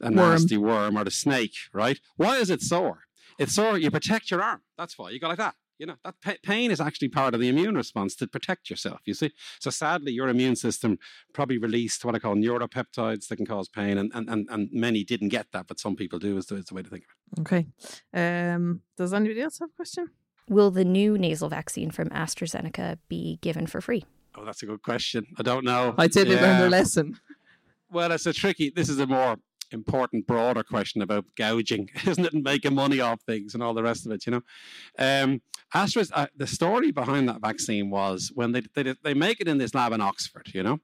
a 0.00 0.10
Worm. 0.10 0.14
nasty 0.14 0.56
worm 0.56 0.96
or 0.96 1.04
the 1.04 1.10
snake, 1.10 1.56
right? 1.72 1.98
Why 2.16 2.36
is 2.36 2.50
it 2.50 2.62
sore? 2.62 3.00
It's 3.38 3.54
sore. 3.54 3.78
You 3.78 3.90
protect 3.90 4.30
your 4.30 4.42
arm. 4.42 4.60
That's 4.78 4.98
why 4.98 5.10
you 5.10 5.18
go 5.18 5.28
like 5.28 5.38
that. 5.38 5.56
You 5.76 5.86
know 5.86 5.96
that 6.04 6.14
pa- 6.22 6.34
pain 6.44 6.70
is 6.70 6.80
actually 6.80 7.08
part 7.08 7.34
of 7.34 7.40
the 7.40 7.48
immune 7.48 7.74
response 7.74 8.14
to 8.16 8.28
protect 8.28 8.70
yourself. 8.70 9.00
You 9.06 9.14
see, 9.14 9.32
so 9.58 9.70
sadly, 9.70 10.12
your 10.12 10.28
immune 10.28 10.54
system 10.54 10.98
probably 11.32 11.58
released 11.58 12.04
what 12.04 12.14
I 12.14 12.20
call 12.20 12.36
neuropeptides 12.36 13.26
that 13.26 13.36
can 13.36 13.44
cause 13.44 13.68
pain, 13.68 13.98
and 13.98 14.12
and, 14.14 14.30
and, 14.30 14.48
and 14.50 14.68
many 14.72 15.02
didn't 15.02 15.30
get 15.30 15.48
that, 15.50 15.66
but 15.66 15.80
some 15.80 15.96
people 15.96 16.20
do. 16.20 16.36
Is 16.38 16.46
the, 16.46 16.56
is 16.56 16.66
the 16.66 16.74
way 16.74 16.82
to 16.82 16.88
think 16.88 17.04
of 17.04 17.10
it. 17.10 17.40
Okay. 17.40 17.66
Um, 18.14 18.82
does 18.96 19.12
anybody 19.12 19.40
else 19.40 19.58
have 19.58 19.70
a 19.70 19.72
question? 19.72 20.10
Will 20.48 20.70
the 20.70 20.84
new 20.84 21.18
nasal 21.18 21.48
vaccine 21.48 21.90
from 21.90 22.08
AstraZeneca 22.10 22.98
be 23.08 23.40
given 23.42 23.66
for 23.66 23.80
free? 23.80 24.04
Oh, 24.36 24.44
that's 24.44 24.62
a 24.62 24.66
good 24.66 24.82
question. 24.82 25.26
I 25.38 25.42
don't 25.42 25.64
know. 25.64 25.94
I'd 25.96 26.12
say 26.12 26.24
they 26.24 26.30
learned 26.30 26.42
Yeah. 26.42 26.60
their 26.60 26.70
lesson. 26.70 27.18
Well, 27.90 28.10
it's 28.12 28.26
a 28.26 28.32
tricky. 28.32 28.70
This 28.70 28.88
is 28.88 28.98
a 28.98 29.06
more 29.06 29.36
important, 29.70 30.26
broader 30.26 30.62
question 30.62 31.02
about 31.02 31.24
gouging, 31.36 31.88
isn't 32.06 32.24
it, 32.24 32.32
and 32.32 32.42
making 32.42 32.74
money 32.74 33.00
off 33.00 33.20
things 33.22 33.54
and 33.54 33.62
all 33.62 33.74
the 33.74 33.82
rest 33.82 34.06
of 34.06 34.12
it. 34.12 34.26
You 34.26 34.32
know, 34.32 34.42
um, 34.98 35.42
Astra's 35.72 36.10
uh, 36.12 36.26
the 36.36 36.46
story 36.46 36.90
behind 36.92 37.28
that 37.28 37.40
vaccine 37.40 37.90
was 37.90 38.30
when 38.34 38.52
they, 38.52 38.62
they 38.74 38.94
they 39.02 39.14
make 39.14 39.40
it 39.40 39.48
in 39.48 39.58
this 39.58 39.74
lab 39.74 39.92
in 39.92 40.00
Oxford, 40.00 40.50
you 40.54 40.62
know, 40.62 40.80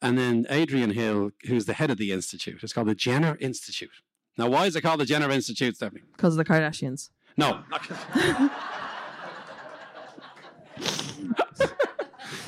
and 0.00 0.16
then 0.18 0.46
Adrian 0.50 0.90
Hill, 0.90 1.30
who's 1.46 1.64
the 1.66 1.74
head 1.74 1.90
of 1.90 1.98
the 1.98 2.12
institute, 2.12 2.62
it's 2.62 2.72
called 2.72 2.88
the 2.88 2.94
Jenner 2.94 3.36
Institute. 3.40 3.90
Now, 4.38 4.48
why 4.48 4.66
is 4.66 4.76
it 4.76 4.80
called 4.82 5.00
the 5.00 5.04
Jenner 5.04 5.30
Institute, 5.30 5.76
Stephanie? 5.76 6.02
Because 6.16 6.34
of 6.34 6.38
the 6.38 6.44
Kardashians. 6.50 7.10
No. 7.36 7.60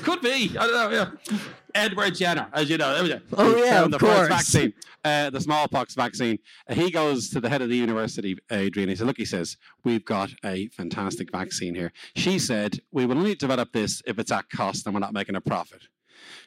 Could 0.05 0.21
be. 0.21 0.57
I 0.59 0.67
don't 0.67 0.73
know. 0.73 0.90
Yeah. 0.90 1.38
Edward 1.75 2.14
Jenner, 2.14 2.49
as 2.53 2.71
you 2.71 2.79
know. 2.79 3.21
Oh, 3.33 3.57
yeah, 3.57 3.87
the 3.88 3.99
first 3.99 4.31
vaccine, 4.31 4.73
uh, 5.03 5.31
the 5.31 5.40
smallpox 5.40 5.95
vaccine. 5.95 6.38
Uh, 6.69 6.75
he 6.75 6.90
goes 6.90 7.31
to 7.31 7.40
the 7.40 7.49
head 7.49 7.62
of 7.62 7.69
the 7.69 7.77
university, 7.77 8.37
Adrian. 8.51 8.88
He 8.88 8.95
said, 8.95 9.07
"Look," 9.07 9.17
he 9.17 9.25
says, 9.25 9.57
"we've 9.83 10.05
got 10.05 10.31
a 10.45 10.69
fantastic 10.69 11.33
vaccine 11.33 11.75
here." 11.75 11.93
She 12.14 12.38
said, 12.38 12.81
"We 12.93 13.07
will 13.07 13.19
only 13.19 13.35
develop 13.35 13.73
this 13.73 14.03
if 14.07 14.19
it's 14.19 14.31
at 14.31 14.51
cost 14.51 14.87
and 14.87 14.95
we're 14.95 15.01
not 15.01 15.12
making 15.12 15.35
a 15.35 15.40
profit." 15.40 15.88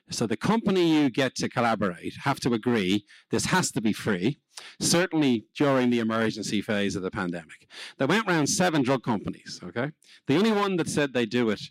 So 0.10 0.26
the 0.26 0.38
company 0.38 1.02
you 1.02 1.10
get 1.10 1.36
to 1.36 1.50
collaborate 1.50 2.14
have 2.24 2.40
to 2.42 2.54
agree 2.54 3.06
this 3.32 3.46
has 3.48 3.72
to 3.72 3.82
be 3.82 3.92
free, 3.92 4.40
certainly 4.80 5.46
during 5.56 5.90
the 5.90 6.00
emergency 6.00 6.62
phase 6.62 6.96
of 6.96 7.04
the 7.04 7.12
pandemic. 7.12 7.68
They 7.98 8.06
went 8.06 8.28
around 8.28 8.48
seven 8.48 8.82
drug 8.82 9.04
companies, 9.04 9.60
okay? 9.64 9.92
The 10.28 10.38
only 10.38 10.52
one 10.52 10.78
that 10.78 10.90
said 10.90 11.14
they 11.14 11.26
do 11.26 11.50
it 11.50 11.62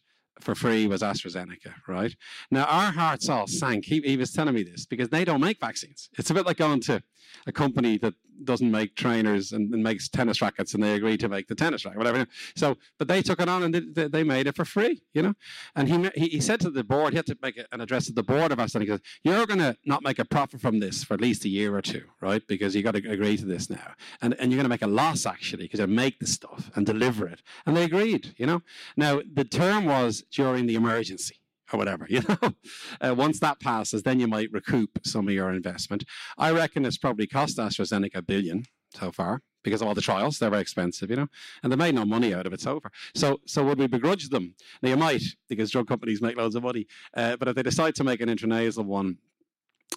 for 0.41 0.55
free 0.55 0.87
was 0.87 1.03
AstraZeneca, 1.03 1.75
right? 1.89 2.15
Now 2.51 2.65
our 2.65 2.93
hearts 2.93 3.29
all 3.29 3.47
sank. 3.47 3.85
He, 3.85 4.01
he 4.01 4.17
was 4.17 4.33
telling 4.33 4.55
me 4.55 4.63
this 4.63 4.87
because 4.87 5.09
they 5.09 5.25
don't 5.25 5.41
make 5.41 5.61
vaccines. 5.61 6.11
It's 6.19 6.31
a 6.31 6.35
bit 6.35 6.47
like 6.47 6.59
going 6.59 6.81
to 6.83 7.03
a 7.47 7.53
company 7.53 7.99
that 7.99 8.15
doesn't 8.45 8.71
make 8.71 8.95
trainers 8.95 9.53
and, 9.53 9.73
and, 9.73 9.83
makes 9.83 10.09
tennis 10.09 10.43
rackets, 10.43 10.75
and 10.75 10.83
they 10.83 10.95
agree 10.95 11.17
to 11.17 11.29
make 11.29 11.47
the 11.49 11.55
tennis 11.55 11.85
racket, 11.85 11.99
whatever. 11.99 12.27
So, 12.57 12.77
but 12.99 13.09
they 13.09 13.23
took 13.23 13.41
it 13.41 13.49
on 13.49 13.63
and 13.63 13.75
they, 13.95 14.09
they 14.09 14.25
made 14.25 14.47
it 14.47 14.57
for 14.57 14.65
free, 14.65 15.03
you 15.15 15.23
know. 15.23 15.35
And 15.75 15.89
he, 15.89 16.11
he, 16.21 16.29
he 16.29 16.41
said 16.41 16.61
to 16.61 16.71
the 16.71 16.85
board, 16.85 17.13
he 17.13 17.17
had 17.17 17.27
to 17.27 17.39
make 17.43 17.61
an 17.73 17.81
address 17.81 18.07
to 18.07 18.13
the 18.13 18.23
board 18.23 18.53
of 18.53 18.61
us, 18.61 18.75
and 18.75 18.83
he 18.83 18.89
goes, 18.89 19.01
"You're 19.23 19.47
going 19.47 19.61
to 19.61 19.77
not 19.85 20.03
make 20.03 20.19
a 20.19 20.25
profit 20.25 20.61
from 20.61 20.81
this 20.81 21.05
for 21.05 21.15
at 21.15 21.21
least 21.21 21.45
a 21.45 21.49
year 21.49 21.77
or 21.77 21.83
two, 21.83 22.05
right? 22.21 22.43
Because 22.47 22.75
you 22.75 22.83
got 22.83 22.95
to 22.95 23.11
agree 23.11 23.37
to 23.37 23.47
this 23.47 23.71
now, 23.71 23.95
and 24.21 24.35
and 24.39 24.51
you're 24.51 24.59
going 24.59 24.65
to 24.65 24.69
make 24.69 24.83
a 24.83 24.87
loss 24.87 25.27
actually 25.27 25.65
because 25.65 25.81
you 25.81 25.87
make 25.87 26.19
the 26.19 26.27
stuff 26.27 26.71
and 26.75 26.87
deliver 26.87 27.27
it." 27.27 27.43
And 27.65 27.77
they 27.77 27.85
agreed, 27.85 28.35
you 28.37 28.47
know. 28.47 28.63
Now 28.97 29.23
the 29.33 29.45
term 29.45 29.85
was 29.87 30.25
during 30.31 30.67
the 30.67 30.75
emergency 30.75 31.37
or 31.73 31.79
whatever, 31.79 32.07
you 32.11 32.23
know. 32.29 32.55
Uh, 33.01 33.15
once 33.15 33.41
that 33.41 33.61
passes, 33.61 34.03
then 34.03 34.21
you 34.21 34.27
might 34.27 34.53
recoup 34.53 34.99
some 35.05 35.29
of 35.29 35.35
your 35.35 35.51
investment. 35.51 36.05
I 36.39 36.51
reckon 36.53 36.85
it's 36.85 36.99
probably 36.99 37.27
cost 37.27 37.59
AstraZeneca 37.59 38.17
a 38.17 38.23
billion 38.23 38.65
so 38.95 39.13
far 39.13 39.43
because 39.63 39.83
of 39.83 39.89
all 39.89 39.95
the 39.95 40.01
trials. 40.01 40.39
They're 40.39 40.51
very 40.51 40.63
expensive, 40.63 41.11
you 41.11 41.17
know, 41.17 41.27
and 41.63 41.73
they 41.73 41.77
made 41.77 41.95
no 41.95 42.05
money 42.05 42.33
out 42.33 42.47
of 42.47 42.53
it 42.53 42.61
so 42.61 42.81
far. 42.81 42.93
So, 43.15 43.41
so 43.47 43.65
would 43.65 43.79
we 43.79 43.87
begrudge 43.87 44.29
them? 44.29 44.55
Now, 44.81 44.91
you 44.91 44.97
might 44.97 45.23
because 45.49 45.71
drug 45.71 45.89
companies 45.89 46.23
make 46.23 46.37
loads 46.37 46.55
of 46.55 46.63
money, 46.63 46.87
uh, 47.17 47.37
but 47.37 47.49
if 47.49 47.57
they 47.57 47.63
decide 47.63 47.95
to 47.97 48.05
make 48.05 48.21
an 48.21 48.29
intranasal 48.29 48.85
one 48.85 49.19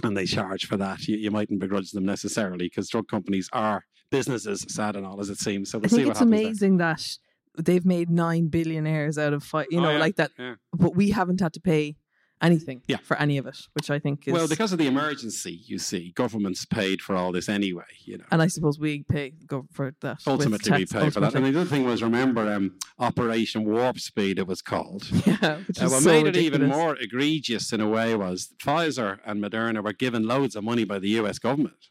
and 0.03 0.17
they 0.17 0.25
charge 0.25 0.65
for 0.65 0.77
that, 0.77 1.07
you, 1.07 1.17
you 1.17 1.31
mightn't 1.31 1.59
begrudge 1.59 1.91
them 1.91 2.05
necessarily 2.05 2.65
because 2.65 2.89
drug 2.89 3.07
companies 3.07 3.49
are 3.53 3.83
businesses, 4.11 4.65
sad 4.69 4.95
and 4.95 5.05
all 5.05 5.19
as 5.19 5.29
it 5.29 5.37
seems. 5.37 5.71
So 5.71 5.77
we'll 5.77 5.85
I 5.85 5.89
think 5.89 6.01
see 6.01 6.05
what 6.05 6.11
it's 6.11 6.21
amazing 6.21 6.77
there. 6.77 6.95
that 6.95 7.17
they've 7.65 7.85
made 7.85 8.09
nine 8.09 8.47
billionaires 8.47 9.17
out 9.17 9.33
of 9.33 9.43
five, 9.43 9.67
you 9.69 9.79
Oh, 9.79 9.83
know, 9.83 9.91
yeah, 9.91 9.97
like 9.99 10.15
that. 10.17 10.31
yeah. 10.37 10.55
But 10.73 10.95
we 10.95 11.11
haven't 11.11 11.39
had 11.41 11.53
to 11.53 11.59
pay 11.59 11.95
anything 12.41 12.81
Yeah. 12.87 12.97
for 13.03 13.17
any 13.17 13.37
of 13.37 13.45
it, 13.45 13.57
which 13.73 13.89
I 13.89 13.99
think 13.99 14.25
is. 14.25 14.33
Well, 14.33 14.47
because 14.47 14.71
of 14.71 14.77
the 14.79 14.87
emergency, 14.87 15.59
you 15.65 15.77
see, 15.77 16.13
governments 16.15 16.63
paid 16.65 17.01
for 17.01 17.13
all 17.13 17.33
this 17.33 17.49
anyway, 17.49 17.83
you 18.05 18.17
know. 18.17 18.23
and 18.31 18.41
I 18.41 18.47
suppose 18.47 18.79
we 18.79 19.03
pay 19.03 19.33
for 19.73 19.93
that. 19.99 20.19
Ultimately, 20.25 20.71
we 20.71 20.85
tax, 20.85 20.93
pay 20.93 21.09
for 21.09 21.19
that. 21.19 21.35
And 21.35 21.43
the 21.45 21.49
other 21.49 21.65
thing 21.69 21.83
was, 21.83 22.01
remember, 22.01 22.49
um, 22.53 22.77
Operation 22.97 23.65
Warp 23.65 23.99
Speed, 23.99 24.39
it 24.39 24.47
was 24.47 24.61
called. 24.61 25.03
yeah, 25.25 25.57
which 25.67 25.81
Uh, 25.81 25.89
what 25.89 26.01
so 26.01 26.09
made 26.11 26.27
it 26.27 26.37
even 26.37 26.65
more 26.67 26.95
egregious 26.95 27.73
in 27.73 27.81
a 27.81 27.89
way 27.89 28.15
was 28.15 28.53
Pfizer 28.63 29.19
and 29.25 29.43
Moderna 29.43 29.83
were 29.83 29.91
given 29.93 30.25
loads 30.25 30.55
of 30.55 30.63
money 30.63 30.85
by 30.85 30.97
the 30.99 31.09
US 31.19 31.39
government 31.39 31.87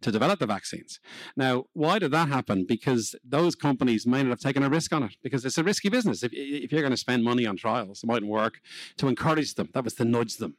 to 0.00 0.12
develop 0.12 0.38
the 0.38 0.46
vaccines. 0.46 1.00
Now, 1.36 1.64
why 1.72 1.98
did 1.98 2.10
that 2.12 2.28
happen? 2.28 2.64
Because 2.66 3.14
those 3.24 3.54
companies 3.54 4.06
may 4.06 4.22
not 4.22 4.30
have 4.30 4.40
taken 4.40 4.62
a 4.62 4.68
risk 4.68 4.92
on 4.92 5.02
it 5.02 5.16
because 5.22 5.44
it's 5.44 5.58
a 5.58 5.64
risky 5.64 5.88
business. 5.88 6.22
If, 6.22 6.32
if 6.32 6.72
you're 6.72 6.82
going 6.82 6.90
to 6.92 6.96
spend 6.96 7.24
money 7.24 7.46
on 7.46 7.56
trials, 7.56 8.02
it 8.02 8.06
mightn't 8.06 8.30
work. 8.30 8.60
To 8.98 9.08
encourage 9.08 9.54
them, 9.54 9.70
that 9.74 9.84
was 9.84 9.94
to 9.94 10.04
nudge 10.04 10.36
them. 10.36 10.56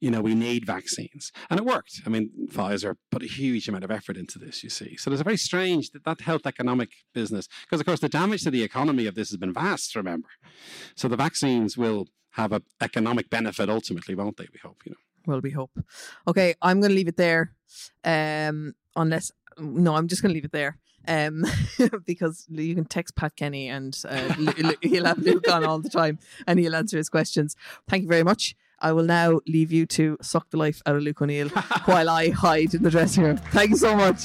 You 0.00 0.10
know, 0.10 0.20
we 0.20 0.34
need 0.34 0.66
vaccines. 0.66 1.32
And 1.50 1.58
it 1.58 1.66
worked. 1.66 2.02
I 2.06 2.08
mean, 2.08 2.30
Pfizer 2.52 2.96
put 3.10 3.22
a 3.22 3.26
huge 3.26 3.68
amount 3.68 3.84
of 3.84 3.90
effort 3.90 4.16
into 4.16 4.38
this, 4.38 4.62
you 4.62 4.70
see. 4.70 4.96
So 4.96 5.10
there's 5.10 5.20
a 5.20 5.24
very 5.24 5.36
strange, 5.36 5.90
that, 5.90 6.04
that 6.04 6.20
health 6.20 6.46
economic 6.46 6.90
business, 7.12 7.48
because 7.62 7.80
of 7.80 7.86
course 7.86 8.00
the 8.00 8.08
damage 8.08 8.44
to 8.44 8.50
the 8.50 8.62
economy 8.62 9.06
of 9.06 9.14
this 9.14 9.30
has 9.30 9.36
been 9.36 9.52
vast, 9.52 9.96
remember. 9.96 10.28
So 10.94 11.08
the 11.08 11.16
vaccines 11.16 11.76
will 11.76 12.06
have 12.32 12.52
an 12.52 12.62
economic 12.80 13.30
benefit 13.30 13.68
ultimately, 13.68 14.14
won't 14.14 14.36
they? 14.36 14.48
We 14.52 14.60
hope, 14.62 14.82
you 14.84 14.92
know. 14.92 15.03
Well, 15.26 15.40
we 15.40 15.50
hope. 15.50 15.70
Okay, 16.28 16.54
I'm 16.60 16.80
going 16.80 16.90
to 16.90 16.96
leave 16.96 17.08
it 17.08 17.16
there. 17.16 17.52
Um, 18.04 18.74
unless 18.96 19.32
no, 19.58 19.94
I'm 19.94 20.08
just 20.08 20.22
going 20.22 20.30
to 20.30 20.34
leave 20.34 20.44
it 20.44 20.52
there. 20.52 20.78
Um, 21.06 21.44
because 22.06 22.46
you 22.48 22.74
can 22.74 22.86
text 22.86 23.14
Pat 23.14 23.36
Kenny 23.36 23.68
and 23.68 23.96
uh, 24.08 24.34
he'll 24.80 25.04
have 25.04 25.18
Luke 25.18 25.48
on 25.50 25.64
all 25.64 25.78
the 25.78 25.90
time 25.90 26.18
and 26.46 26.58
he'll 26.58 26.74
answer 26.74 26.96
his 26.96 27.10
questions. 27.10 27.56
Thank 27.88 28.04
you 28.04 28.08
very 28.08 28.22
much. 28.22 28.56
I 28.80 28.92
will 28.92 29.04
now 29.04 29.40
leave 29.46 29.70
you 29.70 29.86
to 29.86 30.16
suck 30.22 30.50
the 30.50 30.56
life 30.56 30.82
out 30.86 30.96
of 30.96 31.02
Luke 31.02 31.20
O'Neill 31.22 31.48
while 31.84 32.08
I 32.08 32.30
hide 32.30 32.74
in 32.74 32.82
the 32.82 32.90
dressing 32.90 33.24
room. 33.24 33.36
Thank 33.36 33.70
you 33.70 33.76
so 33.76 33.94
much. 33.94 34.24